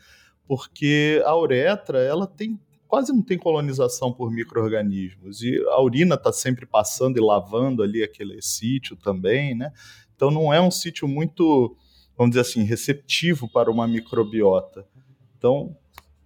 porque 0.47 1.21
a 1.25 1.35
uretra 1.35 1.99
ela 1.99 2.25
tem 2.25 2.59
quase 2.87 3.11
não 3.11 3.21
tem 3.21 3.37
colonização 3.37 4.11
por 4.11 4.31
micro-organismos. 4.31 5.41
E 5.41 5.57
a 5.69 5.81
urina 5.81 6.15
está 6.15 6.31
sempre 6.31 6.65
passando 6.65 7.17
e 7.17 7.21
lavando 7.21 7.83
ali 7.83 8.03
aquele 8.03 8.41
sítio 8.41 8.95
também, 8.95 9.55
né? 9.55 9.71
Então 10.15 10.31
não 10.31 10.53
é 10.53 10.59
um 10.59 10.71
sítio 10.71 11.07
muito, 11.07 11.75
vamos 12.17 12.31
dizer 12.31 12.41
assim, 12.41 12.63
receptivo 12.63 13.47
para 13.47 13.69
uma 13.69 13.87
microbiota. 13.87 14.87
Então 15.37 15.75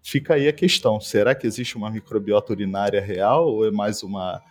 fica 0.01 0.36
aí 0.36 0.47
a 0.47 0.53
questão: 0.53 0.99
será 1.01 1.36
que 1.36 1.45
existe 1.45 1.76
uma 1.76 1.89
microbiota 1.89 2.53
urinária 2.53 3.01
real 3.01 3.47
ou 3.47 3.66
é 3.66 3.72
mais 3.72 4.03
uma 4.03 4.41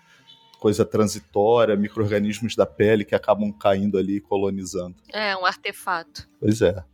coisa 0.59 0.85
transitória, 0.85 1.75
micro-organismos 1.75 2.55
da 2.55 2.67
pele 2.67 3.05
que 3.05 3.15
acabam 3.15 3.51
caindo 3.51 3.97
ali 3.97 4.17
e 4.17 4.21
colonizando? 4.21 4.95
É, 5.11 5.35
um 5.35 5.47
artefato. 5.47 6.29
Pois 6.39 6.61
é. 6.61 6.85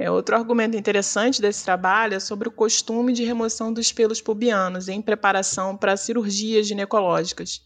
É, 0.00 0.10
outro 0.10 0.34
argumento 0.34 0.78
interessante 0.78 1.42
desse 1.42 1.62
trabalho 1.62 2.14
é 2.14 2.20
sobre 2.20 2.48
o 2.48 2.50
costume 2.50 3.12
de 3.12 3.22
remoção 3.22 3.70
dos 3.70 3.92
pelos 3.92 4.18
pubianos 4.18 4.88
em 4.88 5.02
preparação 5.02 5.76
para 5.76 5.94
cirurgias 5.94 6.66
ginecológicas. 6.66 7.62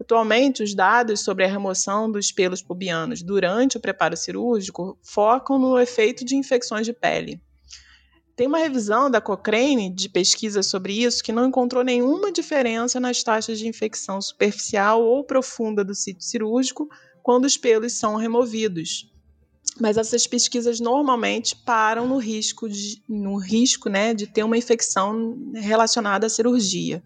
Atualmente, 0.00 0.64
os 0.64 0.74
dados 0.74 1.20
sobre 1.20 1.44
a 1.44 1.48
remoção 1.48 2.10
dos 2.10 2.32
pelos 2.32 2.60
pubianos 2.60 3.22
durante 3.22 3.76
o 3.76 3.80
preparo 3.80 4.16
cirúrgico 4.16 4.98
focam 5.00 5.60
no 5.60 5.78
efeito 5.78 6.24
de 6.24 6.34
infecções 6.34 6.84
de 6.84 6.92
pele. 6.92 7.40
Tem 8.34 8.48
uma 8.48 8.58
revisão 8.58 9.08
da 9.08 9.20
Cochrane 9.20 9.88
de 9.88 10.08
pesquisa 10.08 10.64
sobre 10.64 10.92
isso 10.92 11.22
que 11.22 11.30
não 11.30 11.46
encontrou 11.46 11.84
nenhuma 11.84 12.32
diferença 12.32 12.98
nas 12.98 13.22
taxas 13.22 13.60
de 13.60 13.68
infecção 13.68 14.20
superficial 14.20 15.04
ou 15.04 15.22
profunda 15.22 15.84
do 15.84 15.94
sítio 15.94 16.24
cirúrgico 16.24 16.88
quando 17.22 17.44
os 17.44 17.56
pelos 17.56 17.92
são 17.92 18.16
removidos 18.16 19.08
mas 19.80 19.96
essas 19.96 20.26
pesquisas 20.26 20.80
normalmente 20.80 21.54
param 21.54 22.06
no 22.06 22.18
risco 22.18 22.68
de, 22.68 23.02
no 23.08 23.36
risco, 23.36 23.88
né, 23.88 24.14
de 24.14 24.26
ter 24.26 24.42
uma 24.42 24.56
infecção 24.56 25.36
relacionada 25.54 26.26
à 26.26 26.30
cirurgia. 26.30 27.02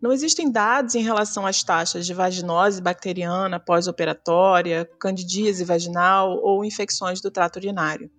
Não 0.00 0.12
existem 0.12 0.50
dados 0.50 0.96
em 0.96 1.02
relação 1.02 1.46
às 1.46 1.62
taxas 1.62 2.04
de 2.04 2.12
vaginose 2.12 2.82
bacteriana 2.82 3.60
pós-operatória, 3.60 4.88
candidíase 4.98 5.64
vaginal 5.64 6.40
ou 6.42 6.64
infecções 6.64 7.20
do 7.20 7.30
trato 7.30 7.56
urinário. 7.56 8.10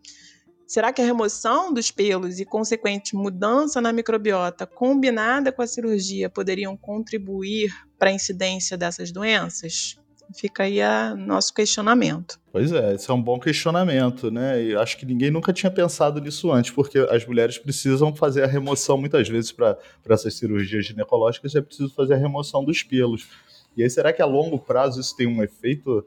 Será 0.65 0.93
que 0.93 1.01
a 1.01 1.05
remoção 1.05 1.73
dos 1.73 1.91
pelos 1.91 2.39
e 2.39 2.45
consequente 2.45 3.15
mudança 3.15 3.81
na 3.81 3.91
microbiota 3.91 4.65
combinada 4.65 5.51
com 5.51 5.61
a 5.61 5.67
cirurgia 5.67 6.29
poderiam 6.29 6.77
contribuir 6.77 7.71
para 7.99 8.09
a 8.09 8.13
incidência 8.13 8.77
dessas 8.77 9.11
doenças? 9.11 9.97
Fica 10.33 10.63
aí 10.63 10.79
o 11.11 11.15
nosso 11.15 11.53
questionamento. 11.53 12.39
Pois 12.51 12.71
é, 12.71 12.93
esse 12.93 13.09
é 13.09 13.13
um 13.13 13.21
bom 13.21 13.39
questionamento, 13.39 14.31
né? 14.31 14.63
E 14.63 14.75
acho 14.75 14.97
que 14.97 15.05
ninguém 15.05 15.31
nunca 15.31 15.51
tinha 15.51 15.71
pensado 15.71 16.21
nisso 16.21 16.51
antes, 16.51 16.71
porque 16.71 16.99
as 16.99 17.25
mulheres 17.25 17.57
precisam 17.57 18.15
fazer 18.15 18.43
a 18.43 18.47
remoção, 18.47 18.97
muitas 18.97 19.27
vezes, 19.27 19.51
para 19.51 19.77
essas 20.09 20.35
cirurgias 20.35 20.85
ginecológicas, 20.85 21.55
é 21.55 21.61
preciso 21.61 21.93
fazer 21.93 22.13
a 22.13 22.17
remoção 22.17 22.63
dos 22.63 22.83
pelos. 22.83 23.27
E 23.75 23.83
aí, 23.83 23.89
será 23.89 24.13
que 24.13 24.21
a 24.21 24.25
longo 24.25 24.59
prazo 24.59 25.01
isso 25.01 25.15
tem 25.15 25.27
um 25.27 25.41
efeito 25.43 26.05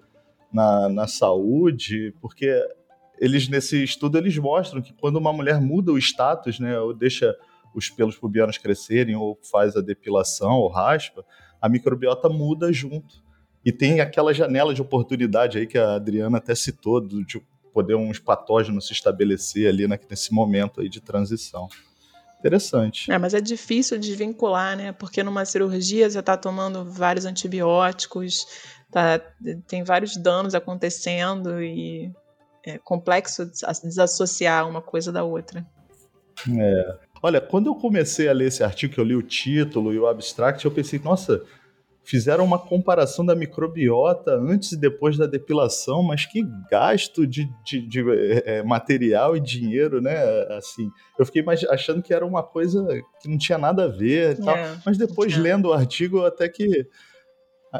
na, 0.52 0.88
na 0.88 1.06
saúde? 1.06 2.14
Porque 2.20 2.48
eles, 3.18 3.48
nesse 3.48 3.82
estudo, 3.82 4.18
eles 4.18 4.36
mostram 4.38 4.80
que 4.80 4.92
quando 4.92 5.16
uma 5.16 5.32
mulher 5.32 5.60
muda 5.60 5.92
o 5.92 5.98
status, 5.98 6.60
né, 6.60 6.78
ou 6.78 6.94
deixa 6.94 7.34
os 7.74 7.90
pelos 7.90 8.16
pubianos 8.16 8.56
crescerem, 8.56 9.16
ou 9.16 9.38
faz 9.50 9.76
a 9.76 9.80
depilação, 9.80 10.52
ou 10.52 10.68
raspa, 10.68 11.24
a 11.60 11.68
microbiota 11.68 12.28
muda 12.28 12.72
junto. 12.72 13.25
E 13.66 13.72
tem 13.72 14.00
aquela 14.00 14.32
janela 14.32 14.72
de 14.72 14.80
oportunidade 14.80 15.58
aí 15.58 15.66
que 15.66 15.76
a 15.76 15.96
Adriana 15.96 16.38
até 16.38 16.54
citou, 16.54 17.00
de 17.00 17.42
poder 17.74 17.96
uns 17.96 18.20
patógenos 18.20 18.86
se 18.86 18.92
estabelecer 18.92 19.68
ali 19.68 19.88
nesse 20.08 20.32
momento 20.32 20.80
aí 20.80 20.88
de 20.88 21.00
transição. 21.00 21.68
Interessante. 22.38 23.10
É, 23.10 23.18
mas 23.18 23.34
é 23.34 23.40
difícil 23.40 23.98
de 23.98 24.14
vincular, 24.14 24.76
né? 24.76 24.92
Porque 24.92 25.20
numa 25.24 25.44
cirurgia 25.44 26.08
você 26.08 26.20
está 26.20 26.36
tomando 26.36 26.84
vários 26.84 27.24
antibióticos, 27.24 28.46
tá, 28.88 29.18
tem 29.66 29.82
vários 29.82 30.16
danos 30.16 30.54
acontecendo 30.54 31.60
e 31.60 32.12
é 32.64 32.78
complexo 32.78 33.50
desassociar 33.82 34.68
uma 34.68 34.80
coisa 34.80 35.10
da 35.10 35.24
outra. 35.24 35.66
É. 36.56 36.98
Olha, 37.20 37.40
quando 37.40 37.66
eu 37.66 37.74
comecei 37.74 38.28
a 38.28 38.32
ler 38.32 38.46
esse 38.46 38.62
artigo, 38.62 38.94
que 38.94 39.00
eu 39.00 39.04
li 39.04 39.16
o 39.16 39.22
título 39.22 39.92
e 39.92 39.98
o 39.98 40.06
abstract, 40.06 40.64
eu 40.64 40.70
pensei, 40.70 41.00
nossa, 41.00 41.42
fizeram 42.06 42.44
uma 42.44 42.58
comparação 42.58 43.26
da 43.26 43.34
microbiota 43.34 44.32
antes 44.32 44.72
e 44.72 44.76
depois 44.76 45.18
da 45.18 45.26
depilação, 45.26 46.02
mas 46.02 46.24
que 46.24 46.42
gasto 46.70 47.26
de, 47.26 47.48
de, 47.64 47.86
de 47.86 48.04
é, 48.44 48.62
material 48.62 49.36
e 49.36 49.40
dinheiro, 49.40 50.00
né? 50.00 50.16
Assim, 50.56 50.88
eu 51.18 51.26
fiquei 51.26 51.44
achando 51.68 52.02
que 52.02 52.14
era 52.14 52.24
uma 52.24 52.42
coisa 52.42 52.86
que 53.20 53.28
não 53.28 53.36
tinha 53.36 53.58
nada 53.58 53.84
a 53.84 53.88
ver, 53.88 54.38
tal, 54.38 54.56
é, 54.56 54.76
mas 54.86 54.96
depois 54.96 55.36
lendo 55.36 55.66
o 55.66 55.72
artigo 55.72 56.24
até 56.24 56.48
que 56.48 56.88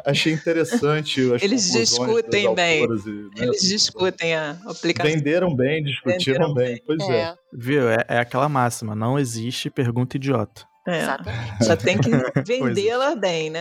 achei 0.05 0.33
interessante. 0.33 1.21
Eles 1.41 1.71
discutem 1.71 2.53
bem. 2.53 2.83
E, 2.83 2.87
né, 2.87 3.27
Eles 3.37 3.61
discutem 3.61 4.35
a 4.35 4.57
aplicação. 4.65 5.11
Venderam 5.11 5.55
bem, 5.55 5.83
discutiram 5.83 6.47
Venderam 6.47 6.53
bem. 6.53 6.65
bem. 6.73 6.83
Pois 6.85 7.09
é. 7.09 7.21
é. 7.21 7.35
Viu? 7.53 7.89
É, 7.89 8.05
é 8.07 8.17
aquela 8.19 8.49
máxima: 8.49 8.95
não 8.95 9.17
existe 9.17 9.69
pergunta 9.69 10.17
idiota. 10.17 10.65
É, 10.87 11.01
Exatamente. 11.01 11.65
já 11.65 11.75
tem 11.75 11.97
que 11.99 12.09
vendê-la 12.45 13.15
bem, 13.15 13.49
né? 13.49 13.59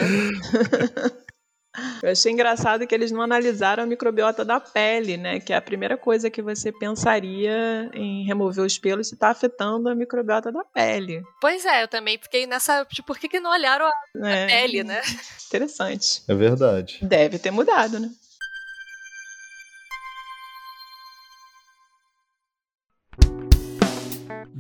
Eu 2.03 2.11
achei 2.11 2.33
engraçado 2.33 2.87
que 2.87 2.95
eles 2.95 3.11
não 3.11 3.20
analisaram 3.20 3.83
a 3.83 3.87
microbiota 3.87 4.45
da 4.45 4.59
pele, 4.59 5.16
né? 5.18 5.41
Que 5.41 5.53
é 5.53 5.57
a 5.57 5.61
primeira 5.61 5.97
coisa 5.97 6.31
que 6.31 6.41
você 6.41 6.72
pensaria 6.72 7.91
em 7.93 8.24
remover 8.24 8.64
os 8.64 8.79
pelos 8.79 9.09
se 9.09 9.14
está 9.14 9.29
afetando 9.29 9.89
a 9.89 9.95
microbiota 9.95 10.51
da 10.51 10.64
pele. 10.64 11.22
Pois 11.41 11.66
é, 11.66 11.83
eu 11.83 11.89
também 11.89 12.18
fiquei 12.18 12.47
nessa. 12.47 12.85
Tipo, 12.87 13.09
por 13.09 13.18
que, 13.18 13.29
que 13.29 13.41
não 13.41 13.51
olharam 13.51 13.87
a 13.87 14.29
É, 14.29 14.47
pele, 14.47 14.85
né? 14.85 15.03
Interessante. 15.49 16.22
É 16.27 16.35
verdade. 16.35 16.99
Deve 17.03 17.39
ter 17.39 17.51
mudado, 17.51 18.01
né? 18.01 18.09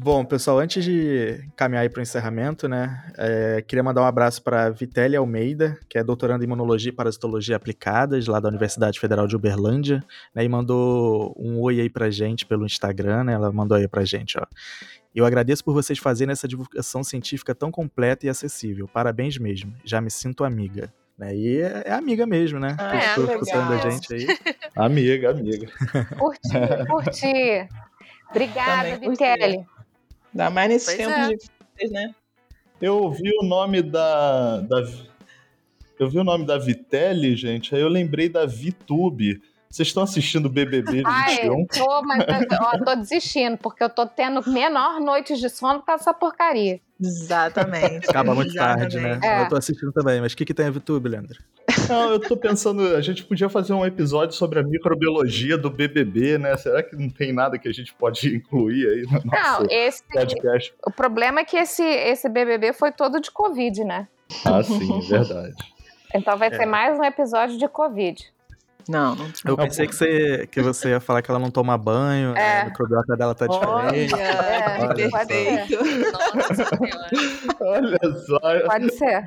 Bom, 0.06 0.24
pessoal, 0.24 0.60
antes 0.60 0.84
de 0.84 1.44
caminhar 1.56 1.90
para 1.90 1.98
o 1.98 2.02
encerramento, 2.02 2.68
né, 2.68 3.04
é, 3.18 3.60
queria 3.66 3.82
mandar 3.82 4.02
um 4.02 4.04
abraço 4.04 4.40
para 4.40 4.70
Vitélia 4.70 5.18
Almeida, 5.18 5.76
que 5.88 5.98
é 5.98 6.04
doutoranda 6.04 6.44
em 6.44 6.46
Imunologia 6.46 6.90
e 6.90 6.94
Parasitologia 6.94 7.56
Aplicadas, 7.56 8.28
lá 8.28 8.38
da 8.38 8.48
Universidade 8.48 9.00
Federal 9.00 9.26
de 9.26 9.34
Uberlândia, 9.34 10.04
né, 10.32 10.44
e 10.44 10.48
mandou 10.48 11.34
um 11.36 11.60
oi 11.60 11.80
aí 11.80 11.90
pra 11.90 12.08
gente 12.08 12.46
pelo 12.46 12.64
Instagram, 12.64 13.24
né, 13.24 13.32
ela 13.32 13.50
mandou 13.50 13.76
aí 13.76 13.88
pra 13.88 14.04
gente, 14.04 14.38
ó. 14.38 14.46
Eu 15.12 15.26
agradeço 15.26 15.64
por 15.64 15.74
vocês 15.74 15.98
fazerem 15.98 16.30
essa 16.30 16.46
divulgação 16.46 17.02
científica 17.02 17.52
tão 17.52 17.72
completa 17.72 18.26
e 18.26 18.28
acessível. 18.28 18.86
Parabéns 18.86 19.36
mesmo. 19.38 19.74
Já 19.84 20.00
me 20.00 20.08
sinto 20.12 20.44
amiga. 20.44 20.88
Né, 21.18 21.34
e 21.34 21.60
é, 21.60 21.82
é 21.84 21.92
amiga 21.92 22.24
mesmo, 22.24 22.60
né? 22.60 22.76
Ah, 22.78 22.94
é, 22.94 23.06
estou 23.08 23.24
legal. 23.24 23.42
escutando 23.42 23.72
a 23.72 23.90
gente 23.90 24.14
aí. 24.14 24.26
Amiga, 24.76 25.30
amiga. 25.32 25.66
Curti, 26.16 26.86
curti. 26.86 27.68
Obrigada. 28.30 28.98
Vitelli. 28.98 29.66
Ainda 30.36 30.50
mais 30.50 30.68
nesses 30.68 30.94
Pois 30.94 30.98
tempos 30.98 31.16
é. 31.16 31.28
difíceis, 31.28 31.90
né? 31.90 32.14
Eu 32.80 32.98
ouvi 32.98 33.30
o 33.40 33.42
nome 33.42 33.80
da, 33.80 34.60
da. 34.60 34.82
Eu 35.98 36.10
vi 36.10 36.18
o 36.18 36.24
nome 36.24 36.44
da 36.44 36.58
Vitelli, 36.58 37.34
gente, 37.34 37.74
aí 37.74 37.80
eu 37.80 37.88
lembrei 37.88 38.28
da 38.28 38.44
VTube. 38.44 39.40
Vocês 39.70 39.88
estão 39.88 40.02
assistindo 40.02 40.48
BBB 40.50 41.02
21? 41.02 41.06
Ai, 41.06 41.48
tô, 41.72 42.02
mas 42.02 42.24
ó, 42.60 42.84
tô 42.84 42.94
desistindo, 42.96 43.56
porque 43.56 43.82
eu 43.82 43.90
tô 43.90 44.06
tendo 44.06 44.46
menor 44.48 45.00
noites 45.00 45.40
de 45.40 45.48
sono 45.48 45.82
causa 45.82 46.04
dessa 46.04 46.14
porcaria. 46.14 46.80
Exatamente. 47.00 48.08
Acaba 48.08 48.34
muito 48.34 48.54
tarde, 48.54 48.96
né? 48.98 49.10
Exatamente. 49.12 49.26
É. 49.26 49.42
Eu 49.44 49.48
tô 49.48 49.56
assistindo 49.56 49.92
também, 49.92 50.20
mas 50.20 50.32
o 50.32 50.36
que, 50.36 50.44
que 50.44 50.54
tem 50.54 50.66
a 50.66 50.70
VTube, 50.70 51.08
Leandro? 51.08 51.38
Não, 51.88 52.10
eu 52.12 52.20
tô 52.20 52.36
pensando, 52.36 52.94
a 52.96 53.00
gente 53.00 53.24
podia 53.24 53.48
fazer 53.48 53.72
um 53.72 53.84
episódio 53.84 54.34
sobre 54.34 54.58
a 54.60 54.62
microbiologia 54.62 55.58
do 55.58 55.68
BBB, 55.70 56.38
né? 56.38 56.56
Será 56.56 56.82
que 56.82 56.96
não 56.96 57.10
tem 57.10 57.32
nada 57.32 57.58
que 57.58 57.68
a 57.68 57.72
gente 57.72 57.92
pode 57.94 58.28
incluir 58.36 58.86
aí 58.88 59.02
no 59.02 59.30
nosso 59.30 59.62
Não, 59.62 59.66
esse, 59.70 60.02
podcast? 60.12 60.74
o 60.86 60.90
problema 60.90 61.40
é 61.40 61.44
que 61.44 61.56
esse, 61.56 61.82
esse 61.82 62.28
BBB 62.28 62.72
foi 62.72 62.92
todo 62.92 63.20
de 63.20 63.30
Covid, 63.30 63.84
né? 63.84 64.08
Ah, 64.44 64.62
sim, 64.62 64.98
é 64.98 65.08
verdade. 65.08 65.54
Então 66.14 66.36
vai 66.38 66.48
É. 66.48 66.56
ser 66.56 66.66
mais 66.66 66.98
um 66.98 67.04
episódio 67.04 67.58
de 67.58 67.68
Covid. 67.68 68.24
Não, 68.88 69.14
não 69.16 69.26
Eu 69.44 69.56
Não, 69.56 69.64
pensei 69.64 69.86
que 69.86 69.94
você, 69.94 70.46
que 70.46 70.62
você 70.62 70.90
ia 70.90 71.00
falar 71.00 71.20
que 71.22 71.30
ela 71.30 71.40
não 71.40 71.50
toma 71.50 71.76
banho, 71.76 72.36
É. 72.36 72.60
a 72.60 72.64
microbiota 72.66 73.16
dela 73.16 73.34
tá 73.34 73.46
diferente. 73.46 74.14
Olha, 74.14 74.22
É, 74.22 74.94
perfeito. 74.94 75.84
Nossa 76.12 76.54
senhora. 76.54 77.56
Olha 77.60 77.98
só, 78.26 78.38
Pode 78.66 78.92
ser. 78.96 79.24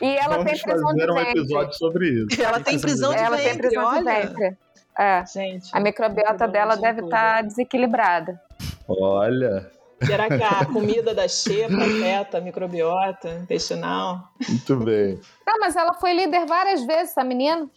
E 0.00 0.16
ela 0.16 0.36
vamos 0.38 0.52
tem 0.52 0.60
prisão 0.62 0.94
de 0.94 1.00
fazer 1.00 1.10
um 1.10 1.14
ventre. 1.14 1.30
episódio 1.40 1.72
sobre 1.74 2.08
isso. 2.08 2.42
Ela 2.42 2.60
tem 2.60 2.78
prisão 2.78 3.10
de 3.12 3.18
Ela 3.18 3.36
ventre, 3.36 3.48
tem 3.50 3.58
prisão 3.58 3.90
de 3.90 3.96
olha. 3.98 4.20
ventre. 4.28 4.56
É. 4.98 5.24
Gente, 5.26 5.70
A 5.72 5.80
microbiota 5.80 6.48
dela 6.48 6.76
deve 6.76 7.00
tudo. 7.02 7.06
estar 7.08 7.42
desequilibrada. 7.42 8.40
Olha, 8.88 9.70
Será 10.04 10.28
que 10.28 10.40
a 10.42 10.64
comida 10.64 11.12
da 11.12 11.26
xepa 11.26 11.74
afeta 11.76 12.38
a 12.38 12.40
microbiota 12.40 13.28
intestinal? 13.30 14.28
muito 14.48 14.76
bem. 14.76 15.20
Não, 15.46 15.58
mas 15.58 15.74
ela 15.74 15.94
foi 15.94 16.12
líder 16.14 16.46
várias 16.46 16.84
vezes, 16.84 17.10
essa 17.10 17.24
menina. 17.24 17.68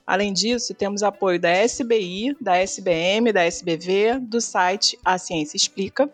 Além 0.05 0.31
disso, 0.31 0.73
temos 0.73 1.01
apoio 1.01 1.39
da 1.39 1.49
SBI, 1.51 2.35
da 2.39 2.57
SBM, 2.57 3.31
da 3.31 3.43
SBV, 3.43 4.19
do 4.19 4.39
site 4.39 4.99
A 5.03 5.17
Ciência 5.17 5.57
Explica. 5.57 6.09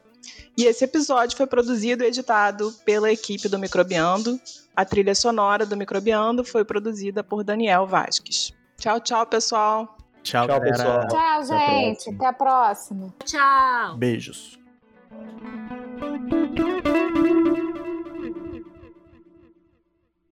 E 0.58 0.66
esse 0.66 0.84
episódio 0.84 1.36
foi 1.36 1.48
produzido 1.48 2.04
e 2.04 2.08
editado 2.08 2.72
pela 2.86 3.12
equipe 3.12 3.50
do 3.50 3.60
Microbiando. 3.60 4.40
A 4.76 4.86
trilha 4.86 5.16
sonora 5.16 5.66
do 5.66 5.76
Microbiando 5.76 6.44
foi 6.44 6.64
produzida 6.64 7.24
por 7.24 7.44
Daniel 7.44 7.86
Vasques. 7.86 8.54
Tchau, 8.78 9.00
tchau, 9.00 9.26
pessoal. 9.26 9.98
Tchau, 10.24 10.48
Tchau, 10.48 10.62
pessoal. 10.62 11.08
tchau, 11.08 11.18
Até 11.18 11.18
a 11.18 11.44
gente. 11.44 12.10
Até 12.12 12.26
a 12.28 12.34
próxima. 12.34 13.14
Tchau! 13.26 13.98
Beijos. 13.98 14.60